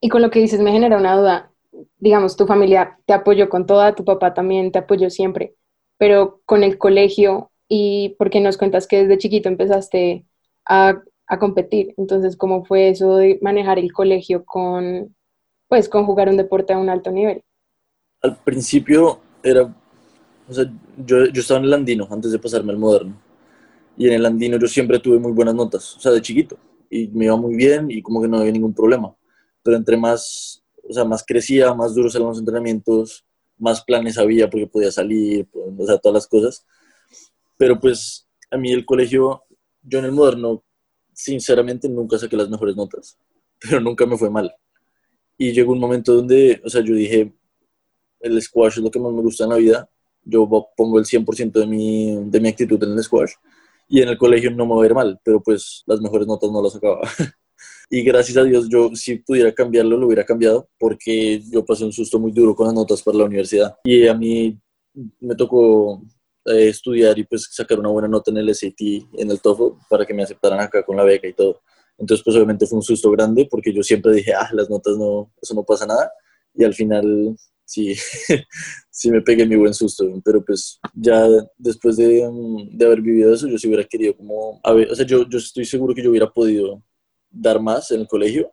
Y 0.00 0.08
con 0.08 0.22
lo 0.22 0.30
que 0.30 0.40
dices 0.40 0.60
me 0.60 0.72
genera 0.72 0.98
una 0.98 1.16
duda. 1.16 1.52
Digamos, 1.98 2.36
tu 2.36 2.46
familia 2.46 2.98
te 3.06 3.12
apoyó 3.12 3.48
con 3.48 3.66
toda, 3.66 3.94
tu 3.94 4.04
papá 4.04 4.34
también 4.34 4.72
te 4.72 4.80
apoyó 4.80 5.08
siempre, 5.08 5.54
pero 5.98 6.40
con 6.44 6.64
el 6.64 6.78
colegio 6.78 7.50
y 7.68 8.16
porque 8.18 8.40
nos 8.40 8.56
cuentas 8.56 8.86
que 8.86 9.02
desde 9.02 9.18
chiquito 9.18 9.48
empezaste 9.48 10.24
a, 10.64 11.00
a 11.26 11.38
competir, 11.38 11.94
entonces, 11.96 12.36
¿cómo 12.36 12.64
fue 12.64 12.88
eso 12.88 13.16
de 13.16 13.38
manejar 13.40 13.78
el 13.78 13.92
colegio 13.92 14.44
con, 14.44 15.14
pues, 15.68 15.88
con 15.88 16.04
jugar 16.06 16.28
un 16.28 16.36
deporte 16.36 16.72
a 16.72 16.78
un 16.78 16.88
alto 16.88 17.12
nivel? 17.12 17.42
Al 18.22 18.36
principio 18.42 19.20
era, 19.42 19.62
o 20.48 20.52
sea, 20.52 20.64
yo, 20.98 21.26
yo 21.26 21.40
estaba 21.40 21.60
en 21.60 21.66
el 21.66 21.74
andino 21.74 22.08
antes 22.10 22.32
de 22.32 22.38
pasarme 22.38 22.72
al 22.72 22.78
moderno. 22.78 23.20
Y 23.96 24.06
en 24.06 24.14
el 24.14 24.26
andino 24.26 24.58
yo 24.58 24.66
siempre 24.66 24.98
tuve 24.98 25.18
muy 25.18 25.32
buenas 25.32 25.54
notas, 25.54 25.96
o 25.96 26.00
sea, 26.00 26.12
de 26.12 26.22
chiquito 26.22 26.58
y 26.90 27.06
me 27.08 27.26
iba 27.26 27.36
muy 27.36 27.54
bien 27.54 27.90
y 27.90 28.02
como 28.02 28.20
que 28.20 28.28
no 28.28 28.38
había 28.38 28.52
ningún 28.52 28.74
problema. 28.74 29.14
Pero 29.62 29.76
entre 29.76 29.96
más, 29.96 30.62
o 30.88 30.92
sea, 30.92 31.04
más 31.04 31.24
crecía, 31.24 31.72
más 31.72 31.94
duros 31.94 32.14
eran 32.14 32.28
los 32.28 32.38
entrenamientos, 32.38 33.24
más 33.56 33.82
planes 33.84 34.18
había 34.18 34.50
porque 34.50 34.66
podía 34.66 34.90
salir, 34.90 35.46
pues, 35.50 35.66
o 35.78 35.86
sea, 35.86 35.98
todas 35.98 36.14
las 36.14 36.26
cosas. 36.26 36.66
Pero 37.56 37.78
pues 37.78 38.26
a 38.50 38.56
mí 38.56 38.72
el 38.72 38.84
colegio, 38.84 39.44
yo 39.82 40.00
en 40.00 40.06
el 40.06 40.12
moderno, 40.12 40.64
sinceramente 41.12 41.88
nunca 41.88 42.18
saqué 42.18 42.36
las 42.36 42.50
mejores 42.50 42.74
notas, 42.74 43.16
pero 43.60 43.80
nunca 43.80 44.04
me 44.04 44.18
fue 44.18 44.30
mal. 44.30 44.52
Y 45.38 45.52
llegó 45.52 45.72
un 45.72 45.78
momento 45.78 46.14
donde, 46.14 46.60
o 46.64 46.68
sea, 46.68 46.82
yo 46.82 46.94
dije, 46.94 47.32
el 48.20 48.40
squash 48.40 48.78
es 48.78 48.84
lo 48.84 48.90
que 48.90 49.00
más 49.00 49.12
me 49.12 49.22
gusta 49.22 49.44
en 49.44 49.50
la 49.50 49.56
vida, 49.56 49.88
yo 50.24 50.48
pongo 50.76 50.98
el 50.98 51.04
100% 51.04 51.52
de 51.52 51.66
mi, 51.66 52.24
de 52.24 52.40
mi 52.40 52.48
actitud 52.48 52.82
en 52.84 52.92
el 52.92 53.02
squash 53.02 53.32
y 53.88 54.02
en 54.02 54.08
el 54.08 54.18
colegio 54.18 54.50
no 54.50 54.66
me 54.66 54.74
va 54.76 54.82
a 54.82 54.86
ir 54.86 54.94
mal, 54.94 55.20
pero 55.24 55.42
pues 55.42 55.82
las 55.86 56.00
mejores 56.00 56.26
notas 56.26 56.50
no 56.50 56.62
las 56.62 56.72
sacaba. 56.72 57.00
y 57.90 58.02
gracias 58.02 58.36
a 58.36 58.44
Dios 58.44 58.68
yo 58.68 58.94
si 58.94 59.16
pudiera 59.16 59.52
cambiarlo 59.52 59.96
lo 59.96 60.06
hubiera 60.06 60.24
cambiado 60.24 60.68
porque 60.78 61.42
yo 61.50 61.64
pasé 61.64 61.84
un 61.84 61.92
susto 61.92 62.18
muy 62.18 62.30
duro 62.30 62.54
con 62.54 62.66
las 62.66 62.74
notas 62.74 63.02
para 63.02 63.18
la 63.18 63.24
universidad 63.24 63.76
y 63.82 64.06
a 64.06 64.14
mí 64.14 64.58
me 65.18 65.34
tocó 65.34 66.02
eh, 66.46 66.68
estudiar 66.68 67.18
y 67.18 67.24
pues 67.24 67.48
sacar 67.50 67.80
una 67.80 67.88
buena 67.88 68.08
nota 68.08 68.30
en 68.30 68.38
el 68.38 68.54
SAT, 68.54 68.80
en 69.14 69.30
el 69.30 69.40
TOEFL 69.40 69.76
para 69.88 70.06
que 70.06 70.14
me 70.14 70.22
aceptaran 70.22 70.60
acá 70.60 70.84
con 70.84 70.96
la 70.96 71.04
beca 71.04 71.26
y 71.26 71.32
todo. 71.32 71.60
Entonces 71.98 72.24
pues 72.24 72.36
obviamente 72.36 72.66
fue 72.66 72.78
un 72.78 72.82
susto 72.82 73.10
grande 73.10 73.46
porque 73.50 73.72
yo 73.72 73.82
siempre 73.82 74.14
dije, 74.14 74.32
ah, 74.32 74.48
las 74.52 74.70
notas 74.70 74.96
no, 74.96 75.32
eso 75.42 75.54
no 75.54 75.64
pasa 75.64 75.84
nada 75.84 76.12
y 76.54 76.64
al 76.64 76.74
final 76.74 77.36
sí, 77.70 77.94
sí 78.90 79.10
me 79.10 79.20
pegué 79.22 79.46
mi 79.46 79.56
buen 79.56 79.72
susto, 79.72 80.04
pero 80.24 80.44
pues 80.44 80.80
ya 80.94 81.24
después 81.56 81.96
de, 81.96 82.28
mm, 82.28 82.76
de, 82.76 82.84
haber 82.84 83.00
vivido 83.00 83.32
eso, 83.32 83.46
yo 83.46 83.56
sí 83.58 83.68
hubiera 83.68 83.84
querido 83.84 84.16
como, 84.16 84.60
a 84.64 84.72
ver, 84.72 84.90
o 84.90 84.94
sea, 84.94 85.06
yo, 85.06 85.28
yo 85.28 85.38
estoy 85.38 85.64
seguro 85.64 85.94
que 85.94 86.02
yo 86.02 86.10
hubiera 86.10 86.30
podido 86.30 86.82
dar 87.30 87.60
más 87.60 87.90
en 87.92 88.00
el 88.00 88.08
colegio, 88.08 88.52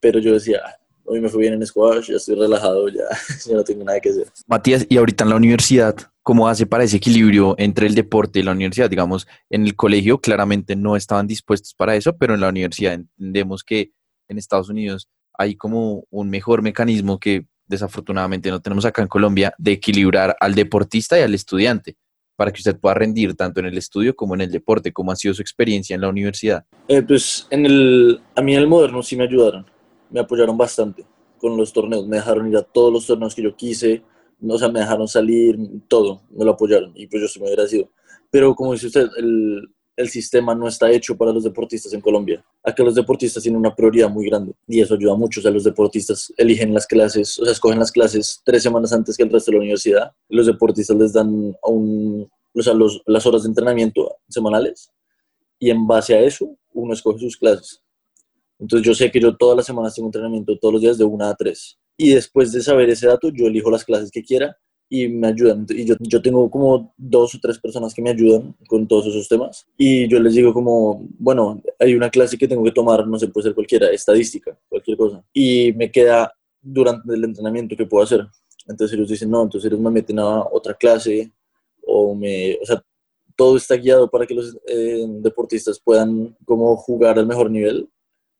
pero 0.00 0.18
yo 0.20 0.32
decía, 0.32 0.62
ah, 0.64 0.74
hoy 1.04 1.20
me 1.20 1.28
fue 1.28 1.42
bien 1.42 1.54
en 1.54 1.66
squash, 1.66 2.08
ya 2.08 2.16
estoy 2.16 2.36
relajado, 2.36 2.88
ya, 2.88 3.04
ya 3.46 3.54
no 3.54 3.62
tengo 3.62 3.84
nada 3.84 4.00
que 4.00 4.08
hacer. 4.08 4.26
Matías, 4.46 4.86
y 4.88 4.96
ahorita 4.96 5.24
en 5.24 5.30
la 5.30 5.36
universidad, 5.36 5.96
¿cómo 6.22 6.48
hace 6.48 6.64
para 6.64 6.84
ese 6.84 6.96
equilibrio 6.96 7.54
entre 7.58 7.86
el 7.88 7.94
deporte 7.94 8.38
y 8.38 8.42
la 8.42 8.52
universidad? 8.52 8.88
Digamos, 8.88 9.28
en 9.50 9.66
el 9.66 9.76
colegio 9.76 10.18
claramente 10.18 10.76
no 10.76 10.96
estaban 10.96 11.26
dispuestos 11.26 11.74
para 11.74 11.94
eso, 11.94 12.16
pero 12.16 12.34
en 12.34 12.40
la 12.40 12.48
universidad 12.48 12.94
entendemos 12.94 13.62
que 13.64 13.92
en 14.28 14.38
Estados 14.38 14.70
Unidos 14.70 15.10
hay 15.34 15.56
como 15.56 16.04
un 16.10 16.30
mejor 16.30 16.62
mecanismo 16.62 17.18
que 17.18 17.46
desafortunadamente 17.70 18.50
no 18.50 18.60
tenemos 18.60 18.84
acá 18.84 19.00
en 19.00 19.08
Colombia, 19.08 19.54
de 19.56 19.72
equilibrar 19.72 20.36
al 20.40 20.54
deportista 20.54 21.18
y 21.18 21.22
al 21.22 21.34
estudiante 21.34 21.96
para 22.36 22.52
que 22.52 22.58
usted 22.58 22.78
pueda 22.78 22.94
rendir 22.94 23.34
tanto 23.36 23.60
en 23.60 23.66
el 23.66 23.78
estudio 23.78 24.16
como 24.16 24.34
en 24.34 24.40
el 24.40 24.50
deporte? 24.50 24.92
¿Cómo 24.92 25.12
ha 25.12 25.16
sido 25.16 25.34
su 25.34 25.42
experiencia 25.42 25.94
en 25.94 26.00
la 26.00 26.08
universidad? 26.08 26.64
Eh, 26.88 27.02
pues 27.02 27.46
en 27.50 27.66
el, 27.66 28.20
a 28.34 28.42
mí 28.42 28.54
en 28.54 28.60
el 28.60 28.66
moderno 28.66 29.02
sí 29.02 29.14
me 29.14 29.24
ayudaron, 29.24 29.66
me 30.10 30.20
apoyaron 30.20 30.56
bastante 30.58 31.04
con 31.38 31.56
los 31.56 31.72
torneos, 31.72 32.06
me 32.06 32.16
dejaron 32.16 32.48
ir 32.48 32.56
a 32.56 32.62
todos 32.62 32.92
los 32.92 33.06
torneos 33.06 33.34
que 33.34 33.42
yo 33.42 33.54
quise, 33.54 34.02
o 34.46 34.58
sea, 34.58 34.68
me 34.68 34.80
dejaron 34.80 35.06
salir, 35.06 35.58
todo, 35.86 36.22
me 36.30 36.44
lo 36.44 36.52
apoyaron 36.52 36.92
y 36.94 37.06
pues 37.06 37.20
yo 37.20 37.26
estoy 37.26 37.42
muy 37.42 37.50
agradecido. 37.50 37.90
Pero 38.30 38.54
como 38.54 38.72
dice 38.72 38.86
usted, 38.86 39.08
el, 39.18 39.68
el 39.96 40.08
sistema 40.08 40.54
no 40.54 40.68
está 40.68 40.90
hecho 40.90 41.16
para 41.16 41.32
los 41.32 41.44
deportistas 41.44 41.92
en 41.92 42.00
Colombia. 42.00 42.44
Acá 42.62 42.82
los 42.82 42.94
deportistas 42.94 43.42
tienen 43.42 43.58
una 43.58 43.74
prioridad 43.74 44.08
muy 44.08 44.26
grande 44.26 44.52
y 44.66 44.80
eso 44.80 44.94
ayuda 44.94 45.14
mucho. 45.14 45.40
O 45.40 45.42
sea, 45.42 45.50
los 45.50 45.64
deportistas 45.64 46.32
eligen 46.36 46.72
las 46.72 46.86
clases, 46.86 47.38
o 47.38 47.44
sea, 47.44 47.52
escogen 47.52 47.78
las 47.78 47.92
clases 47.92 48.40
tres 48.44 48.62
semanas 48.62 48.92
antes 48.92 49.16
que 49.16 49.22
el 49.22 49.30
resto 49.30 49.50
de 49.50 49.56
la 49.56 49.60
universidad. 49.60 50.12
Los 50.28 50.46
deportistas 50.46 50.96
les 50.96 51.12
dan 51.12 51.54
un, 51.62 52.30
o 52.54 52.62
sea, 52.62 52.74
las 53.06 53.26
horas 53.26 53.42
de 53.42 53.48
entrenamiento 53.48 54.16
semanales 54.28 54.90
y 55.58 55.70
en 55.70 55.86
base 55.86 56.14
a 56.14 56.20
eso 56.20 56.56
uno 56.72 56.94
escoge 56.94 57.18
sus 57.20 57.36
clases. 57.36 57.82
Entonces 58.58 58.86
yo 58.86 58.94
sé 58.94 59.10
que 59.10 59.20
yo 59.20 59.36
todas 59.36 59.56
las 59.56 59.66
semanas 59.66 59.94
tengo 59.94 60.08
entrenamiento 60.08 60.58
todos 60.58 60.74
los 60.74 60.82
días 60.82 60.98
de 60.98 61.04
una 61.04 61.30
a 61.30 61.34
tres. 61.34 61.78
Y 61.96 62.14
después 62.14 62.52
de 62.52 62.62
saber 62.62 62.88
ese 62.90 63.06
dato, 63.06 63.28
yo 63.30 63.46
elijo 63.46 63.70
las 63.70 63.84
clases 63.84 64.10
que 64.10 64.22
quiera 64.22 64.56
y 64.92 65.08
me 65.08 65.28
ayudan. 65.28 65.64
Y 65.68 65.84
yo, 65.84 65.94
yo 66.00 66.20
tengo 66.20 66.50
como 66.50 66.92
dos 66.98 67.34
o 67.36 67.38
tres 67.40 67.58
personas 67.58 67.94
que 67.94 68.02
me 68.02 68.10
ayudan 68.10 68.54
con 68.66 68.88
todos 68.88 69.06
esos 69.06 69.28
temas. 69.28 69.66
Y 69.78 70.08
yo 70.08 70.18
les 70.18 70.34
digo 70.34 70.52
como, 70.52 71.06
bueno, 71.16 71.62
hay 71.78 71.94
una 71.94 72.10
clase 72.10 72.36
que 72.36 72.48
tengo 72.48 72.64
que 72.64 72.72
tomar, 72.72 73.06
no 73.06 73.16
sé, 73.18 73.28
puede 73.28 73.44
ser 73.44 73.54
cualquiera, 73.54 73.88
estadística, 73.90 74.58
cualquier 74.68 74.96
cosa. 74.96 75.24
Y 75.32 75.72
me 75.74 75.92
queda 75.92 76.34
durante 76.60 77.14
el 77.14 77.22
entrenamiento 77.22 77.76
que 77.76 77.86
puedo 77.86 78.02
hacer. 78.02 78.26
Entonces 78.66 78.96
ellos 78.96 79.08
dicen, 79.08 79.30
no, 79.30 79.44
entonces 79.44 79.70
ellos 79.70 79.80
me 79.80 79.90
meten 79.90 80.18
a 80.18 80.40
otra 80.50 80.74
clase 80.74 81.32
o 81.86 82.14
me, 82.14 82.58
o 82.60 82.66
sea, 82.66 82.84
todo 83.36 83.56
está 83.56 83.76
guiado 83.76 84.10
para 84.10 84.26
que 84.26 84.34
los 84.34 84.58
eh, 84.66 85.06
deportistas 85.20 85.80
puedan 85.80 86.36
como 86.44 86.76
jugar 86.76 87.16
al 87.18 87.26
mejor 87.26 87.48
nivel 87.48 87.88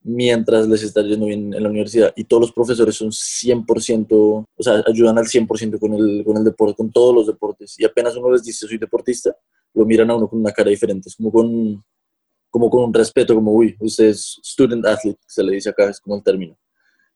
mientras 0.02 0.66
les 0.66 0.82
está 0.82 1.02
yendo 1.02 1.26
bien 1.26 1.52
en 1.52 1.62
la 1.62 1.68
universidad. 1.68 2.12
Y 2.16 2.24
todos 2.24 2.42
los 2.42 2.52
profesores 2.52 2.94
son 2.94 3.10
100%, 3.10 4.06
o 4.10 4.62
sea, 4.62 4.82
ayudan 4.86 5.18
al 5.18 5.26
100% 5.26 5.78
con 5.78 5.94
el, 5.94 6.24
con 6.24 6.36
el 6.36 6.44
deporte, 6.44 6.76
con 6.76 6.90
todos 6.90 7.14
los 7.14 7.26
deportes. 7.26 7.74
Y 7.78 7.84
apenas 7.84 8.16
uno 8.16 8.30
les 8.32 8.42
dice 8.42 8.66
soy 8.66 8.78
deportista, 8.78 9.34
lo 9.74 9.84
miran 9.84 10.10
a 10.10 10.16
uno 10.16 10.28
con 10.28 10.40
una 10.40 10.52
cara 10.52 10.70
diferente, 10.70 11.08
es 11.08 11.16
como 11.16 11.30
con, 11.30 11.84
como 12.50 12.70
con 12.70 12.84
un 12.84 12.94
respeto, 12.94 13.34
como, 13.34 13.52
uy, 13.52 13.76
usted 13.80 14.06
es 14.06 14.40
student 14.42 14.86
athlete, 14.86 15.20
se 15.26 15.42
le 15.42 15.52
dice 15.52 15.70
acá, 15.70 15.88
es 15.88 16.00
como 16.00 16.16
el 16.16 16.22
término. 16.22 16.56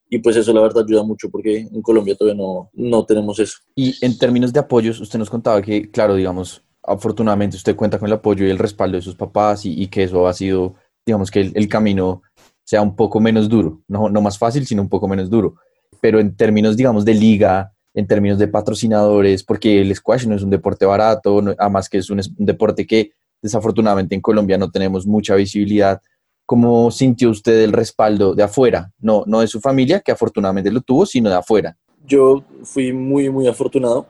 Y 0.09 0.19
pues 0.19 0.37
eso 0.37 0.53
la 0.53 0.61
verdad 0.61 0.85
ayuda 0.87 1.03
mucho 1.03 1.31
porque 1.31 1.61
en 1.61 1.83
Colombia 1.83 2.15
todavía 2.15 2.41
no, 2.41 2.71
no 2.75 3.05
tenemos 3.05 3.39
eso. 3.41 3.59
Y 3.75 3.95
en 4.05 4.17
términos 4.19 4.53
de 4.53 4.61
apoyos, 4.61 5.01
usted 5.01 5.19
nos 5.19 5.31
contaba 5.31 5.61
que, 5.63 5.91
claro, 5.91 6.15
digamos, 6.15 6.63
afortunadamente 6.83 7.57
usted 7.57 7.75
cuenta 7.75 7.99
con 7.99 8.09
el 8.09 8.13
apoyo 8.15 8.47
y 8.47 8.51
el 8.51 8.59
respaldo 8.59 8.97
de 8.97 9.03
sus 9.03 9.17
papás 9.17 9.65
y, 9.65 9.83
y 9.83 9.89
que 9.89 10.05
eso 10.05 10.29
ha 10.29 10.35
sido, 10.35 10.75
digamos, 11.07 11.31
que 11.31 11.41
el, 11.41 11.53
el 11.55 11.69
camino 11.69 12.23
sea 12.65 12.83
un 12.83 12.97
poco 12.97 13.21
menos 13.21 13.49
duro, 13.49 13.83
no, 13.89 14.09
no 14.09 14.21
más 14.21 14.39
fácil, 14.39 14.67
sino 14.67 14.83
un 14.83 14.89
poco 14.89 15.07
menos 15.07 15.31
duro. 15.31 15.57
Pero 16.01 16.19
en 16.19 16.35
términos, 16.37 16.77
digamos, 16.77 17.05
de 17.05 17.15
liga, 17.15 17.73
en 17.95 18.07
términos 18.07 18.39
de 18.39 18.49
patrocinadores, 18.49 19.45
porque 19.45 19.81
el 19.81 19.95
squash 19.95 20.27
no 20.27 20.35
es 20.35 20.43
un 20.43 20.51
deporte 20.51 20.85
barato, 20.85 21.43
además 21.59 21.89
que 21.89 21.99
es 21.99 22.11
un, 22.11 22.21
deporte 22.39 22.87
que 22.87 23.13
desafortunadamente 23.41 24.15
en 24.15 24.21
Colombia 24.21 24.59
no 24.59 24.71
tenemos 24.71 25.07
mucha 25.07 25.35
visibilidad. 25.35 26.01
¿cómo 26.47 26.91
sintió 26.91 27.31
usted 27.31 27.63
el 27.63 27.73
respaldo 27.73 28.35
de 28.35 28.43
afuera? 28.43 28.93
No, 28.99 29.25
no 29.27 29.41
de 29.41 29.47
su 29.47 29.61
familia, 29.61 30.01
que 30.01 30.13
afortunadamente 30.13 30.71
lo 30.71 30.81
tuvo, 30.81 31.07
sino 31.07 31.31
de 31.31 31.37
afuera. 31.37 31.77
Yo 32.07 32.45
fui 32.65 32.93
muy, 32.93 33.31
muy 33.31 33.47
afortunado 33.47 34.07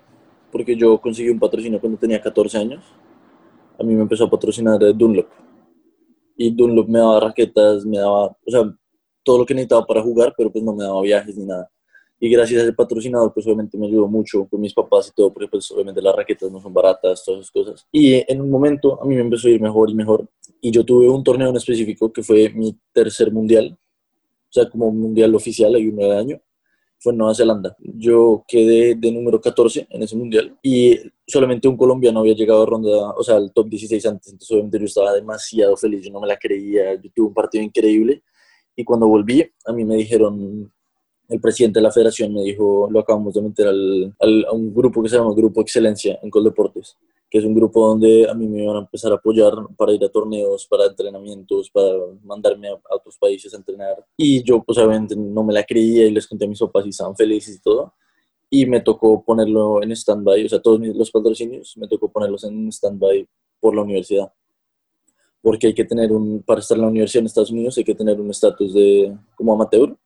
porque 0.51 0.77
yo 0.77 1.01
conseguí 1.01 1.31
un 1.31 1.39
patrocinio 1.39 1.81
cuando 1.81 1.99
tenía 1.99 2.21
14 2.21 2.59
años. 2.59 2.85
A 3.79 3.83
mí 3.83 3.95
me 3.95 4.03
empezó 4.03 4.25
a 4.25 4.31
patrocinar 4.31 4.81
Dunlop. 4.95 5.29
Y 6.37 6.51
Dunlop 6.51 6.89
me 6.89 6.99
daba 6.99 7.21
raquetas, 7.21 7.85
me 7.87 7.99
daba, 7.99 8.27
o 8.27 8.51
sea, 8.51 8.75
todo 9.23 9.39
lo 9.39 9.47
que 9.47 9.55
necesitaba 9.55 9.87
para 9.87 10.03
jugar, 10.03 10.35
pero 10.37 10.51
pues 10.51 10.63
no 10.63 10.75
me 10.75 10.85
daba 10.85 11.01
viajes 11.03 11.37
ni 11.37 11.47
nada. 11.47 11.71
Y 12.21 12.31
gracias 12.31 12.61
a 12.61 12.65
ese 12.65 12.73
patrocinador, 12.73 13.33
pues 13.35 13.45
obviamente 13.47 13.77
me 13.77 13.87
ayudó 13.87 14.07
mucho 14.07 14.47
con 14.49 14.61
mis 14.61 14.73
papás 14.73 15.09
y 15.09 15.13
todo, 15.15 15.33
porque 15.33 15.49
pues 15.49 15.71
obviamente 15.71 16.01
las 16.01 16.15
raquetas 16.15 16.51
no 16.51 16.61
son 16.61 16.73
baratas, 16.73 17.23
todas 17.25 17.41
esas 17.41 17.51
cosas. 17.51 17.87
Y 17.93 18.25
en 18.31 18.41
un 18.41 18.51
momento 18.51 19.03
a 19.03 19.05
mí 19.05 19.15
me 19.15 19.21
empezó 19.21 19.49
a 19.49 19.51
ir 19.51 19.61
mejor 19.61 19.91
y 19.91 19.95
mejor. 19.95 20.29
Y 20.61 20.71
yo 20.71 20.85
tuve 20.85 21.09
un 21.09 21.23
torneo 21.23 21.51
en 21.51 21.57
específico 21.57 22.13
que 22.13 22.23
fue 22.23 22.51
mi 22.51 22.79
tercer 22.93 23.33
mundial, 23.33 23.77
o 23.77 24.53
sea, 24.53 24.71
como 24.71 24.91
mundial 24.91 25.35
oficial, 25.35 25.75
hay 25.75 25.89
uno 25.89 26.03
de 26.03 26.17
año, 26.17 26.41
fue 27.05 27.13
en 27.13 27.19
Nueva 27.19 27.35
Zelanda. 27.35 27.77
Yo 27.81 28.45
quedé 28.49 28.95
de 28.95 29.13
número 29.13 29.39
14 29.39 29.87
en 29.91 30.03
ese 30.03 30.17
mundial 30.17 30.57
y 30.63 30.99
solamente 31.27 31.69
un 31.69 31.77
colombiano 31.77 32.21
había 32.21 32.35
llegado 32.35 32.63
a 32.63 32.67
ronda, 32.67 33.11
o 33.11 33.23
sea, 33.23 33.37
al 33.37 33.53
top 33.53 33.69
16 33.69 34.07
antes, 34.07 34.33
entonces 34.33 34.51
obviamente 34.53 34.79
yo 34.79 34.87
estaba 34.87 35.13
demasiado 35.13 35.77
feliz, 35.77 36.03
yo 36.03 36.11
no 36.11 36.23
me 36.23 36.27
la 36.27 36.39
creía, 36.39 36.95
yo 36.95 37.11
tuve 37.15 37.27
un 37.27 37.35
partido 37.35 37.63
increíble. 37.63 38.23
Y 38.75 38.85
cuando 38.85 39.07
volví 39.07 39.45
a 39.67 39.73
mí 39.73 39.85
me 39.85 39.97
dijeron, 39.97 40.73
el 41.29 41.41
presidente 41.41 41.79
de 41.79 41.83
la 41.83 41.93
federación 41.93 42.33
me 42.33 42.43
dijo, 42.43 42.89
lo 42.91 43.01
acabamos 43.01 43.35
de 43.35 43.43
meter 43.43 43.69
al, 43.69 44.15
a 44.49 44.53
un 44.53 44.75
grupo 44.75 45.03
que 45.03 45.11
se 45.11 45.17
llama 45.17 45.35
Grupo 45.35 45.61
Excelencia 45.61 46.19
en 46.23 46.31
Coldeportes, 46.31 46.97
que 47.35 47.39
es 47.39 47.45
un 47.45 47.55
grupo 47.57 47.89
donde 47.89 48.31
a 48.31 48.35
mí 48.35 48.47
me 48.47 48.63
iban 48.63 48.77
a 48.77 48.79
empezar 48.79 49.11
a 49.11 49.17
apoyar 49.17 49.55
para 49.77 49.93
ir 49.93 50.05
a 50.05 50.09
torneos, 50.09 50.69
para 50.69 50.87
entrenamientos, 50.87 51.69
para 51.69 51.89
mandarme 52.23 52.69
a, 52.69 52.79
otros 52.91 53.19
países 53.19 53.53
a 53.53 53.57
entrenar. 53.57 54.07
Y 54.17 54.45
yo, 54.45 54.63
pues 54.63 54.79
obviamente 54.79 55.17
no 55.17 55.43
me 55.43 55.53
la 55.53 55.65
creía 55.65 56.07
y 56.07 56.13
les 56.13 56.29
conté 56.29 56.45
a 56.45 56.49
mis 56.49 56.61
papás 56.61 56.87
y 56.87 56.91
estaban 56.91 57.17
felices 57.17 57.57
y 57.57 57.61
todo. 57.61 57.93
Y 58.49 58.67
me 58.67 58.83
tocó 58.83 59.25
ponerlo 59.25 59.83
en 59.83 59.91
stand-by, 59.91 60.45
o 60.45 60.49
sea, 60.49 60.63
todos 60.63 60.79
los 60.79 61.11
patrocinios 61.11 61.77
me 61.77 61.89
tocó 61.89 62.09
ponerlos 62.09 62.45
en 62.45 62.69
stand-by 62.71 63.27
por 63.59 63.75
la 63.75 63.83
universidad. 63.83 64.33
Porque 65.43 65.67
hay 65.67 65.75
que 65.75 65.85
tener 65.85 66.13
un, 66.13 66.41
para 66.41 66.61
estar 66.61 66.77
en 66.77 66.83
la 66.83 66.89
universidad 66.89 67.23
en 67.23 67.27
Estados 67.27 67.51
Unidos 67.51 67.77
hay 67.77 67.83
que 67.83 67.97
tener 67.97 68.21
un 68.21 68.31
estatus 68.31 68.73
de 68.73 69.13
como 69.35 69.55
amateur 69.55 69.97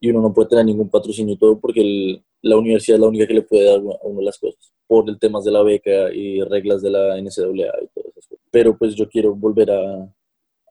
y 0.00 0.10
uno 0.10 0.20
no 0.20 0.32
puede 0.32 0.48
tener 0.48 0.64
ningún 0.64 0.88
patrocinio 0.88 1.34
y 1.34 1.38
todo 1.38 1.58
porque 1.58 2.22
la 2.42 2.56
universidad 2.56 2.96
es 2.96 3.00
la 3.00 3.08
única 3.08 3.26
que 3.26 3.34
le 3.34 3.42
puede 3.42 3.64
dar 3.64 3.78
a 3.78 4.06
uno 4.06 4.22
las 4.22 4.38
cosas 4.38 4.72
por 4.86 5.08
el 5.08 5.18
temas 5.18 5.44
de 5.44 5.52
la 5.52 5.62
beca 5.62 6.12
y 6.12 6.40
reglas 6.42 6.82
de 6.82 6.90
la 6.90 7.20
NCAA 7.20 7.82
y 7.82 7.88
todas 7.94 8.10
esas 8.12 8.26
cosas. 8.26 8.44
Pero 8.50 8.76
pues 8.76 8.94
yo 8.94 9.08
quiero 9.08 9.34
volver 9.34 9.70
a, 9.70 10.14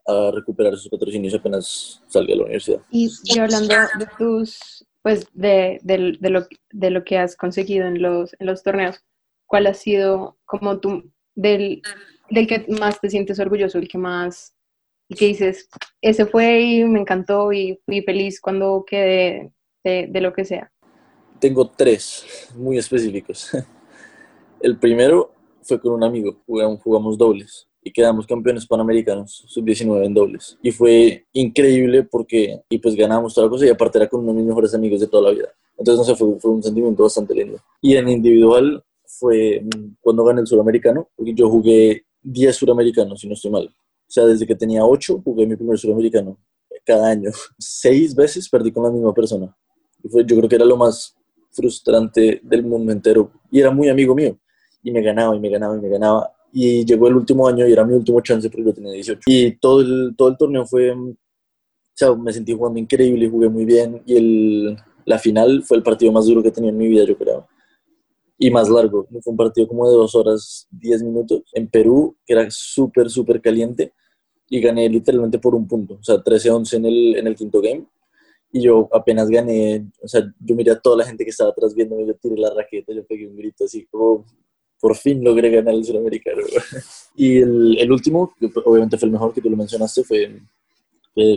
a 0.08 0.32
recuperar 0.32 0.74
esos 0.74 0.90
patrocinios 0.90 1.36
apenas 1.36 2.02
salga 2.08 2.30
de 2.30 2.38
la 2.38 2.44
universidad. 2.44 2.82
Y, 2.90 3.10
hablando 3.38 3.76
de 4.00 4.08
tus, 4.18 4.86
pues 5.04 5.28
de, 5.34 5.80
de, 5.84 6.18
de, 6.20 6.30
lo, 6.30 6.48
de 6.72 6.90
lo 6.90 7.04
que 7.04 7.18
has 7.18 7.36
conseguido 7.36 7.86
en 7.86 8.02
los, 8.02 8.36
en 8.40 8.48
los 8.48 8.64
torneos, 8.64 9.04
¿cuál 9.46 9.68
ha 9.68 9.74
sido 9.74 10.38
como 10.46 10.80
tú, 10.80 11.12
del, 11.36 11.82
del 12.32 12.48
que 12.48 12.66
más 12.80 13.00
te 13.00 13.10
sientes 13.10 13.40
orgulloso, 13.40 13.78
el 13.78 13.88
que 13.88 13.98
más 13.98 14.57
y 15.10 15.16
que 15.16 15.28
dices, 15.28 15.70
ese 16.02 16.26
fue 16.26 16.62
y 16.62 16.84
me 16.86 17.00
encantó 17.00 17.52
y 17.54 17.80
fui 17.86 18.02
feliz 18.02 18.42
cuando 18.42 18.84
quedé 18.86 19.52
de, 19.84 20.22
lo 20.22 20.34
que 20.34 20.44
sea? 20.44 20.72
Tengo 21.40 21.70
tres 21.70 22.50
muy 22.56 22.78
específicos. 22.78 23.52
El 24.60 24.78
primero 24.78 25.34
fue 25.62 25.80
con 25.80 25.94
un 25.94 26.04
amigo, 26.04 26.42
jugamos, 26.46 26.82
jugamos 26.82 27.18
dobles 27.18 27.68
y 27.82 27.92
quedamos 27.92 28.28
campeones 28.28 28.68
panamericanos, 28.68 29.46
sub-19 29.48 30.06
en 30.06 30.14
dobles. 30.14 30.58
Y 30.62 30.72
fue 30.72 31.26
increíble 31.32 32.04
porque, 32.04 32.62
y 32.70 32.80
pues 32.80 32.96
ganamos 32.96 33.34
toda 33.34 33.48
la 33.48 33.52
cosa 33.52 33.66
y 33.66 33.70
aparte 33.70 34.00
era 34.00 34.10
con 34.10 34.22
uno 34.22 34.34
de 34.34 34.40
mis 34.40 34.48
mejores 34.48 34.74
amigos 34.74 35.00
de 35.00 35.08
toda 35.08 35.30
la 35.30 35.36
vida. 35.36 35.50
Entonces, 35.78 36.00
no 36.00 36.04
sé, 36.04 36.16
fue, 36.16 36.40
fue 36.40 36.52
un 36.52 36.64
sentimiento 36.64 37.04
bastante 37.04 37.34
lindo. 37.34 37.60
Y 37.82 37.96
en 37.96 38.10
individual 38.10 38.84
fue 39.06 39.64
cuando 40.02 40.26
gané 40.26 40.42
el 40.42 40.48
suramericano, 40.48 41.08
porque 41.16 41.34
yo 41.34 41.50
jugué 41.50 42.06
10 42.24 42.56
suramericanos, 42.56 43.22
si 43.22 43.28
no 43.28 43.36
estoy 43.36 43.52
mal. 43.52 43.74
O 44.08 44.12
sea, 44.12 44.26
desde 44.26 44.48
que 44.48 44.56
tenía 44.56 44.86
ocho 44.86 45.22
jugué 45.24 45.46
mi 45.46 45.56
primer 45.56 45.78
sudamericano 45.78 46.38
cada 46.86 47.10
año. 47.10 47.30
Seis 47.58 48.16
veces 48.16 48.48
perdí 48.50 48.72
con 48.72 48.84
la 48.84 48.92
misma 48.92 49.14
persona. 49.14 49.56
Y 50.04 50.10
fue, 50.10 50.26
yo 50.26 50.38
creo 50.38 50.50
que 50.50 50.56
era 50.56 50.66
lo 50.66 50.78
más 50.78 51.16
frustrante 51.52 52.40
del 52.44 52.64
mundo 52.64 52.92
entero. 52.92 53.32
Y 53.52 53.60
era 53.60 53.72
muy 53.72 53.90
amigo 53.90 54.16
mío. 54.16 54.38
Y 54.82 54.92
me 54.92 55.02
ganaba 55.02 55.36
y 55.36 55.40
me 55.40 55.50
ganaba 55.50 55.78
y 55.78 55.82
me 55.82 55.90
ganaba. 55.90 56.32
Y 56.54 56.86
llegó 56.86 57.08
el 57.08 57.16
último 57.16 57.48
año 57.48 57.68
y 57.68 57.74
era 57.74 57.84
mi 57.84 57.94
último 57.94 58.22
chance 58.22 58.50
porque 58.50 58.66
yo 58.66 58.74
tenía 58.74 58.94
18. 58.94 59.22
Y 59.26 59.58
todo 59.58 59.82
el, 59.82 60.16
todo 60.18 60.30
el 60.30 60.38
torneo 60.38 60.66
fue... 60.66 60.92
O 60.92 61.16
sea, 62.00 62.14
me 62.14 62.32
sentí 62.32 62.54
jugando 62.54 62.80
increíble, 62.80 63.26
y 63.26 63.30
jugué 63.30 63.50
muy 63.50 63.66
bien. 63.66 64.04
Y 64.06 64.16
el, 64.16 64.78
la 65.06 65.18
final 65.18 65.64
fue 65.64 65.78
el 65.78 65.84
partido 65.84 66.12
más 66.12 66.28
duro 66.28 66.44
que 66.44 66.50
he 66.50 66.52
tenido 66.52 66.72
en 66.72 66.78
mi 66.78 66.88
vida, 66.88 67.04
yo 67.04 67.18
creo 67.18 67.48
y 68.38 68.52
más 68.52 68.70
largo. 68.70 69.08
Fue 69.10 69.32
un 69.32 69.38
partido 69.38 69.68
como 69.68 69.90
de 69.90 69.96
dos 69.96 70.16
horas, 70.16 70.68
diez 70.70 71.02
minutos 71.02 71.42
en 71.54 71.68
Perú, 71.68 72.16
que 72.26 72.34
era 72.34 72.48
súper, 72.50 73.10
súper 73.10 73.42
caliente 73.42 73.94
y 74.50 74.62
gané 74.62 74.88
literalmente 74.88 75.40
por 75.40 75.56
un 75.56 75.68
punto, 75.68 75.96
o 75.96 76.04
sea, 76.04 76.24
13-11 76.24 76.74
en 76.78 76.86
el, 76.86 77.16
en 77.18 77.28
el 77.28 77.36
quinto 77.36 77.60
game. 77.62 77.86
Y 78.50 78.62
yo 78.62 78.88
apenas 78.94 79.30
gané, 79.30 79.90
o 80.02 80.08
sea, 80.08 80.22
yo 80.40 80.56
miré 80.56 80.72
a 80.72 80.80
toda 80.80 80.98
la 80.98 81.06
gente 81.06 81.26
que 81.26 81.32
estaba 81.32 81.50
atrás 81.50 81.76
viéndome, 81.76 82.08
yo 82.08 82.16
tiré 82.16 82.38
la 82.38 82.54
raqueta, 82.54 82.94
yo 82.94 83.06
pegué 83.06 83.28
un 83.28 83.36
grito 83.36 83.66
así 83.66 83.86
como, 83.88 84.26
por 84.80 84.96
fin 84.96 85.22
logré 85.22 85.50
ganar 85.50 85.74
el 85.74 85.84
sudamericano. 85.84 86.44
y 87.16 87.40
el, 87.40 87.78
el, 87.78 87.92
último, 87.92 88.34
que 88.40 88.50
obviamente 88.64 88.98
fue 88.98 89.08
el 89.08 89.12
mejor 89.12 89.34
que 89.34 89.42
tú 89.42 89.50
lo 89.50 89.58
mencionaste, 89.58 90.04
fue, 90.04 90.40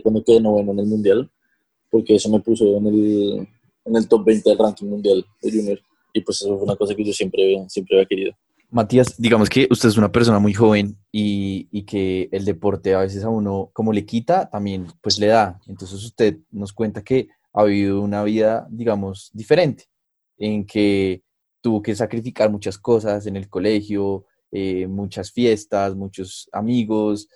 cuando 0.03 0.23
quedé 0.23 0.41
noveno 0.41 0.71
en 0.71 0.79
el 0.79 0.87
mundial, 0.87 1.31
porque 1.91 2.15
eso 2.15 2.31
me 2.31 2.39
puso 2.39 2.77
en 2.77 2.87
el, 2.87 3.49
en 3.87 3.97
el 3.97 4.07
top 4.07 4.25
20 4.27 4.49
del 4.49 4.59
ranking 4.59 4.87
mundial 4.87 5.25
de 5.43 5.51
junior 5.51 5.81
y 6.13 6.21
pues 6.21 6.43
eso 6.43 6.57
fue 6.57 6.65
una 6.65 6.77
cosa 6.77 6.95
que 6.95 7.05
yo 7.05 7.13
siempre, 7.13 7.65
siempre 7.69 7.97
había 7.97 8.07
querido. 8.07 8.33
Matías, 8.71 9.21
digamos 9.21 9.51
que 9.51 9.67
usted 9.71 9.89
es 9.89 9.97
una 9.97 10.13
persona 10.13 10.39
muy 10.39 10.55
joven 10.55 10.97
y, 11.11 11.69
y, 11.73 11.83
que 11.83 12.29
el 12.31 12.45
deporte 12.45 12.95
a 12.95 13.01
veces 13.01 13.25
a 13.25 13.29
uno, 13.29 13.71
como 13.73 13.93
le 13.93 14.07
quita, 14.07 14.49
también 14.49 14.87
pues 15.03 15.19
le 15.19 15.27
da. 15.27 15.61
Entonces 15.67 16.05
usted 16.05 16.39
nos 16.53 16.73
cuenta 16.73 17.03
que 17.03 17.29
ha 17.53 17.65
vivido 17.65 18.01
una 18.01 18.23
vida, 18.23 18.69
digamos, 18.71 19.31
diferente, 19.33 19.87
en 20.39 20.65
que 20.65 21.23
tuvo 21.61 21.83
que 21.83 21.95
sacrificar 21.95 22.51
muchas 22.51 22.79
cosas 22.79 23.27
en 23.27 23.37
el 23.37 23.49
colegio, 23.49 24.25
eh, 24.53 24.87
muchas 24.87 25.33
fiestas, 25.33 25.95
muchos 25.95 26.49
amigos, 26.53 27.29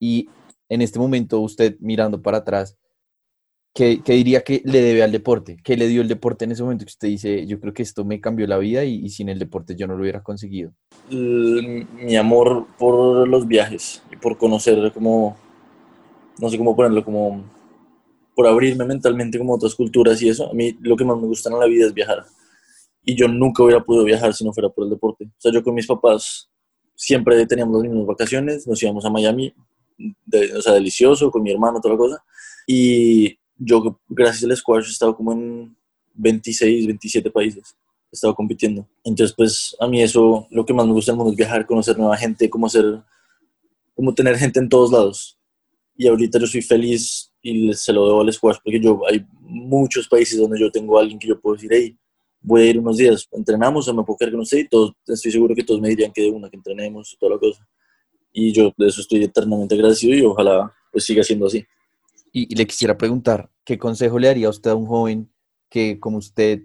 y 0.00 0.28
en 0.68 0.82
este 0.82 0.98
momento 0.98 1.40
usted 1.40 1.76
mirando 1.80 2.20
para 2.20 2.38
atrás, 2.38 2.76
¿qué, 3.74 4.00
diría 4.06 4.42
que 4.42 4.62
le 4.64 4.80
debe 4.80 5.02
al 5.02 5.12
deporte? 5.12 5.58
¿Qué 5.62 5.76
le 5.76 5.88
dio 5.88 6.00
el 6.00 6.08
deporte 6.08 6.44
en 6.44 6.52
ese 6.52 6.62
momento 6.62 6.84
que 6.84 6.90
usted 6.90 7.08
dice, 7.08 7.46
yo 7.46 7.60
creo 7.60 7.74
que 7.74 7.82
esto 7.82 8.04
me 8.04 8.20
cambió 8.20 8.46
la 8.46 8.56
vida 8.56 8.84
y, 8.84 9.08
sin 9.10 9.28
el 9.28 9.38
deporte 9.38 9.74
yo 9.74 9.86
no 9.86 9.94
lo 9.94 10.02
hubiera 10.02 10.22
conseguido? 10.22 10.72
mi 11.10 12.16
amor 12.16 12.66
por 12.78 13.28
los 13.28 13.46
viajes 13.46 14.02
y 14.10 14.16
por 14.16 14.38
conocer 14.38 14.92
como, 14.92 15.36
no 16.38 16.48
sé 16.48 16.56
cómo 16.56 16.74
ponerlo, 16.74 17.04
como 17.04 17.44
por 18.34 18.46
abrirme 18.46 18.84
mentalmente 18.84 19.38
como 19.38 19.54
otras 19.54 19.74
culturas 19.74 20.20
y 20.22 20.28
eso. 20.28 20.50
A 20.50 20.54
mí 20.54 20.76
lo 20.80 20.96
que 20.96 21.04
más 21.04 21.16
me 21.16 21.26
gusta 21.26 21.50
en 21.50 21.58
la 21.58 21.66
vida 21.66 21.86
es 21.86 21.92
viajar. 21.94 22.24
Y 23.04 23.14
yo 23.16 23.28
nunca 23.28 23.62
hubiera 23.62 23.84
podido 23.84 24.04
viajar 24.04 24.32
si 24.32 24.44
no 24.44 24.52
fuera 24.52 24.68
por 24.68 24.84
el 24.84 24.90
deporte. 24.90 25.24
O 25.24 25.40
sea, 25.40 25.52
yo 25.52 25.62
con 25.62 25.74
mis 25.74 25.86
papás 25.86 26.48
siempre 26.94 27.44
teníamos 27.46 27.74
las 27.74 27.90
mismas 27.90 28.06
vacaciones, 28.06 28.66
nos 28.66 28.82
íbamos 28.82 29.04
a 29.04 29.10
Miami, 29.10 29.52
o 30.56 30.62
sea, 30.62 30.72
delicioso, 30.72 31.30
con 31.30 31.42
mi 31.42 31.50
hermano, 31.50 31.80
toda 31.80 31.94
la 31.94 31.98
cosa. 31.98 32.24
Y 32.66 33.38
yo 33.56 34.00
gracias 34.08 34.44
al 34.44 34.56
squash 34.56 34.86
he 34.86 34.90
estado 34.90 35.16
como 35.16 35.32
en 35.32 35.76
26, 36.14 36.86
27 36.86 37.30
países, 37.30 37.76
he 38.10 38.14
estado 38.14 38.34
compitiendo. 38.34 38.86
Entonces, 39.02 39.34
pues 39.36 39.76
a 39.80 39.88
mí 39.88 40.02
eso, 40.02 40.46
lo 40.50 40.64
que 40.64 40.72
más 40.72 40.86
me 40.86 40.92
gusta 40.92 41.12
del 41.12 41.18
mundo 41.18 41.32
es 41.32 41.36
viajar, 41.36 41.66
conocer 41.66 41.98
nueva 41.98 42.16
gente, 42.16 42.48
como 42.48 42.66
hacer, 42.66 43.02
como 43.94 44.14
tener 44.14 44.36
gente 44.36 44.60
en 44.60 44.68
todos 44.68 44.92
lados. 44.92 45.38
Y 45.96 46.06
ahorita 46.08 46.38
yo 46.38 46.46
soy 46.46 46.62
feliz 46.62 47.32
y 47.42 47.72
se 47.74 47.92
lo 47.92 48.06
debo 48.06 48.20
al 48.20 48.32
squash 48.32 48.56
porque 48.64 48.80
yo 48.80 49.00
hay 49.08 49.24
muchos 49.40 50.08
países 50.08 50.38
donde 50.38 50.58
yo 50.58 50.70
tengo 50.70 50.98
a 50.98 51.02
alguien 51.02 51.18
que 51.18 51.28
yo 51.28 51.40
puedo 51.40 51.56
decir, 51.56 51.70
hey, 51.72 51.96
voy 52.40 52.62
a 52.62 52.66
ir 52.66 52.78
unos 52.78 52.98
días, 52.98 53.26
entrenamos 53.32 53.88
o 53.88 53.94
me 53.94 54.02
puedo 54.02 54.18
quedar 54.18 54.32
que 54.32 54.36
no 54.36 54.44
sé, 54.44 54.60
y 54.60 54.68
todos, 54.68 54.92
estoy 55.06 55.32
seguro 55.32 55.54
que 55.54 55.64
todos 55.64 55.80
me 55.80 55.88
dirían 55.88 56.12
que 56.12 56.22
de 56.22 56.30
una, 56.30 56.50
que 56.50 56.56
entrenemos, 56.56 57.16
toda 57.18 57.32
la 57.32 57.38
cosa. 57.38 57.66
Y 58.32 58.52
yo 58.52 58.72
de 58.76 58.88
eso 58.88 59.00
estoy 59.00 59.24
eternamente 59.24 59.74
agradecido 59.74 60.14
y 60.14 60.22
ojalá 60.22 60.72
pues 60.92 61.04
siga 61.04 61.22
siendo 61.22 61.46
así. 61.46 61.64
Y, 62.36 62.52
le 62.56 62.66
quisiera 62.66 62.98
preguntar, 62.98 63.48
¿qué 63.64 63.78
consejo 63.78 64.18
le 64.18 64.26
daría 64.26 64.48
a 64.48 64.50
usted 64.50 64.72
a 64.72 64.74
un 64.74 64.86
joven 64.86 65.32
que, 65.70 66.00
como 66.00 66.18
usted, 66.18 66.62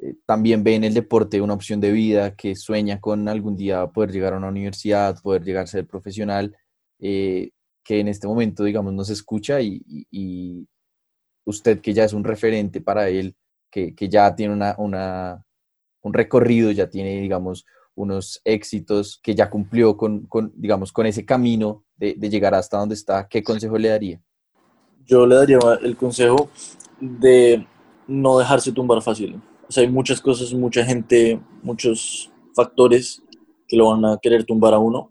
eh, 0.00 0.14
también 0.24 0.62
ve 0.62 0.76
en 0.76 0.84
el 0.84 0.94
deporte 0.94 1.40
una 1.40 1.54
opción 1.54 1.80
de 1.80 1.90
vida, 1.90 2.36
que 2.36 2.54
sueña 2.54 3.00
con 3.00 3.28
algún 3.28 3.56
día 3.56 3.88
poder 3.88 4.12
llegar 4.12 4.34
a 4.34 4.36
una 4.38 4.48
universidad, 4.48 5.20
poder 5.20 5.42
llegar 5.42 5.64
a 5.64 5.66
ser 5.66 5.88
profesional, 5.88 6.56
eh, 7.00 7.50
que 7.84 7.98
en 7.98 8.06
este 8.08 8.28
momento, 8.28 8.62
digamos, 8.62 8.92
nos 8.94 9.10
escucha 9.10 9.60
y, 9.60 10.68
usted 11.46 11.80
que 11.80 11.92
ya 11.92 12.04
es 12.04 12.12
un 12.12 12.24
referente 12.24 12.80
para 12.80 13.08
él, 13.08 13.36
que, 13.70 13.94
ya 14.08 14.34
tiene 14.36 14.54
una, 14.54 14.76
una, 14.78 15.44
un 16.02 16.14
recorrido, 16.14 16.70
ya 16.70 16.88
tiene, 16.88 17.20
digamos, 17.20 17.66
unos 17.96 18.40
éxitos, 18.44 19.20
que 19.22 19.34
ya 19.34 19.50
cumplió 19.50 19.96
con, 19.96 20.26
con, 20.26 20.52
digamos, 20.54 20.92
con 20.92 21.06
ese 21.06 21.24
camino 21.24 21.84
de, 21.96 22.14
de 22.16 22.30
llegar 22.30 22.54
hasta 22.54 22.78
donde 22.78 22.94
está, 22.94 23.28
¿qué 23.28 23.42
consejo 23.42 23.76
le 23.76 23.88
daría? 23.88 24.22
Yo 25.06 25.26
le 25.26 25.34
daría 25.34 25.58
el 25.82 25.96
consejo 25.96 26.48
de 27.00 27.66
no 28.06 28.38
dejarse 28.38 28.72
tumbar 28.72 29.02
fácil. 29.02 29.40
O 29.68 29.72
sea, 29.72 29.82
hay 29.82 29.90
muchas 29.90 30.20
cosas, 30.20 30.52
mucha 30.52 30.84
gente, 30.84 31.40
muchos 31.62 32.30
factores 32.54 33.22
que 33.66 33.76
lo 33.76 33.90
van 33.90 34.04
a 34.04 34.18
querer 34.20 34.44
tumbar 34.44 34.74
a 34.74 34.78
uno. 34.78 35.08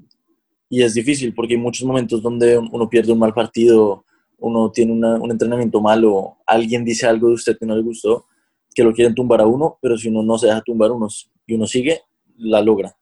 Y 0.70 0.82
es 0.82 0.94
difícil 0.94 1.34
porque 1.34 1.54
hay 1.54 1.60
muchos 1.60 1.86
momentos 1.86 2.22
donde 2.22 2.58
uno 2.58 2.90
pierde 2.90 3.12
un 3.12 3.20
mal 3.20 3.34
partido, 3.34 4.06
uno 4.40 4.72
tiene 4.72 4.92
un 4.94 5.32
entrenamiento 5.32 5.80
malo, 5.80 6.38
alguien 6.46 6.84
dice 6.84 7.08
algo 7.08 7.30
de 7.30 7.36
usted 7.36 7.58
que 7.58 7.66
no 7.66 7.76
le 7.76 7.82
gustó, 7.82 8.26
que 8.74 8.84
lo 8.84 8.94
quieren 8.94 9.14
tumbar 9.14 9.42
a 9.42 9.46
uno, 9.46 9.78
pero 9.82 9.98
si 9.98 10.10
uno 10.10 10.24
no 10.24 10.38
se 10.38 10.48
deja 10.48 10.62
tumbar 10.62 10.92
uno, 10.92 11.08
y 11.46 11.54
uno 11.54 11.68
sigue, 11.68 12.02
la 12.38 12.62
logra. 12.62 12.96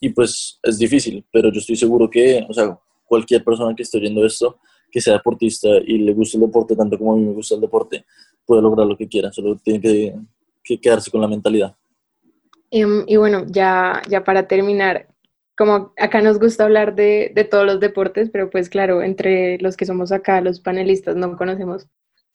Y 0.00 0.10
pues 0.10 0.58
es 0.62 0.78
difícil, 0.78 1.24
pero 1.32 1.50
yo 1.50 1.60
estoy 1.60 1.76
seguro 1.76 2.10
que, 2.10 2.44
o 2.48 2.52
sea, 2.52 2.78
cualquier 3.06 3.42
persona 3.42 3.74
que 3.74 3.82
esté 3.82 3.98
oyendo 3.98 4.24
esto, 4.26 4.58
que 4.92 5.00
sea 5.00 5.14
deportista 5.14 5.68
y 5.86 5.98
le 5.98 6.12
guste 6.12 6.36
el 6.36 6.42
deporte 6.42 6.76
tanto 6.76 6.98
como 6.98 7.14
a 7.14 7.16
mí 7.16 7.24
me 7.24 7.32
gusta 7.32 7.54
el 7.54 7.62
deporte, 7.62 8.04
puede 8.44 8.60
lograr 8.60 8.86
lo 8.86 8.96
que 8.96 9.08
quiera, 9.08 9.32
solo 9.32 9.56
tiene 9.56 9.80
que, 9.80 10.14
que 10.62 10.78
quedarse 10.78 11.10
con 11.10 11.22
la 11.22 11.28
mentalidad. 11.28 11.74
Em, 12.70 13.04
y, 13.06 13.16
bueno, 13.16 13.44
ya, 13.48 14.02
ya 14.08 14.22
para 14.22 14.46
terminar, 14.46 15.08
como 15.56 15.92
acá 15.98 16.20
nos 16.20 16.38
gusta 16.38 16.64
hablar 16.64 16.94
de, 16.94 17.32
de, 17.34 17.44
todos 17.44 17.64
los 17.64 17.80
deportes, 17.80 18.30
pero 18.30 18.50
pues 18.50 18.68
claro, 18.68 19.02
entre 19.02 19.58
los 19.58 19.76
que 19.76 19.86
somos 19.86 20.12
acá, 20.12 20.40
los 20.40 20.60
panelistas, 20.60 21.16
no 21.16 21.36
conocemos 21.36 21.86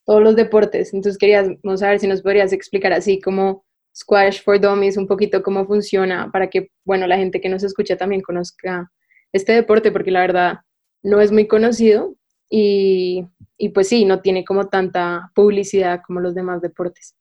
todos 0.06 0.22
los 0.24 0.36
deportes. 0.36 0.94
Entonces 0.94 1.18
queríamos 1.18 1.80
saber 1.80 2.00
si 2.00 2.08
nos 2.08 2.22
podrías 2.22 2.54
explicar 2.54 2.94
así 2.94 3.20
como 3.20 3.66
Squash 3.96 4.44
for 4.44 4.60
Dummies, 4.60 4.98
un 4.98 5.08
poquito 5.08 5.44
cómo 5.44 5.66
funciona, 5.66 6.30
para 6.32 6.50
que, 6.50 6.70
bueno, 6.86 7.08
la 7.08 7.18
gente 7.18 7.42
que 7.42 7.50
nos 7.50 7.64
escucha 7.64 7.98
también 7.98 8.22
conozca 8.22 8.92
este 9.34 9.54
deporte, 9.54 9.92
porque 9.92 10.12
la 10.12 10.22
verdad 10.22 10.60
no 11.04 11.20
es 11.22 11.32
muy 11.32 11.48
conocido 11.48 12.17
y, 12.50 13.26
y 13.58 13.70
pues 13.70 13.90
sí, 13.90 14.06
no 14.06 14.22
tiene 14.22 14.46
como 14.46 14.68
tanta 14.68 15.32
publicidad 15.36 16.02
como 16.06 16.20
los 16.20 16.36
demás 16.36 16.62
deportes. 16.62 17.16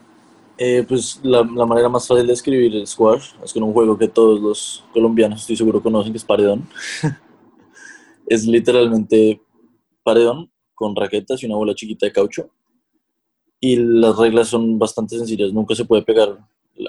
Eh, 0.59 0.85
pues 0.89 1.21
la, 1.23 1.43
la, 1.43 1.67
manera 1.67 1.89
más 1.91 2.09
fácil 2.09 2.27
de 2.27 2.33
escribir 2.33 2.75
el 2.75 2.87
squash 2.87 3.33
es 3.45 3.53
con 3.53 3.63
un 3.63 3.75
juego 3.75 3.99
que 3.99 4.09
todos 4.09 4.41
los 4.41 4.85
colombianos 4.93 5.43
estoy 5.43 5.57
seguro 5.57 5.83
conocen, 5.83 6.13
que 6.13 6.19
es 6.19 6.25
paredón. 6.25 6.67
es 8.27 8.47
literalmente 8.47 9.41
paredón 10.03 10.51
con 10.75 10.97
raquetas 10.97 11.43
y 11.43 11.47
una 11.47 11.57
bola 11.57 11.75
chiquita 11.75 12.07
de 12.07 12.13
caucho. 12.13 12.51
Y 13.61 13.77
las 13.77 14.17
reglas 14.17 14.49
son 14.49 14.79
bastante 14.79 15.19
sencillas. 15.19 15.53
Nunca 15.53 15.75
se 15.75 15.85
puede 15.85 16.03
pegar, 16.03 16.39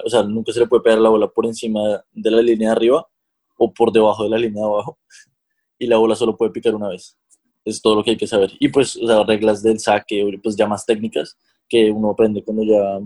o 0.04 0.08
sea, 0.08 0.22
nunca 0.22 0.52
se 0.52 0.60
le 0.60 0.66
puede 0.66 0.82
pegar 0.82 1.00
la 1.00 1.08
bola 1.08 1.28
por 1.28 1.46
encima 1.46 2.04
de 2.12 2.30
la 2.30 2.42
línea 2.42 2.68
de 2.68 2.76
arriba 2.76 3.06
o 3.56 3.72
por 3.72 3.92
debajo 3.92 4.24
de 4.24 4.30
la 4.30 4.38
línea 4.38 4.62
de 4.62 4.68
abajo. 4.68 4.98
Y 5.80 5.86
la 5.86 5.96
bola 5.96 6.16
solo 6.16 6.36
puede 6.36 6.50
picar 6.50 6.74
una 6.74 6.88
vez. 6.88 7.16
Es 7.64 7.82
todo 7.82 7.96
lo 7.96 8.04
que 8.04 8.12
hay 8.12 8.16
que 8.16 8.26
saber. 8.26 8.52
Y 8.58 8.68
pues, 8.68 8.96
o 8.96 9.06
sea, 9.06 9.24
reglas 9.24 9.62
del 9.62 9.78
saque, 9.78 10.38
pues 10.42 10.56
ya 10.56 10.66
más 10.66 10.86
técnicas 10.86 11.36
que 11.68 11.90
uno 11.90 12.10
aprende 12.10 12.42
cuando 12.42 12.64
ya 12.64 13.00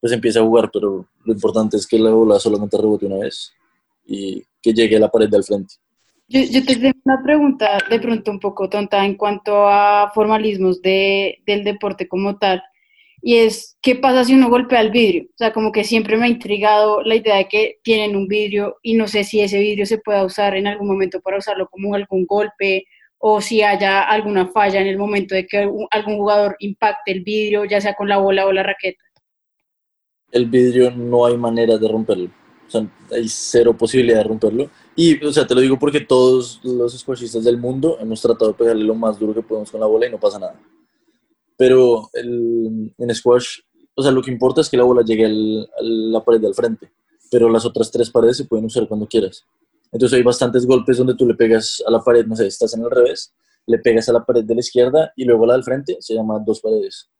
pues 0.00 0.12
empieza 0.12 0.40
a 0.40 0.44
jugar, 0.44 0.70
pero 0.72 1.06
lo 1.24 1.32
importante 1.32 1.76
es 1.76 1.86
que 1.86 1.98
la 1.98 2.10
bola 2.10 2.38
solamente 2.38 2.78
rebote 2.78 3.04
una 3.06 3.18
vez 3.18 3.52
y 4.06 4.42
que 4.62 4.72
llegue 4.72 4.96
a 4.96 5.00
la 5.00 5.10
pared 5.10 5.28
del 5.28 5.44
frente. 5.44 5.74
Yo, 6.26 6.40
yo 6.40 6.64
te 6.64 6.76
tengo 6.76 6.98
una 7.04 7.22
pregunta 7.22 7.78
de 7.90 8.00
pronto 8.00 8.30
un 8.30 8.40
poco 8.40 8.70
tonta 8.70 9.04
en 9.04 9.16
cuanto 9.16 9.68
a 9.68 10.10
formalismos 10.14 10.80
de, 10.80 11.42
del 11.44 11.64
deporte 11.64 12.08
como 12.08 12.38
tal, 12.38 12.62
y 13.22 13.36
es, 13.36 13.76
¿qué 13.82 13.96
pasa 13.96 14.24
si 14.24 14.34
uno 14.34 14.48
golpea 14.48 14.80
el 14.80 14.90
vidrio? 14.90 15.24
O 15.24 15.36
sea, 15.36 15.52
como 15.52 15.72
que 15.72 15.84
siempre 15.84 16.16
me 16.16 16.24
ha 16.24 16.28
intrigado 16.28 17.02
la 17.02 17.16
idea 17.16 17.36
de 17.36 17.48
que 17.48 17.78
tienen 17.82 18.16
un 18.16 18.26
vidrio 18.26 18.78
y 18.82 18.94
no 18.94 19.08
sé 19.08 19.24
si 19.24 19.40
ese 19.40 19.58
vidrio 19.58 19.84
se 19.84 19.98
pueda 19.98 20.24
usar 20.24 20.56
en 20.56 20.66
algún 20.66 20.88
momento 20.88 21.20
para 21.20 21.36
usarlo 21.36 21.68
como 21.68 21.94
algún 21.94 22.24
golpe 22.24 22.84
o 23.20 23.40
si 23.40 23.62
haya 23.62 24.02
alguna 24.02 24.48
falla 24.48 24.80
en 24.80 24.88
el 24.88 24.98
momento 24.98 25.34
de 25.34 25.46
que 25.46 25.70
algún 25.90 26.16
jugador 26.16 26.56
impacte 26.58 27.12
el 27.12 27.22
vidrio, 27.22 27.64
ya 27.64 27.80
sea 27.80 27.94
con 27.94 28.08
la 28.08 28.18
bola 28.18 28.46
o 28.46 28.52
la 28.52 28.62
raqueta 28.62 29.02
el 30.32 30.46
vidrio 30.46 30.90
no 30.90 31.26
hay 31.26 31.36
manera 31.36 31.76
de 31.78 31.88
romperlo. 31.88 32.30
O 32.66 32.70
sea, 32.70 32.88
hay 33.10 33.28
cero 33.28 33.76
posibilidad 33.76 34.18
de 34.18 34.24
romperlo. 34.24 34.70
Y, 34.94 35.22
o 35.24 35.32
sea, 35.32 35.46
te 35.46 35.54
lo 35.54 35.60
digo 35.60 35.78
porque 35.78 36.00
todos 36.00 36.60
los 36.62 36.96
squashistas 36.96 37.42
del 37.44 37.58
mundo 37.58 37.98
hemos 38.00 38.20
tratado 38.22 38.52
de 38.52 38.58
pegarle 38.58 38.84
lo 38.84 38.94
más 38.94 39.18
duro 39.18 39.34
que 39.34 39.42
podemos 39.42 39.70
con 39.70 39.80
la 39.80 39.86
bola 39.86 40.06
y 40.06 40.10
no 40.10 40.20
pasa 40.20 40.38
nada. 40.38 40.60
Pero 41.56 42.08
el, 42.12 42.94
en 42.96 43.14
squash, 43.14 43.60
o 43.94 44.02
sea, 44.02 44.12
lo 44.12 44.22
que 44.22 44.30
importa 44.30 44.60
es 44.60 44.68
que 44.68 44.76
la 44.76 44.84
bola 44.84 45.02
llegue 45.02 45.26
al, 45.26 45.68
a 45.78 45.82
la 45.82 46.24
pared 46.24 46.40
del 46.40 46.54
frente. 46.54 46.92
Pero 47.30 47.48
las 47.48 47.64
otras 47.64 47.90
tres 47.90 48.10
paredes 48.10 48.36
se 48.36 48.44
pueden 48.44 48.66
usar 48.66 48.86
cuando 48.86 49.06
quieras. 49.06 49.44
Entonces 49.92 50.16
hay 50.16 50.22
bastantes 50.22 50.66
golpes 50.66 50.98
donde 50.98 51.14
tú 51.14 51.26
le 51.26 51.34
pegas 51.34 51.82
a 51.86 51.90
la 51.90 52.00
pared, 52.00 52.26
no 52.26 52.36
sé, 52.36 52.46
estás 52.46 52.74
en 52.74 52.82
el 52.82 52.90
revés, 52.90 53.34
le 53.66 53.78
pegas 53.78 54.08
a 54.08 54.12
la 54.12 54.24
pared 54.24 54.44
de 54.44 54.54
la 54.54 54.60
izquierda 54.60 55.12
y 55.16 55.24
luego 55.24 55.44
a 55.44 55.48
la 55.48 55.52
del 55.54 55.64
frente, 55.64 55.96
se 56.00 56.14
llama 56.14 56.38
dos 56.44 56.60
paredes 56.60 57.10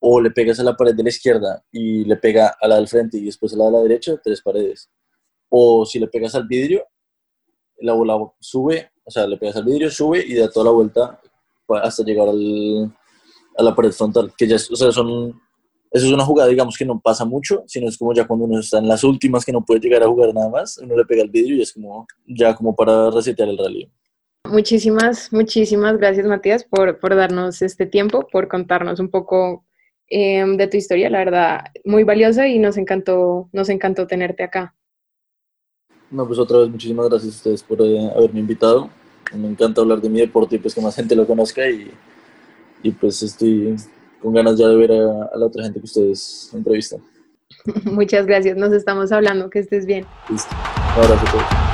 o 0.00 0.20
le 0.20 0.30
pegas 0.30 0.60
a 0.60 0.62
la 0.62 0.76
pared 0.76 0.94
de 0.94 1.02
la 1.02 1.08
izquierda 1.08 1.64
y 1.72 2.04
le 2.04 2.16
pega 2.16 2.56
a 2.60 2.68
la 2.68 2.76
del 2.76 2.88
frente 2.88 3.18
y 3.18 3.24
después 3.24 3.52
a 3.52 3.56
la 3.56 3.66
de 3.66 3.70
la 3.72 3.82
derecha, 3.82 4.20
tres 4.22 4.42
paredes. 4.42 4.90
O 5.48 5.84
si 5.86 5.98
le 5.98 6.08
pegas 6.08 6.34
al 6.34 6.46
vidrio, 6.46 6.86
la 7.78 7.92
bola 7.92 8.16
sube, 8.38 8.92
o 9.04 9.10
sea, 9.10 9.26
le 9.26 9.36
pegas 9.36 9.56
al 9.56 9.64
vidrio, 9.64 9.90
sube 9.90 10.24
y 10.26 10.34
da 10.34 10.50
toda 10.50 10.66
la 10.66 10.72
vuelta 10.72 11.20
hasta 11.82 12.04
llegar 12.04 12.28
al, 12.28 12.94
a 13.56 13.62
la 13.62 13.74
pared 13.74 13.90
frontal, 13.90 14.32
que 14.36 14.46
ya, 14.46 14.56
o 14.56 14.76
sea, 14.76 14.92
son, 14.92 15.40
eso 15.96 16.06
es 16.06 16.12
una 16.12 16.24
jugada, 16.24 16.48
digamos, 16.48 16.76
que 16.76 16.84
no 16.84 17.00
pasa 17.00 17.24
mucho, 17.24 17.64
sino 17.66 17.88
es 17.88 17.98
como 17.98 18.14
ya 18.14 18.26
cuando 18.26 18.44
uno 18.44 18.60
está 18.60 18.78
en 18.78 18.88
las 18.88 19.04
últimas 19.04 19.44
que 19.44 19.52
no 19.52 19.64
puede 19.64 19.80
llegar 19.80 20.02
a 20.02 20.08
jugar 20.08 20.34
nada 20.34 20.48
más, 20.48 20.78
uno 20.78 20.96
le 20.96 21.04
pega 21.04 21.22
al 21.22 21.30
vidrio 21.30 21.56
y 21.56 21.62
es 21.62 21.72
como, 21.72 22.06
ya 22.26 22.54
como 22.54 22.74
para 22.74 23.10
resetear 23.10 23.48
el 23.48 23.58
rally. 23.58 23.90
Muchísimas, 24.48 25.32
muchísimas 25.32 25.96
gracias, 25.98 26.26
Matías, 26.26 26.64
por, 26.64 27.00
por 27.00 27.16
darnos 27.16 27.62
este 27.62 27.86
tiempo, 27.86 28.26
por 28.30 28.46
contarnos 28.46 29.00
un 29.00 29.10
poco 29.10 29.66
Em, 30.08 30.56
de 30.56 30.68
tu 30.68 30.76
historia, 30.76 31.10
la 31.10 31.18
verdad, 31.18 31.64
muy 31.84 32.04
valiosa 32.04 32.46
y 32.46 32.60
nos 32.60 32.76
encantó, 32.76 33.48
nos 33.52 33.68
encantó 33.68 34.06
tenerte 34.06 34.44
acá. 34.44 34.74
No, 36.10 36.26
pues 36.26 36.38
otra 36.38 36.58
vez 36.58 36.68
muchísimas 36.68 37.08
gracias 37.08 37.34
a 37.34 37.36
ustedes 37.36 37.62
por 37.64 37.82
eh, 37.82 38.10
haberme 38.14 38.38
invitado. 38.38 38.88
Me 39.34 39.48
encanta 39.48 39.80
hablar 39.80 40.00
de 40.00 40.08
mi 40.08 40.20
deporte 40.20 40.54
y 40.54 40.58
pues 40.60 40.74
que 40.74 40.80
más 40.80 40.94
gente 40.94 41.16
lo 41.16 41.26
conozca 41.26 41.68
y, 41.68 41.90
y 42.84 42.92
pues 42.92 43.20
estoy 43.24 43.74
con 44.20 44.34
ganas 44.34 44.58
ya 44.58 44.68
de 44.68 44.76
ver 44.76 44.92
a, 44.92 45.30
a 45.32 45.36
la 45.36 45.46
otra 45.46 45.64
gente 45.64 45.78
que 45.80 45.86
ustedes 45.86 46.50
entrevistan. 46.54 47.00
Muchas 47.84 48.26
gracias, 48.26 48.56
nos 48.56 48.72
estamos 48.72 49.12
hablando, 49.12 49.50
que 49.50 49.60
estés 49.60 49.86
bien. 49.86 50.04
Listo. 50.28 50.54
Un 50.96 51.04
abrazo 51.04 51.26
a 51.26 51.32
todos. 51.32 51.65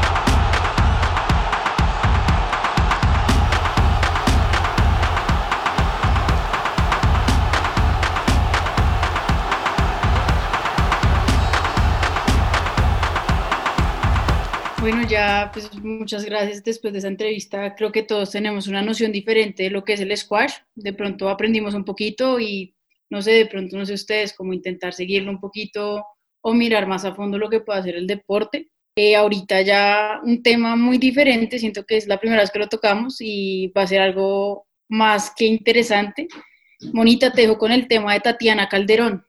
Bueno, 14.82 15.06
ya 15.08 15.48
pues 15.52 15.72
muchas 15.80 16.24
gracias 16.24 16.64
después 16.64 16.92
de 16.92 16.98
esa 16.98 17.06
entrevista. 17.06 17.72
Creo 17.76 17.92
que 17.92 18.02
todos 18.02 18.32
tenemos 18.32 18.66
una 18.66 18.82
noción 18.82 19.12
diferente 19.12 19.62
de 19.62 19.70
lo 19.70 19.84
que 19.84 19.92
es 19.92 20.00
el 20.00 20.16
squash. 20.16 20.54
De 20.74 20.92
pronto 20.92 21.28
aprendimos 21.28 21.74
un 21.74 21.84
poquito 21.84 22.40
y 22.40 22.74
no 23.08 23.22
sé, 23.22 23.30
de 23.30 23.46
pronto 23.46 23.76
no 23.76 23.86
sé 23.86 23.94
ustedes 23.94 24.34
cómo 24.36 24.52
intentar 24.52 24.92
seguirlo 24.92 25.30
un 25.30 25.38
poquito 25.38 26.04
o 26.40 26.52
mirar 26.52 26.88
más 26.88 27.04
a 27.04 27.14
fondo 27.14 27.38
lo 27.38 27.48
que 27.48 27.60
puede 27.60 27.78
hacer 27.78 27.94
el 27.94 28.08
deporte. 28.08 28.72
Eh, 28.96 29.14
ahorita 29.14 29.62
ya 29.62 30.20
un 30.24 30.42
tema 30.42 30.74
muy 30.74 30.98
diferente, 30.98 31.60
siento 31.60 31.84
que 31.84 31.98
es 31.98 32.08
la 32.08 32.18
primera 32.18 32.42
vez 32.42 32.50
que 32.50 32.58
lo 32.58 32.68
tocamos 32.68 33.18
y 33.20 33.68
va 33.68 33.82
a 33.82 33.86
ser 33.86 34.00
algo 34.00 34.66
más 34.88 35.32
que 35.36 35.46
interesante. 35.46 36.26
Monita, 36.92 37.32
te 37.32 37.42
dejo 37.42 37.56
con 37.56 37.70
el 37.70 37.86
tema 37.86 38.14
de 38.14 38.20
Tatiana 38.20 38.68
Calderón. 38.68 39.24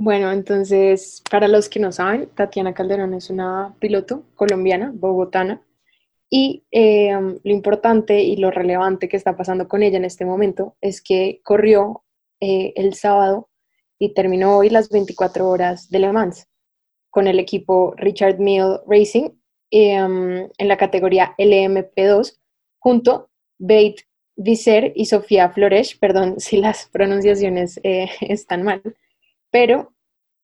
Bueno, 0.00 0.30
entonces, 0.30 1.24
para 1.28 1.48
los 1.48 1.68
que 1.68 1.80
no 1.80 1.90
saben, 1.90 2.28
Tatiana 2.28 2.72
Calderón 2.72 3.14
es 3.14 3.30
una 3.30 3.74
piloto 3.80 4.22
colombiana, 4.36 4.92
bogotana, 4.94 5.60
y 6.30 6.64
eh, 6.70 7.10
lo 7.12 7.52
importante 7.52 8.22
y 8.22 8.36
lo 8.36 8.52
relevante 8.52 9.08
que 9.08 9.16
está 9.16 9.36
pasando 9.36 9.66
con 9.66 9.82
ella 9.82 9.96
en 9.96 10.04
este 10.04 10.24
momento 10.24 10.76
es 10.80 11.02
que 11.02 11.40
corrió 11.42 12.04
eh, 12.38 12.72
el 12.76 12.94
sábado 12.94 13.48
y 13.98 14.14
terminó 14.14 14.56
hoy 14.58 14.70
las 14.70 14.88
24 14.88 15.48
horas 15.48 15.90
de 15.90 15.98
Le 15.98 16.12
Mans 16.12 16.46
con 17.10 17.26
el 17.26 17.40
equipo 17.40 17.92
Richard 17.96 18.38
Mill 18.38 18.78
Racing 18.86 19.30
em, 19.72 20.48
en 20.58 20.68
la 20.68 20.76
categoría 20.76 21.34
LMP2 21.38 22.38
junto 22.78 23.30
Beit 23.58 24.02
Visser 24.36 24.92
y 24.94 25.06
Sofía 25.06 25.50
Flores, 25.50 25.96
perdón 25.96 26.34
si 26.38 26.58
las 26.58 26.88
pronunciaciones 26.92 27.80
eh, 27.82 28.10
están 28.20 28.62
mal, 28.62 28.80
pero 29.50 29.92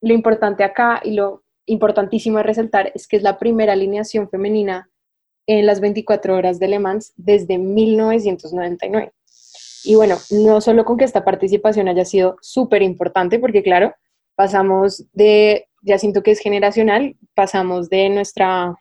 lo 0.04 0.12
importante 0.12 0.64
acá 0.64 1.00
y 1.02 1.12
lo 1.12 1.44
importantísimo 1.66 2.36
de 2.36 2.44
resaltar 2.44 2.92
es 2.94 3.08
que 3.08 3.16
es 3.16 3.22
la 3.22 3.38
primera 3.38 3.72
alineación 3.72 4.28
femenina 4.28 4.90
en 5.46 5.64
las 5.64 5.80
24 5.80 6.36
horas 6.36 6.58
de 6.58 6.68
Le 6.68 6.78
Mans 6.78 7.14
desde 7.16 7.56
1999. 7.56 9.12
Y 9.84 9.94
bueno, 9.94 10.16
no 10.30 10.60
solo 10.60 10.84
con 10.84 10.98
que 10.98 11.04
esta 11.04 11.24
participación 11.24 11.88
haya 11.88 12.04
sido 12.04 12.36
súper 12.42 12.82
importante, 12.82 13.38
porque 13.38 13.62
claro, 13.62 13.94
pasamos 14.34 15.06
de, 15.14 15.68
ya 15.80 15.98
siento 15.98 16.22
que 16.22 16.32
es 16.32 16.38
generacional, 16.40 17.16
pasamos 17.34 17.88
de 17.88 18.10
nuestra, 18.10 18.76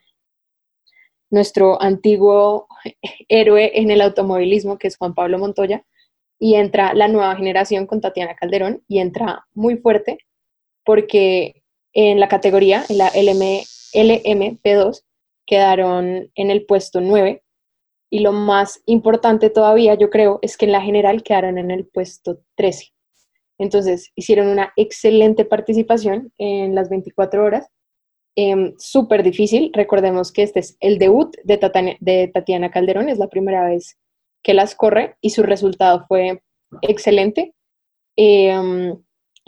nuestro 1.29 1.81
antiguo 1.81 2.67
héroe 3.29 3.71
en 3.79 3.91
el 3.91 4.01
automovilismo, 4.01 4.77
que 4.77 4.87
es 4.87 4.97
Juan 4.97 5.13
Pablo 5.13 5.39
Montoya, 5.39 5.85
y 6.37 6.55
entra 6.55 6.93
la 6.93 7.07
nueva 7.07 7.33
generación 7.37 7.87
con 7.87 8.01
Tatiana 8.01 8.35
Calderón 8.35 8.83
y 8.89 8.99
entra 8.99 9.45
muy 9.53 9.77
fuerte 9.77 10.17
porque 10.85 11.63
en 11.93 12.19
la 12.19 12.27
categoría, 12.27 12.83
en 12.89 12.97
la 12.97 13.09
LM, 13.09 13.63
LMP2, 13.93 15.03
quedaron 15.45 16.31
en 16.35 16.51
el 16.51 16.65
puesto 16.65 17.01
9 17.01 17.43
y 18.09 18.19
lo 18.19 18.31
más 18.31 18.81
importante 18.85 19.49
todavía, 19.49 19.95
yo 19.95 20.09
creo, 20.09 20.39
es 20.41 20.55
que 20.55 20.65
en 20.65 20.71
la 20.71 20.81
general 20.81 21.23
quedaron 21.23 21.57
en 21.57 21.71
el 21.71 21.87
puesto 21.87 22.41
13. 22.55 22.93
Entonces, 23.57 24.11
hicieron 24.15 24.47
una 24.47 24.71
excelente 24.75 25.45
participación 25.45 26.31
en 26.37 26.75
las 26.75 26.89
24 26.89 27.43
horas. 27.43 27.67
Em, 28.35 28.73
súper 28.77 29.23
difícil. 29.23 29.71
Recordemos 29.73 30.31
que 30.31 30.43
este 30.43 30.59
es 30.59 30.77
el 30.79 30.97
debut 30.97 31.35
de, 31.43 31.97
de 31.99 32.27
Tatiana 32.27 32.71
Calderón, 32.71 33.09
es 33.09 33.19
la 33.19 33.29
primera 33.29 33.67
vez 33.67 33.97
que 34.43 34.53
las 34.53 34.75
corre 34.75 35.15
y 35.21 35.29
su 35.29 35.43
resultado 35.43 36.05
fue 36.07 36.41
excelente. 36.81 37.53
Em, 38.15 38.95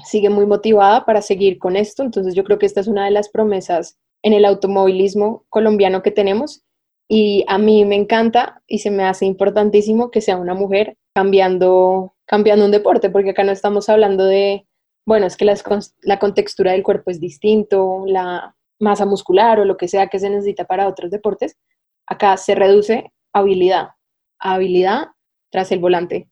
sigue 0.04 0.30
muy 0.30 0.46
motivada 0.46 1.06
para 1.06 1.22
seguir 1.22 1.58
con 1.60 1.76
esto, 1.76 2.04
entonces 2.04 2.36
yo 2.36 2.44
creo 2.44 2.60
que 2.60 2.66
esta 2.66 2.82
es 2.82 2.88
una 2.88 3.06
de 3.06 3.12
las 3.12 3.30
promesas 3.30 3.98
en 4.24 4.34
el 4.34 4.46
automovilismo 4.46 5.46
colombiano 5.50 6.02
que 6.02 6.12
tenemos. 6.12 6.64
Y 7.08 7.46
a 7.48 7.60
mí 7.60 7.86
me 7.86 7.96
encanta 7.96 8.64
y 8.66 8.80
se 8.80 8.90
me 8.90 9.04
hace 9.04 9.26
importantísimo 9.26 10.10
que 10.10 10.22
sea 10.22 10.38
una 10.38 10.56
mujer 10.56 10.98
cambiando, 11.14 12.16
cambiando 12.26 12.66
un 12.66 12.72
deporte, 12.72 13.12
porque 13.12 13.30
acá 13.30 13.44
no 13.44 13.52
estamos 13.52 13.88
hablando 13.90 14.26
de, 14.26 14.68
bueno, 15.06 15.28
es 15.28 15.38
que 15.38 15.46
la 15.46 16.20
contextura 16.20 16.72
del 16.72 16.82
cuerpo 16.82 17.12
es 17.12 17.20
distinto, 17.20 18.04
la 18.08 18.56
masa 18.80 19.06
muscular 19.06 19.60
o 19.60 19.66
lo 19.66 19.78
que 19.78 19.88
sea 19.88 20.08
que 20.08 20.20
se 20.20 20.30
necesita 20.30 20.66
para 20.66 20.88
otros 20.88 21.12
deportes, 21.12 21.58
acá 22.08 22.36
se 22.38 22.56
reduce 22.56 23.12
habilidad, 23.34 23.90
habilidad 24.40 25.10
tras 25.52 25.72
el 25.72 25.80
volante. 25.80 26.28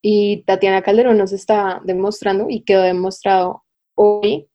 Y 0.00 0.44
Tatiana 0.44 0.82
Calderón 0.82 1.18
nos 1.18 1.32
está 1.32 1.80
demostrando 1.84 2.46
y 2.48 2.60
quedó 2.60 2.82
demostrado 2.82 3.64
hoy 3.94 4.48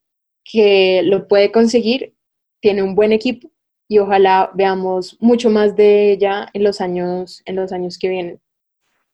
que 0.44 1.02
lo 1.04 1.28
puede 1.28 1.52
conseguir, 1.52 2.16
tiene 2.62 2.84
un 2.84 2.96
buen 2.96 3.12
equipo 3.12 3.50
y 3.88 4.00
ojalá 4.00 4.52
veamos 4.54 5.18
mucho 5.20 5.50
más 5.50 5.76
de 5.76 6.12
ella 6.12 6.50
en 6.54 6.64
los 6.64 6.82
años, 6.82 7.42
en 7.46 7.56
los 7.56 7.72
años 7.72 7.98
que 7.98 8.10
vienen. 8.10 8.42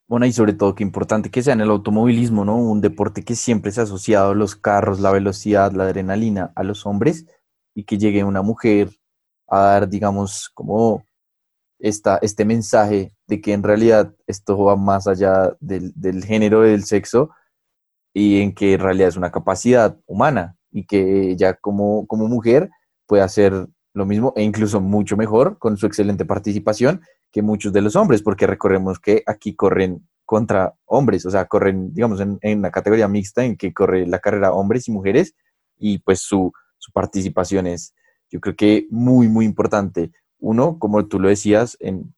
Bueno, 0.06 0.26
y 0.26 0.32
sobre 0.32 0.54
todo 0.54 0.74
que 0.74 0.82
importante 0.82 1.30
que 1.30 1.42
sea 1.42 1.52
en 1.52 1.60
el 1.60 1.70
automovilismo, 1.70 2.44
¿no? 2.44 2.56
Un 2.56 2.80
deporte 2.80 3.22
que 3.22 3.36
siempre 3.36 3.70
se 3.70 3.80
ha 3.80 3.84
asociado 3.84 4.32
a 4.32 4.34
los 4.34 4.56
carros, 4.56 4.98
la 4.98 5.12
velocidad, 5.12 5.72
la 5.72 5.84
adrenalina 5.84 6.52
a 6.56 6.64
los 6.64 6.84
hombres 6.84 7.26
y 7.74 7.84
que 7.84 7.98
llegue 7.98 8.24
una 8.24 8.42
mujer 8.42 8.90
a 9.46 9.60
dar, 9.60 9.88
digamos, 9.88 10.50
como 10.52 11.04
esta, 11.80 12.18
este 12.22 12.44
mensaje 12.44 13.12
de 13.26 13.40
que 13.40 13.52
en 13.52 13.62
realidad 13.62 14.14
esto 14.26 14.58
va 14.58 14.76
más 14.76 15.06
allá 15.06 15.56
del, 15.60 15.92
del 15.94 16.24
género 16.24 16.66
y 16.66 16.70
del 16.70 16.84
sexo 16.84 17.30
y 18.12 18.40
en 18.40 18.54
que 18.54 18.74
en 18.74 18.80
realidad 18.80 19.08
es 19.08 19.16
una 19.16 19.30
capacidad 19.30 19.98
humana 20.06 20.56
y 20.70 20.86
que 20.86 21.30
ella 21.30 21.54
como, 21.54 22.06
como 22.06 22.28
mujer 22.28 22.70
puede 23.06 23.22
hacer 23.22 23.66
lo 23.92 24.06
mismo 24.06 24.32
e 24.36 24.42
incluso 24.42 24.80
mucho 24.80 25.16
mejor 25.16 25.58
con 25.58 25.76
su 25.76 25.86
excelente 25.86 26.24
participación 26.24 27.02
que 27.32 27.42
muchos 27.42 27.72
de 27.72 27.80
los 27.80 27.96
hombres, 27.96 28.22
porque 28.22 28.46
recordemos 28.46 28.98
que 28.98 29.22
aquí 29.26 29.54
corren 29.54 30.08
contra 30.24 30.74
hombres, 30.86 31.26
o 31.26 31.30
sea, 31.30 31.46
corren, 31.46 31.92
digamos, 31.92 32.20
en, 32.20 32.38
en 32.42 32.58
una 32.58 32.70
categoría 32.70 33.08
mixta 33.08 33.44
en 33.44 33.56
que 33.56 33.72
corre 33.72 34.06
la 34.06 34.20
carrera 34.20 34.52
hombres 34.52 34.86
y 34.86 34.92
mujeres 34.92 35.34
y 35.76 35.98
pues 35.98 36.20
su, 36.20 36.52
su 36.78 36.92
participación 36.92 37.66
es, 37.66 37.94
yo 38.30 38.40
creo 38.40 38.54
que 38.54 38.86
muy, 38.90 39.28
muy 39.28 39.44
importante. 39.44 40.12
Uno, 40.40 40.78
como 40.78 41.06
tú 41.06 41.20
lo 41.20 41.28
decías, 41.28 41.76
en, 41.80 42.14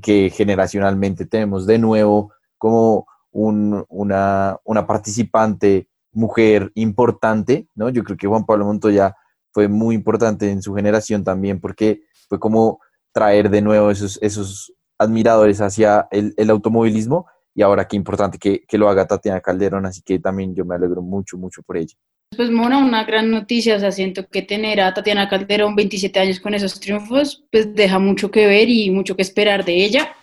que 0.00 0.30
generacionalmente 0.30 1.24
tenemos 1.24 1.66
de 1.66 1.78
nuevo 1.78 2.32
como 2.58 3.06
un, 3.32 3.84
una, 3.88 4.58
una, 4.64 4.86
participante 4.86 5.88
mujer 6.12 6.70
importante, 6.74 7.66
¿no? 7.74 7.88
Yo 7.88 8.04
creo 8.04 8.16
que 8.16 8.26
Juan 8.26 8.44
Pablo 8.44 8.66
Montoya 8.66 9.16
fue 9.52 9.68
muy 9.68 9.94
importante 9.94 10.50
en 10.50 10.60
su 10.60 10.74
generación 10.74 11.24
también 11.24 11.60
porque 11.60 12.02
fue 12.28 12.38
como 12.38 12.80
traer 13.12 13.50
de 13.50 13.62
nuevo 13.62 13.90
esos, 13.90 14.18
esos 14.22 14.72
admiradores 14.98 15.60
hacia 15.60 16.06
el, 16.10 16.34
el 16.36 16.50
automovilismo 16.50 17.26
y 17.54 17.62
ahora 17.62 17.88
qué 17.88 17.96
importante 17.96 18.38
que, 18.38 18.64
que, 18.66 18.78
lo 18.78 18.88
haga 18.88 19.06
Tatiana 19.06 19.40
Calderón, 19.40 19.86
así 19.86 20.02
que 20.02 20.18
también 20.18 20.54
yo 20.54 20.64
me 20.64 20.74
alegro 20.74 21.02
mucho, 21.02 21.36
mucho 21.36 21.62
por 21.62 21.76
ella. 21.76 21.96
Pues 22.36 22.48
Mona, 22.48 22.78
una 22.78 23.02
gran 23.02 23.28
noticia, 23.28 23.74
o 23.74 23.80
sea, 23.80 23.90
siento 23.90 24.28
que 24.28 24.42
tener 24.42 24.80
a 24.80 24.94
Tatiana 24.94 25.28
Calderón 25.28 25.74
27 25.74 26.20
años 26.20 26.38
con 26.38 26.54
esos 26.54 26.78
triunfos, 26.78 27.42
pues 27.50 27.74
deja 27.74 27.98
mucho 27.98 28.30
que 28.30 28.46
ver 28.46 28.68
y 28.68 28.88
mucho 28.90 29.16
que 29.16 29.22
esperar 29.22 29.64
de 29.64 29.84
ella. 29.84 30.14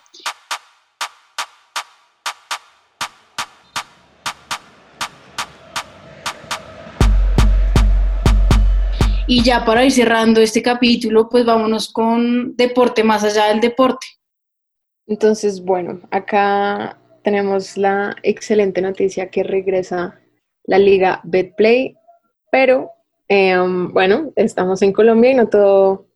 Y 9.28 9.44
ya 9.44 9.66
para 9.66 9.84
ir 9.84 9.92
cerrando 9.92 10.40
este 10.40 10.62
capítulo, 10.62 11.28
pues 11.28 11.44
vámonos 11.44 11.92
con 11.92 12.56
deporte 12.56 13.04
más 13.04 13.26
allá 13.26 13.48
del 13.48 13.60
deporte. 13.60 14.08
Entonces, 15.08 15.62
bueno, 15.62 16.00
acá 16.10 16.98
tenemos 17.22 17.76
la 17.76 18.16
excelente 18.24 18.82
noticia 18.82 19.30
que 19.30 19.44
regresa 19.44 20.22
la 20.68 20.78
liga 20.78 21.22
Betplay, 21.24 21.98
pero 22.52 22.92
em, 23.28 23.92
bueno, 23.92 24.32
estamos 24.36 24.82
en 24.84 24.94
Colombia 24.94 25.32
y 25.32 25.36
no 25.36 25.48
todo, 25.50 26.08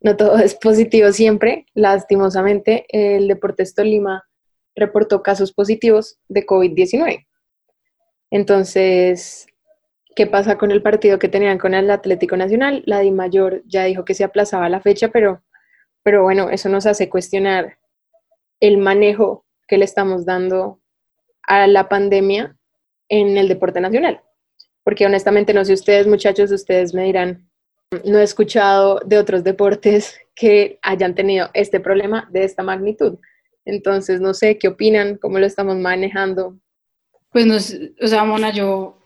no 0.00 0.16
todo 0.16 0.36
es 0.38 0.54
positivo 0.54 1.10
siempre. 1.12 1.66
Lastimosamente, 1.72 2.84
el 2.90 3.28
Deportes 3.28 3.74
Tolima 3.74 4.24
reportó 4.76 5.22
casos 5.22 5.52
positivos 5.52 6.18
de 6.28 6.44
COVID-19. 6.44 7.26
Entonces, 8.30 9.46
qué 10.16 10.26
pasa 10.26 10.58
con 10.58 10.72
el 10.72 10.82
partido 10.82 11.18
que 11.18 11.28
tenían 11.28 11.58
con 11.58 11.72
el 11.72 11.90
Atlético 11.90 12.36
Nacional. 12.36 12.82
La 12.86 13.00
Di 13.00 13.12
Mayor 13.12 13.62
ya 13.66 13.84
dijo 13.84 14.04
que 14.04 14.14
se 14.14 14.24
aplazaba 14.24 14.68
la 14.68 14.80
fecha, 14.80 15.08
pero, 15.08 15.42
pero 16.02 16.24
bueno, 16.24 16.50
eso 16.50 16.68
nos 16.68 16.86
hace 16.86 17.08
cuestionar 17.08 17.78
el 18.58 18.78
manejo 18.78 19.44
que 19.68 19.78
le 19.78 19.84
estamos 19.84 20.26
dando 20.26 20.80
a 21.42 21.68
la 21.68 21.88
pandemia 21.88 22.56
en 23.08 23.36
el 23.36 23.48
deporte 23.48 23.80
nacional. 23.80 24.20
Porque 24.82 25.06
honestamente, 25.06 25.54
no 25.54 25.64
sé 25.64 25.72
ustedes, 25.72 26.06
muchachos, 26.06 26.50
ustedes 26.50 26.94
me 26.94 27.04
dirán, 27.04 27.48
no 28.04 28.18
he 28.18 28.22
escuchado 28.22 29.00
de 29.04 29.18
otros 29.18 29.44
deportes 29.44 30.18
que 30.34 30.78
hayan 30.82 31.14
tenido 31.14 31.50
este 31.54 31.80
problema 31.80 32.28
de 32.32 32.44
esta 32.44 32.62
magnitud. 32.62 33.18
Entonces, 33.64 34.20
no 34.20 34.34
sé, 34.34 34.58
¿qué 34.58 34.68
opinan? 34.68 35.16
¿Cómo 35.16 35.38
lo 35.38 35.46
estamos 35.46 35.76
manejando? 35.76 36.58
Pues, 37.30 37.46
no, 37.46 37.56
o 37.56 38.06
sea, 38.06 38.24
Mona, 38.24 38.52
yo 38.52 38.98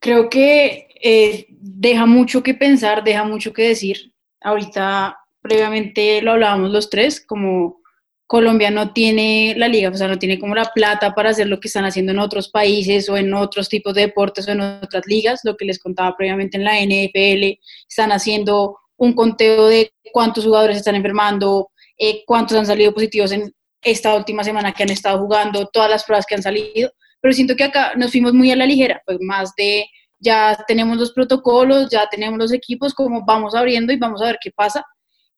creo 0.00 0.28
que 0.28 0.88
eh, 1.02 1.46
deja 1.50 2.06
mucho 2.06 2.42
que 2.42 2.54
pensar, 2.54 3.04
deja 3.04 3.24
mucho 3.24 3.52
que 3.52 3.68
decir. 3.68 4.12
Ahorita, 4.40 5.16
previamente 5.40 6.20
lo 6.22 6.32
hablábamos 6.32 6.70
los 6.70 6.90
tres, 6.90 7.20
como 7.20 7.82
Colombia 8.26 8.70
no 8.70 8.92
tiene 8.92 9.54
la 9.56 9.68
liga, 9.68 9.90
o 9.90 9.94
sea, 9.94 10.08
no 10.08 10.18
tiene 10.18 10.38
como 10.38 10.54
la 10.54 10.64
plata 10.74 11.14
para 11.14 11.30
hacer 11.30 11.46
lo 11.46 11.60
que 11.60 11.68
están 11.68 11.84
haciendo 11.84 12.12
en 12.12 12.18
otros 12.18 12.48
países 12.48 13.08
o 13.08 13.16
en 13.16 13.34
otros 13.34 13.68
tipos 13.68 13.94
de 13.94 14.02
deportes 14.02 14.48
o 14.48 14.52
en 14.52 14.60
otras 14.60 15.04
ligas, 15.06 15.40
lo 15.44 15.56
que 15.56 15.66
les 15.66 15.78
contaba 15.78 16.16
previamente 16.16 16.56
en 16.56 16.64
la 16.64 16.80
NFL, 16.80 17.58
están 17.88 18.12
haciendo 18.12 18.78
un 18.96 19.12
conteo 19.12 19.66
de 19.66 19.92
cuántos 20.12 20.44
jugadores 20.44 20.78
están 20.78 20.94
enfermando, 20.94 21.70
eh, 21.98 22.22
cuántos 22.26 22.56
han 22.56 22.66
salido 22.66 22.94
positivos 22.94 23.32
en 23.32 23.52
esta 23.82 24.14
última 24.14 24.42
semana 24.42 24.72
que 24.72 24.84
han 24.84 24.90
estado 24.90 25.18
jugando, 25.18 25.66
todas 25.66 25.90
las 25.90 26.04
pruebas 26.04 26.24
que 26.26 26.34
han 26.34 26.42
salido, 26.42 26.90
pero 27.20 27.34
siento 27.34 27.56
que 27.56 27.64
acá 27.64 27.92
nos 27.96 28.10
fuimos 28.10 28.32
muy 28.32 28.50
a 28.50 28.56
la 28.56 28.66
ligera, 28.66 29.02
pues 29.04 29.18
más 29.20 29.52
de 29.56 29.86
ya 30.18 30.58
tenemos 30.66 30.96
los 30.96 31.12
protocolos, 31.12 31.90
ya 31.90 32.08
tenemos 32.10 32.38
los 32.38 32.52
equipos, 32.52 32.94
como 32.94 33.24
vamos 33.26 33.54
abriendo 33.54 33.92
y 33.92 33.98
vamos 33.98 34.22
a 34.22 34.26
ver 34.26 34.38
qué 34.42 34.50
pasa. 34.50 34.82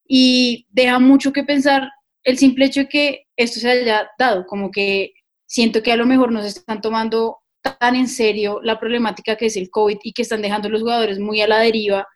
Y 0.07 0.65
deja 0.69 0.97
mucho 0.99 1.33
que 1.33 1.43
pensar 1.43 1.89
el 2.23 2.37
simple 2.37 2.65
hecho 2.65 2.81
de 2.81 2.89
que 2.89 3.23
esto 3.35 3.59
se 3.59 3.69
haya 3.69 4.09
dado, 4.17 4.45
como 4.45 4.71
que 4.71 5.13
siento 5.45 5.81
que 5.81 5.91
a 5.91 5.97
lo 5.97 6.05
mejor 6.05 6.31
nos 6.31 6.45
están 6.45 6.81
tomando 6.81 7.37
tan 7.61 7.95
en 7.95 8.07
serio 8.07 8.59
la 8.63 8.79
problemática 8.79 9.35
que 9.35 9.47
es 9.47 9.57
el 9.57 9.69
COVID 9.69 9.97
y 10.03 10.13
que 10.13 10.21
están 10.21 10.41
dejando 10.41 10.67
a 10.67 10.71
los 10.71 10.81
jugadores 10.81 11.19
muy 11.19 11.41
a 11.41 11.47
la 11.47 11.59
deriva 11.59 12.07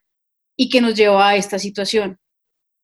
y 0.55 0.69
que 0.69 0.81
nos 0.81 0.95
lleva 0.95 1.29
a 1.29 1.35
esta 1.35 1.59
situación. 1.59 2.17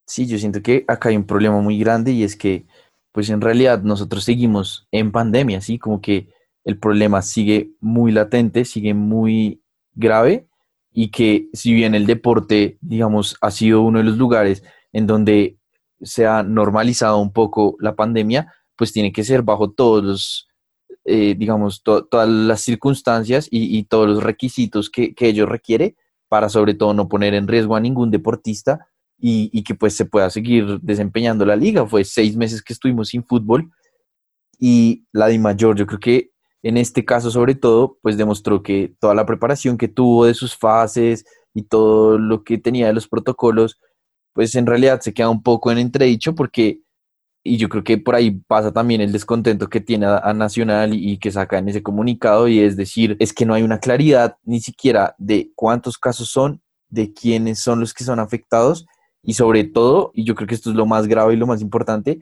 Sí, 0.05 0.25
yo 0.25 0.37
siento 0.37 0.61
que 0.61 0.85
acá 0.87 1.09
hay 1.09 1.17
un 1.17 1.25
problema 1.25 1.59
muy 1.61 1.77
grande 1.77 2.11
y 2.11 2.23
es 2.23 2.35
que, 2.35 2.65
pues 3.11 3.29
en 3.29 3.41
realidad 3.41 3.81
nosotros 3.83 4.23
seguimos 4.23 4.87
en 4.91 5.11
pandemia, 5.11 5.59
¿sí? 5.59 5.77
Como 5.77 6.01
que 6.01 6.29
el 6.63 6.79
problema 6.79 7.21
sigue 7.21 7.71
muy 7.79 8.11
latente, 8.11 8.63
sigue 8.65 8.93
muy 8.93 9.61
grave 9.93 10.47
y 10.93 11.11
que 11.11 11.49
si 11.53 11.73
bien 11.73 11.93
el 11.93 12.05
deporte, 12.05 12.77
digamos, 12.81 13.37
ha 13.41 13.51
sido 13.51 13.81
uno 13.81 13.99
de 13.99 14.05
los 14.05 14.17
lugares 14.17 14.63
en 14.93 15.07
donde 15.07 15.57
se 16.01 16.25
ha 16.25 16.43
normalizado 16.43 17.17
un 17.19 17.31
poco 17.31 17.75
la 17.79 17.95
pandemia, 17.95 18.53
pues 18.75 18.93
tiene 18.93 19.11
que 19.11 19.23
ser 19.23 19.41
bajo 19.41 19.71
todos 19.71 20.03
los, 20.03 20.47
eh, 21.05 21.35
digamos, 21.37 21.83
todas 21.83 22.29
las 22.29 22.61
circunstancias 22.61 23.47
y, 23.49 23.83
todos 23.83 24.07
los 24.07 24.23
requisitos 24.23 24.89
que, 24.89 25.13
que 25.13 25.27
ello 25.27 25.45
requiere 25.45 25.95
para 26.27 26.49
sobre 26.49 26.73
todo 26.73 26.93
no 26.93 27.07
poner 27.07 27.33
en 27.33 27.47
riesgo 27.47 27.75
a 27.75 27.79
ningún 27.79 28.11
deportista 28.11 28.87
y, 29.17 29.49
y, 29.51 29.63
que 29.63 29.75
pues 29.75 29.95
se 29.95 30.05
pueda 30.05 30.29
seguir 30.29 30.79
desempeñando 30.81 31.45
la 31.45 31.55
liga. 31.55 31.87
Fue 31.87 32.03
seis 32.03 32.35
meses 32.35 32.61
que 32.61 32.73
estuvimos 32.73 33.09
sin 33.09 33.23
fútbol 33.23 33.71
y 34.59 35.05
la 35.11 35.27
de 35.27 35.39
mayor, 35.39 35.75
yo 35.75 35.87
creo 35.87 35.99
que 35.99 36.31
en 36.63 36.77
este 36.77 37.05
caso 37.05 37.31
sobre 37.31 37.55
todo, 37.55 37.97
pues 38.01 38.17
demostró 38.17 38.63
que 38.63 38.93
toda 38.99 39.15
la 39.15 39.25
preparación 39.25 39.77
que 39.77 39.87
tuvo 39.87 40.25
de 40.25 40.33
sus 40.33 40.55
fases 40.57 41.25
y 41.53 41.63
todo 41.63 42.17
lo 42.17 42.43
que 42.43 42.57
tenía 42.57 42.87
de 42.87 42.93
los 42.93 43.07
protocolos, 43.07 43.79
pues 44.37 44.53
en 44.53 44.67
realidad 44.67 45.01
se 45.01 45.15
queda 45.15 45.31
un 45.31 45.41
poco 45.41 45.71
en 45.71 45.79
entredicho 45.79 46.35
porque, 46.35 46.81
y 47.43 47.57
yo 47.57 47.69
creo 47.69 47.83
que 47.83 47.97
por 47.97 48.13
ahí 48.13 48.29
pasa 48.29 48.71
también 48.71 49.01
el 49.01 49.11
descontento 49.11 49.67
que 49.67 49.81
tiene 49.81 50.05
a, 50.05 50.31
Nacional 50.35 50.93
y, 50.93 51.17
que 51.17 51.31
saca 51.31 51.57
en 51.57 51.69
ese 51.69 51.81
comunicado, 51.81 52.47
y 52.47 52.59
es 52.59 52.77
decir, 52.77 53.17
es 53.19 53.33
que 53.33 53.47
no 53.47 53.55
hay 53.55 53.63
una 53.63 53.79
claridad 53.79 54.37
ni 54.43 54.59
siquiera 54.59 55.15
de 55.17 55.51
cuántos 55.55 55.97
casos 55.97 56.29
son, 56.29 56.61
de 56.87 57.13
quiénes 57.13 57.61
son 57.61 57.79
los 57.79 57.95
que 57.95 58.03
son 58.03 58.19
afectados 58.19 58.85
y 59.23 59.33
sobre 59.33 59.63
todo, 59.63 60.11
y 60.13 60.23
yo 60.23 60.35
creo 60.35 60.47
que 60.47 60.53
esto 60.53 60.69
es 60.69 60.75
lo 60.75 60.85
más 60.85 61.07
grave 61.07 61.33
y 61.33 61.37
lo 61.37 61.47
más 61.47 61.63
importante, 61.63 62.19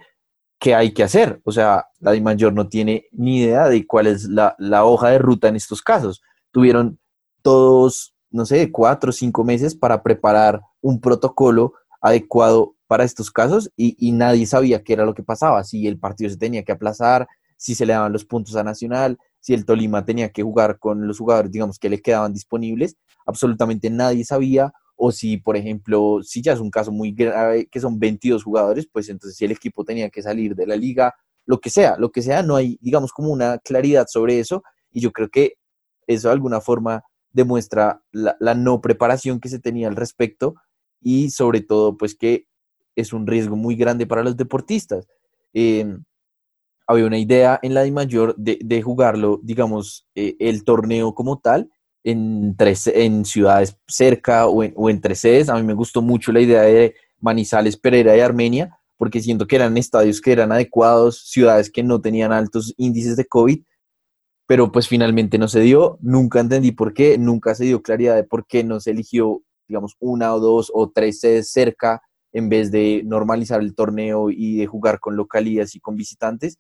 qué 0.57 0.73
hay 0.73 0.93
que 0.93 1.03
hacer. 1.03 1.41
O 1.43 1.51
sea, 1.51 1.87
la 1.99 2.11
de 2.11 2.21
mayor 2.21 2.53
no 2.53 2.69
tiene 2.69 3.07
ni 3.11 3.39
idea 3.39 3.67
de 3.67 3.85
cuál 3.85 4.07
es 4.07 4.23
la, 4.23 4.55
hoja 4.85 5.09
de 5.09 5.17
ruta 5.17 5.49
en 5.49 5.57
estos 5.57 5.81
casos. 5.81 6.21
Tuvieron 6.51 6.97
todos, 7.41 8.15
no 8.29 8.45
sé, 8.45 8.71
cuatro 8.71 9.09
o 9.09 9.11
cinco 9.11 9.43
meses 9.43 9.75
para 9.75 10.01
preparar 10.01 10.61
un 10.79 11.01
protocolo 11.01 11.73
adecuado 12.05 12.75
para 12.85 13.03
estos 13.03 13.31
casos 13.31 13.71
y, 13.75 14.11
nadie 14.11 14.45
sabía 14.45 14.83
qué 14.83 14.93
era 14.93 15.05
lo 15.05 15.15
que 15.15 15.23
pasaba, 15.23 15.63
si 15.63 15.87
el 15.87 15.97
partido 15.97 16.29
se 16.29 16.37
tenía 16.37 16.63
que 16.63 16.71
aplazar, 16.71 17.27
si 17.57 17.73
se 17.73 17.83
le 17.83 17.93
daban 17.93 18.13
los 18.13 18.25
puntos 18.25 18.55
a 18.55 18.63
Nacional, 18.63 19.17
si 19.39 19.55
el 19.55 19.65
Tolima 19.65 20.05
tenía 20.05 20.29
que 20.29 20.43
jugar 20.43 20.77
con 20.77 21.07
los 21.07 21.17
jugadores, 21.17 21.51
digamos, 21.51 21.79
que 21.79 21.89
le 21.89 22.01
quedaban 22.01 22.31
disponibles, 22.31 22.95
absolutamente 23.25 23.89
nadie 23.89 24.23
sabía 24.23 24.71
o 24.95 25.11
si, 25.11 25.37
por 25.37 25.57
ejemplo, 25.57 26.19
si 26.21 26.43
ya 26.43 26.53
es 26.53 26.59
un 26.59 26.69
caso 26.69 26.91
muy 26.91 27.11
grave, 27.11 27.67
que 27.71 27.79
son 27.79 27.97
22 27.97 28.43
jugadores, 28.43 28.87
pues 28.91 29.09
entonces 29.09 29.35
si 29.35 29.45
el 29.45 29.51
equipo 29.51 29.83
tenía 29.83 30.11
que 30.11 30.21
salir 30.21 30.53
de 30.53 30.67
la 30.67 30.75
liga, 30.75 31.15
lo 31.47 31.59
que 31.59 31.71
sea, 31.71 31.95
lo 31.97 32.11
que 32.11 32.21
sea, 32.21 32.43
no 32.43 32.55
hay, 32.55 32.77
digamos, 32.81 33.11
como 33.13 33.29
una 33.29 33.57
claridad 33.57 34.05
sobre 34.07 34.39
eso, 34.39 34.63
y 34.91 35.01
yo 35.01 35.11
creo 35.11 35.29
que 35.29 35.55
eso 36.05 36.27
de 36.27 36.33
alguna 36.33 36.61
forma 36.61 37.03
demuestra 37.35 38.01
la, 38.11 38.37
no 38.55 38.79
preparación 38.79 39.39
que 39.41 39.49
se 39.49 39.59
tenía 39.59 39.89
al 39.89 39.97
respecto, 39.97 40.55
y 41.01 41.29
sobre 41.29 41.61
todo, 41.61 41.97
pues 41.97 42.15
que 42.15 42.47
es 42.95 43.13
un 43.13 43.27
riesgo 43.27 43.55
muy 43.55 43.75
grande 43.75 44.07
para 44.07 44.23
los 44.23 44.37
deportistas. 44.37 45.07
Em, 45.53 46.03
había 46.87 47.05
una 47.05 47.17
idea 47.17 47.59
en 47.61 47.73
la 47.73 47.83
de 47.83 47.91
mayor 47.91 48.35
de, 48.37 48.59
de 48.63 48.81
jugarlo, 48.81 49.39
digamos, 49.43 50.07
eh, 50.15 50.35
el 50.39 50.63
torneo 50.63 51.13
como 51.13 51.39
tal, 51.39 51.69
en, 52.03 52.55
tres, 52.55 52.87
en 52.87 53.25
ciudades 53.25 53.77
cerca 53.87 54.47
o, 54.47 54.63
en, 54.63 54.73
o 54.75 54.89
entre 54.89 55.15
sedes. 55.15 55.49
A 55.49 55.55
mí 55.55 55.63
me 55.63 55.73
gustó 55.73 56.01
mucho 56.01 56.31
la 56.31 56.41
idea 56.41 56.61
de 56.61 56.95
Manizales, 57.19 57.77
Pereira 57.77 58.15
y 58.15 58.19
Armenia, 58.19 58.77
porque 58.97 59.21
siento 59.21 59.47
que 59.47 59.55
eran 59.55 59.77
estadios 59.77 60.21
que 60.21 60.31
eran 60.31 60.51
adecuados, 60.51 61.27
ciudades 61.27 61.71
que 61.71 61.83
no 61.83 62.01
tenían 62.01 62.31
altos 62.31 62.73
índices 62.77 63.17
de 63.17 63.25
COVID, 63.25 63.63
pero 64.47 64.71
pues 64.71 64.87
finalmente 64.87 65.37
no 65.37 65.47
se 65.47 65.61
dio. 65.61 65.97
Nunca 66.01 66.39
entendí 66.39 66.71
por 66.71 66.93
qué, 66.93 67.17
nunca 67.17 67.55
se 67.55 67.65
dio 67.65 67.81
claridad 67.81 68.15
de 68.15 68.23
por 68.23 68.45
qué 68.45 68.63
no 68.63 68.79
se 68.79 68.91
eligió, 68.91 69.41
digamos, 69.67 69.95
una 69.99 70.33
o 70.33 70.39
dos 70.39 70.71
o 70.73 70.89
tres 70.89 71.19
sedes 71.19 71.51
cerca 71.51 72.01
en 72.31 72.49
vez 72.49 72.71
de 72.71 73.01
normalizar 73.05 73.61
el 73.61 73.75
torneo 73.75 74.29
y 74.29 74.57
de 74.57 74.67
jugar 74.67 74.99
con 74.99 75.15
localías 75.15 75.73
y 75.75 75.79
con 75.79 75.95
visitantes. 75.95 76.57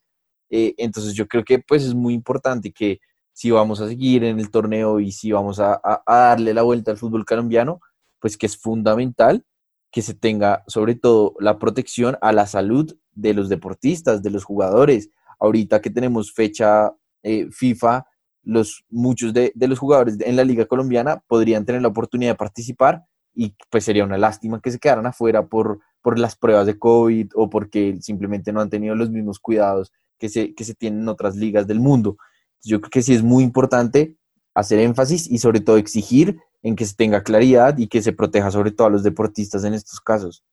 Eh, 0.49 0.73
entonces 0.77 1.13
yo 1.13 1.27
creo 1.27 1.43
que 1.43 1.59
pues 1.59 1.83
es 1.83 1.93
muy 1.93 2.13
importante 2.13 2.71
que 2.71 2.99
si 3.33 3.51
vamos 3.51 3.81
a 3.81 3.87
seguir 3.89 4.23
en 4.23 4.39
el 4.39 4.49
torneo 4.49 5.01
y 5.01 5.11
si 5.11 5.33
vamos 5.33 5.59
a, 5.59 5.81
darle 6.07 6.53
la 6.53 6.61
vuelta 6.61 6.91
al 6.91 6.97
fútbol 6.97 7.25
colombiano, 7.25 7.81
pues 8.21 8.37
que 8.37 8.45
es 8.45 8.57
fundamental 8.57 9.43
que 9.91 10.01
se 10.01 10.13
tenga 10.13 10.63
sobre 10.67 10.95
todo 10.95 11.35
la 11.39 11.59
protección 11.59 12.17
a 12.21 12.31
la 12.31 12.47
salud 12.47 12.95
de 13.11 13.33
los 13.33 13.49
deportistas, 13.49 14.23
de 14.23 14.29
los 14.29 14.45
jugadores. 14.45 15.09
Ahorita 15.39 15.81
que 15.81 15.89
tenemos 15.89 16.31
fecha 16.31 16.93
eh, 17.23 17.49
FIFA, 17.51 18.05
los, 18.45 18.85
muchos 18.89 19.33
de, 19.33 19.51
los 19.55 19.79
jugadores 19.79 20.17
en 20.21 20.35
la 20.35 20.43
liga 20.43 20.65
colombiana 20.65 21.23
podrían 21.27 21.65
tener 21.65 21.81
la 21.81 21.89
oportunidad 21.89 22.31
de 22.31 22.37
participar 22.37 23.03
y 23.33 23.55
pues 23.69 23.83
sería 23.83 24.05
una 24.05 24.17
lástima 24.17 24.61
que 24.61 24.71
se 24.71 24.79
quedaran 24.79 25.05
afuera 25.05 25.47
por, 25.47 25.79
por 26.01 26.17
las 26.17 26.37
pruebas 26.37 26.65
de 26.65 26.79
COVID 26.79 27.31
o 27.35 27.49
porque 27.49 27.97
simplemente 28.01 28.53
no 28.53 28.61
han 28.61 28.69
tenido 28.69 28.95
los 28.95 29.09
mismos 29.09 29.39
cuidados 29.39 29.91
que 30.17 30.29
se, 30.29 30.53
que 30.53 30.63
se 30.63 30.75
tienen 30.75 31.01
en 31.01 31.09
otras 31.09 31.35
ligas 31.35 31.67
del 31.67 31.79
mundo. 31.79 32.17
Yo 32.63 32.79
creo 32.79 32.91
que 32.91 33.01
sí 33.01 33.13
es 33.13 33.23
muy 33.23 33.43
importante 33.43 34.15
hacer 34.53 34.79
énfasis 34.79 35.29
y 35.29 35.39
sobre 35.39 35.59
todo 35.59 35.77
exigir 35.77 36.39
en 36.63 36.75
que 36.75 36.85
se 36.85 36.95
tenga 36.95 37.23
claridad 37.23 37.77
y 37.77 37.87
que 37.87 38.01
se 38.01 38.13
proteja 38.13 38.49
sobre 38.51 38.71
todo 38.71 38.87
a 38.87 38.91
los 38.91 39.03
deportistas 39.03 39.63
en 39.65 39.73
estos 39.73 39.99
casos. 39.99 40.43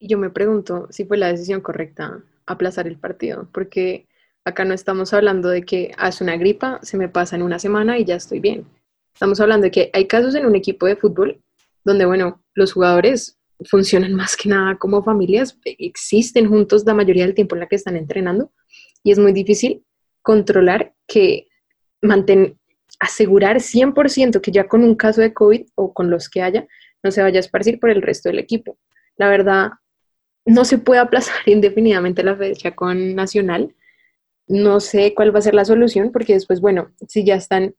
Yo 0.00 0.18
me 0.18 0.30
pregunto 0.30 0.86
si 0.90 1.04
fue 1.04 1.16
la 1.16 1.28
decisión 1.28 1.60
correcta 1.60 2.22
aplazar 2.46 2.86
el 2.86 2.98
partido, 2.98 3.48
porque 3.52 4.07
acá 4.48 4.64
no 4.64 4.74
estamos 4.74 5.12
hablando 5.12 5.48
de 5.48 5.62
que 5.62 5.92
hace 5.96 6.24
una 6.24 6.36
gripa, 6.36 6.80
se 6.82 6.96
me 6.96 7.08
pasa 7.08 7.36
en 7.36 7.42
una 7.42 7.58
semana 7.58 7.98
y 7.98 8.04
ya 8.04 8.16
estoy 8.16 8.40
bien. 8.40 8.66
Estamos 9.14 9.40
hablando 9.40 9.64
de 9.64 9.70
que 9.70 9.90
hay 9.92 10.06
casos 10.06 10.34
en 10.34 10.46
un 10.46 10.56
equipo 10.56 10.86
de 10.86 10.96
fútbol 10.96 11.40
donde, 11.84 12.06
bueno, 12.06 12.42
los 12.54 12.72
jugadores 12.72 13.38
funcionan 13.64 14.14
más 14.14 14.36
que 14.36 14.48
nada 14.48 14.76
como 14.76 15.02
familias, 15.02 15.58
existen 15.64 16.48
juntos 16.48 16.84
la 16.86 16.94
mayoría 16.94 17.24
del 17.24 17.34
tiempo 17.34 17.56
en 17.56 17.60
la 17.60 17.66
que 17.66 17.76
están 17.76 17.96
entrenando 17.96 18.52
y 19.02 19.10
es 19.10 19.18
muy 19.18 19.32
difícil 19.32 19.84
controlar 20.22 20.94
que 21.06 21.48
mantener, 22.00 22.54
asegurar 23.00 23.56
100% 23.56 24.40
que 24.40 24.50
ya 24.50 24.68
con 24.68 24.84
un 24.84 24.94
caso 24.94 25.20
de 25.20 25.32
COVID 25.32 25.66
o 25.74 25.92
con 25.92 26.10
los 26.10 26.28
que 26.28 26.42
haya, 26.42 26.66
no 27.02 27.10
se 27.10 27.22
vaya 27.22 27.38
a 27.38 27.40
esparcir 27.40 27.80
por 27.80 27.90
el 27.90 28.02
resto 28.02 28.28
del 28.28 28.38
equipo. 28.38 28.78
La 29.16 29.28
verdad, 29.28 29.70
no 30.44 30.64
se 30.64 30.78
puede 30.78 31.00
aplazar 31.00 31.36
indefinidamente 31.46 32.22
la 32.22 32.36
fecha 32.36 32.74
con 32.74 33.14
Nacional. 33.14 33.74
No 34.48 34.80
sé 34.80 35.14
cuál 35.14 35.34
va 35.34 35.38
a 35.38 35.42
ser 35.42 35.54
la 35.54 35.64
solución, 35.64 36.10
porque 36.10 36.34
después, 36.34 36.60
bueno, 36.60 36.90
si 37.06 37.24
ya 37.24 37.36
están 37.36 37.74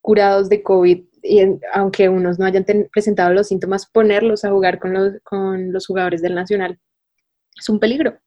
curados 0.00 0.48
de 0.48 0.62
COVID, 0.62 1.04
y 1.22 1.40
aunque 1.72 2.08
unos 2.08 2.38
no 2.38 2.46
hayan 2.46 2.64
presentado 2.92 3.32
los 3.32 3.48
síntomas, 3.48 3.86
ponerlos 3.90 4.44
a 4.44 4.50
jugar 4.50 4.78
con 4.78 4.94
los, 4.94 5.14
con 5.22 5.72
los 5.72 5.86
jugadores 5.86 6.22
del 6.22 6.34
Nacional 6.34 6.78
es 7.58 7.68
un 7.68 7.80
peligro. 7.80 8.18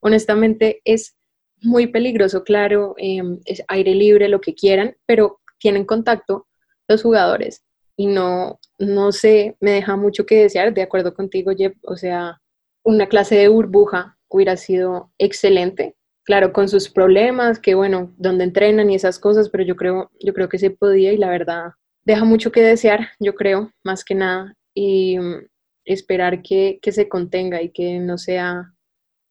Honestamente, 0.00 0.80
es 0.84 1.16
muy 1.62 1.86
peligroso, 1.86 2.42
claro, 2.42 2.94
em, 2.96 3.40
es 3.44 3.62
aire 3.68 3.94
libre, 3.94 4.28
lo 4.28 4.40
que 4.40 4.54
quieran, 4.54 4.96
pero 5.06 5.40
tienen 5.58 5.84
contacto 5.84 6.48
los 6.88 7.02
jugadores 7.02 7.64
y 7.96 8.06
no, 8.06 8.58
no 8.78 9.12
sé, 9.12 9.56
me 9.60 9.72
deja 9.72 9.94
mucho 9.96 10.24
que 10.24 10.42
desear, 10.42 10.72
de 10.72 10.82
acuerdo 10.82 11.12
contigo, 11.12 11.52
Jeff, 11.56 11.74
o 11.82 11.96
sea, 11.96 12.40
una 12.82 13.08
clase 13.08 13.34
de 13.34 13.48
burbuja 13.48 14.18
hubiera 14.28 14.56
sido 14.56 15.12
excelente, 15.18 15.96
claro, 16.24 16.52
con 16.52 16.68
sus 16.68 16.88
problemas, 16.88 17.58
que 17.58 17.74
bueno, 17.74 18.12
donde 18.18 18.44
entrenan 18.44 18.90
y 18.90 18.94
esas 18.94 19.18
cosas, 19.18 19.48
pero 19.50 19.64
yo 19.64 19.76
creo, 19.76 20.10
yo 20.20 20.34
creo 20.34 20.48
que 20.48 20.58
se 20.58 20.70
podía 20.70 21.12
y 21.12 21.16
la 21.16 21.30
verdad 21.30 21.72
deja 22.04 22.24
mucho 22.24 22.52
que 22.52 22.62
desear, 22.62 23.08
yo 23.18 23.34
creo, 23.34 23.72
más 23.84 24.04
que 24.04 24.14
nada, 24.14 24.54
y 24.74 25.18
mm, 25.18 25.46
esperar 25.84 26.42
que, 26.42 26.78
que 26.82 26.92
se 26.92 27.08
contenga 27.08 27.62
y 27.62 27.70
que 27.70 27.98
no 27.98 28.18
sea 28.18 28.72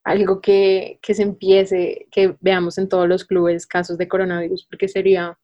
algo 0.03 0.41
que, 0.41 0.99
se 1.03 1.21
empiece, 1.21 2.07
que 2.11 2.35
veamos 2.39 2.77
en 2.77 2.89
todos 2.89 3.07
los 3.07 3.25
clubes 3.25 3.67
casos 3.67 3.97
de 3.97 4.07
coronavirus, 4.07 4.65
porque 4.69 4.87
sería, 4.87 5.37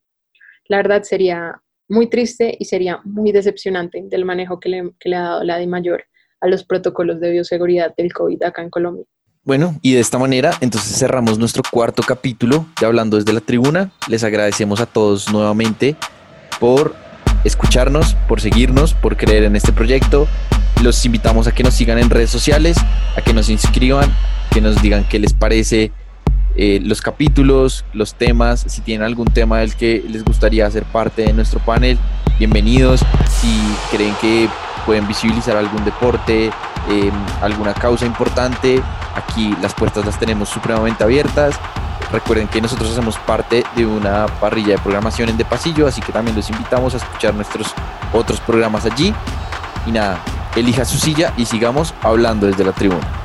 la 0.68 0.78
verdad, 0.78 1.04
sería 1.04 1.62
muy 1.88 2.10
triste 2.10 2.56
y 2.58 2.66
sería 2.66 3.00
muy 3.04 3.32
decepcionante 3.32 4.02
del 4.06 4.26
manejo 4.26 4.60
que 4.60 4.70
le, 4.70 4.92
que 5.00 5.10
le 5.10 5.18
ha 5.18 5.22
dado 5.22 5.44
la 5.44 5.58
de 5.58 5.68
mayor 5.68 6.06
a 6.42 6.48
los 6.48 6.64
protocolos 6.64 7.20
de 7.20 7.32
bioseguridad 7.32 7.94
del 7.96 8.12
COVID 8.12 8.44
acá 8.44 8.64
en 8.64 8.70
Colombia. 8.70 9.06
Bueno, 9.46 9.78
y 9.84 9.94
de 9.94 10.00
esta 10.00 10.18
manera 10.18 10.58
entonces 10.60 10.98
cerramos 10.98 11.38
nuestro 11.38 11.62
cuarto 11.70 12.02
capítulo 12.02 12.66
de 12.80 12.88
Hablando 12.88 13.18
desde 13.18 13.32
la 13.32 13.42
Tribuna. 13.42 13.92
Les 14.08 14.24
agradecemos 14.24 14.82
a 14.82 14.88
todos 14.88 15.32
nuevamente 15.32 15.96
por 16.60 16.96
escucharnos, 17.44 18.16
por 18.28 18.42
seguirnos, 18.42 18.96
por 18.96 19.18
creer 19.18 19.44
en 19.44 19.56
este 19.56 19.72
proyecto. 19.72 20.28
Los 20.82 21.06
invitamos 21.06 21.46
a 21.46 21.52
que 21.52 21.62
nos 21.62 21.76
sigan 21.76 22.00
en 22.00 22.10
redes 22.10 22.32
sociales, 22.32 22.76
a 23.16 23.22
que 23.22 23.36
nos 23.36 23.50
inscriban, 23.50 24.12
que 24.50 24.62
nos 24.62 24.82
digan 24.82 25.08
qué 25.08 25.20
les 25.20 25.34
parece 25.34 25.92
eh, 26.56 26.80
los 26.82 27.04
capítulos, 27.04 27.86
los 27.94 28.16
temas, 28.16 28.66
si 28.68 28.82
tienen 28.82 29.06
algún 29.06 29.28
tema 29.28 29.60
del 29.60 29.76
que 29.76 30.04
les 30.10 30.26
gustaría 30.26 30.66
hacer 30.66 30.86
parte 30.86 31.22
de 31.22 31.34
nuestro 31.34 31.60
panel, 31.60 32.00
bienvenidos. 32.40 33.02
Si 33.30 33.62
creen 33.92 34.16
que 34.20 34.50
pueden 34.88 35.08
visibilizar 35.08 35.56
algún 35.56 35.86
deporte, 35.86 36.46
em, 36.90 37.14
alguna 37.42 37.76
causa 37.76 38.08
importante, 38.08 38.82
aquí 39.16 39.56
las 39.62 39.74
puertas 39.74 40.06
las 40.06 40.20
tenemos 40.20 40.50
supremamente 40.50 41.04
abiertas. 41.04 41.56
Recuerden 42.12 42.48
que 42.48 42.62
nosotros 42.62 42.92
hacemos 42.92 43.18
parte 43.18 43.64
de 43.76 43.86
una 43.86 44.28
parrilla 44.40 44.76
de 44.76 44.78
programación 44.78 45.30
en 45.30 45.38
De 45.38 45.46
Pasillo, 45.46 45.88
así 45.88 46.02
que 46.02 46.12
también 46.12 46.36
los 46.36 46.50
invitamos 46.50 46.94
a 46.94 46.98
escuchar 46.98 47.34
nuestros 47.34 47.74
otros 48.14 48.40
programas 48.40 48.86
allí. 48.86 49.14
Y 49.86 49.92
nada, 49.92 50.20
elija 50.56 50.86
su 50.86 50.98
silla 50.98 51.34
y 51.38 51.46
sigamos 51.46 51.94
hablando 52.04 52.48
desde 52.48 52.64
la 52.64 52.72
tribuna. 52.72 53.25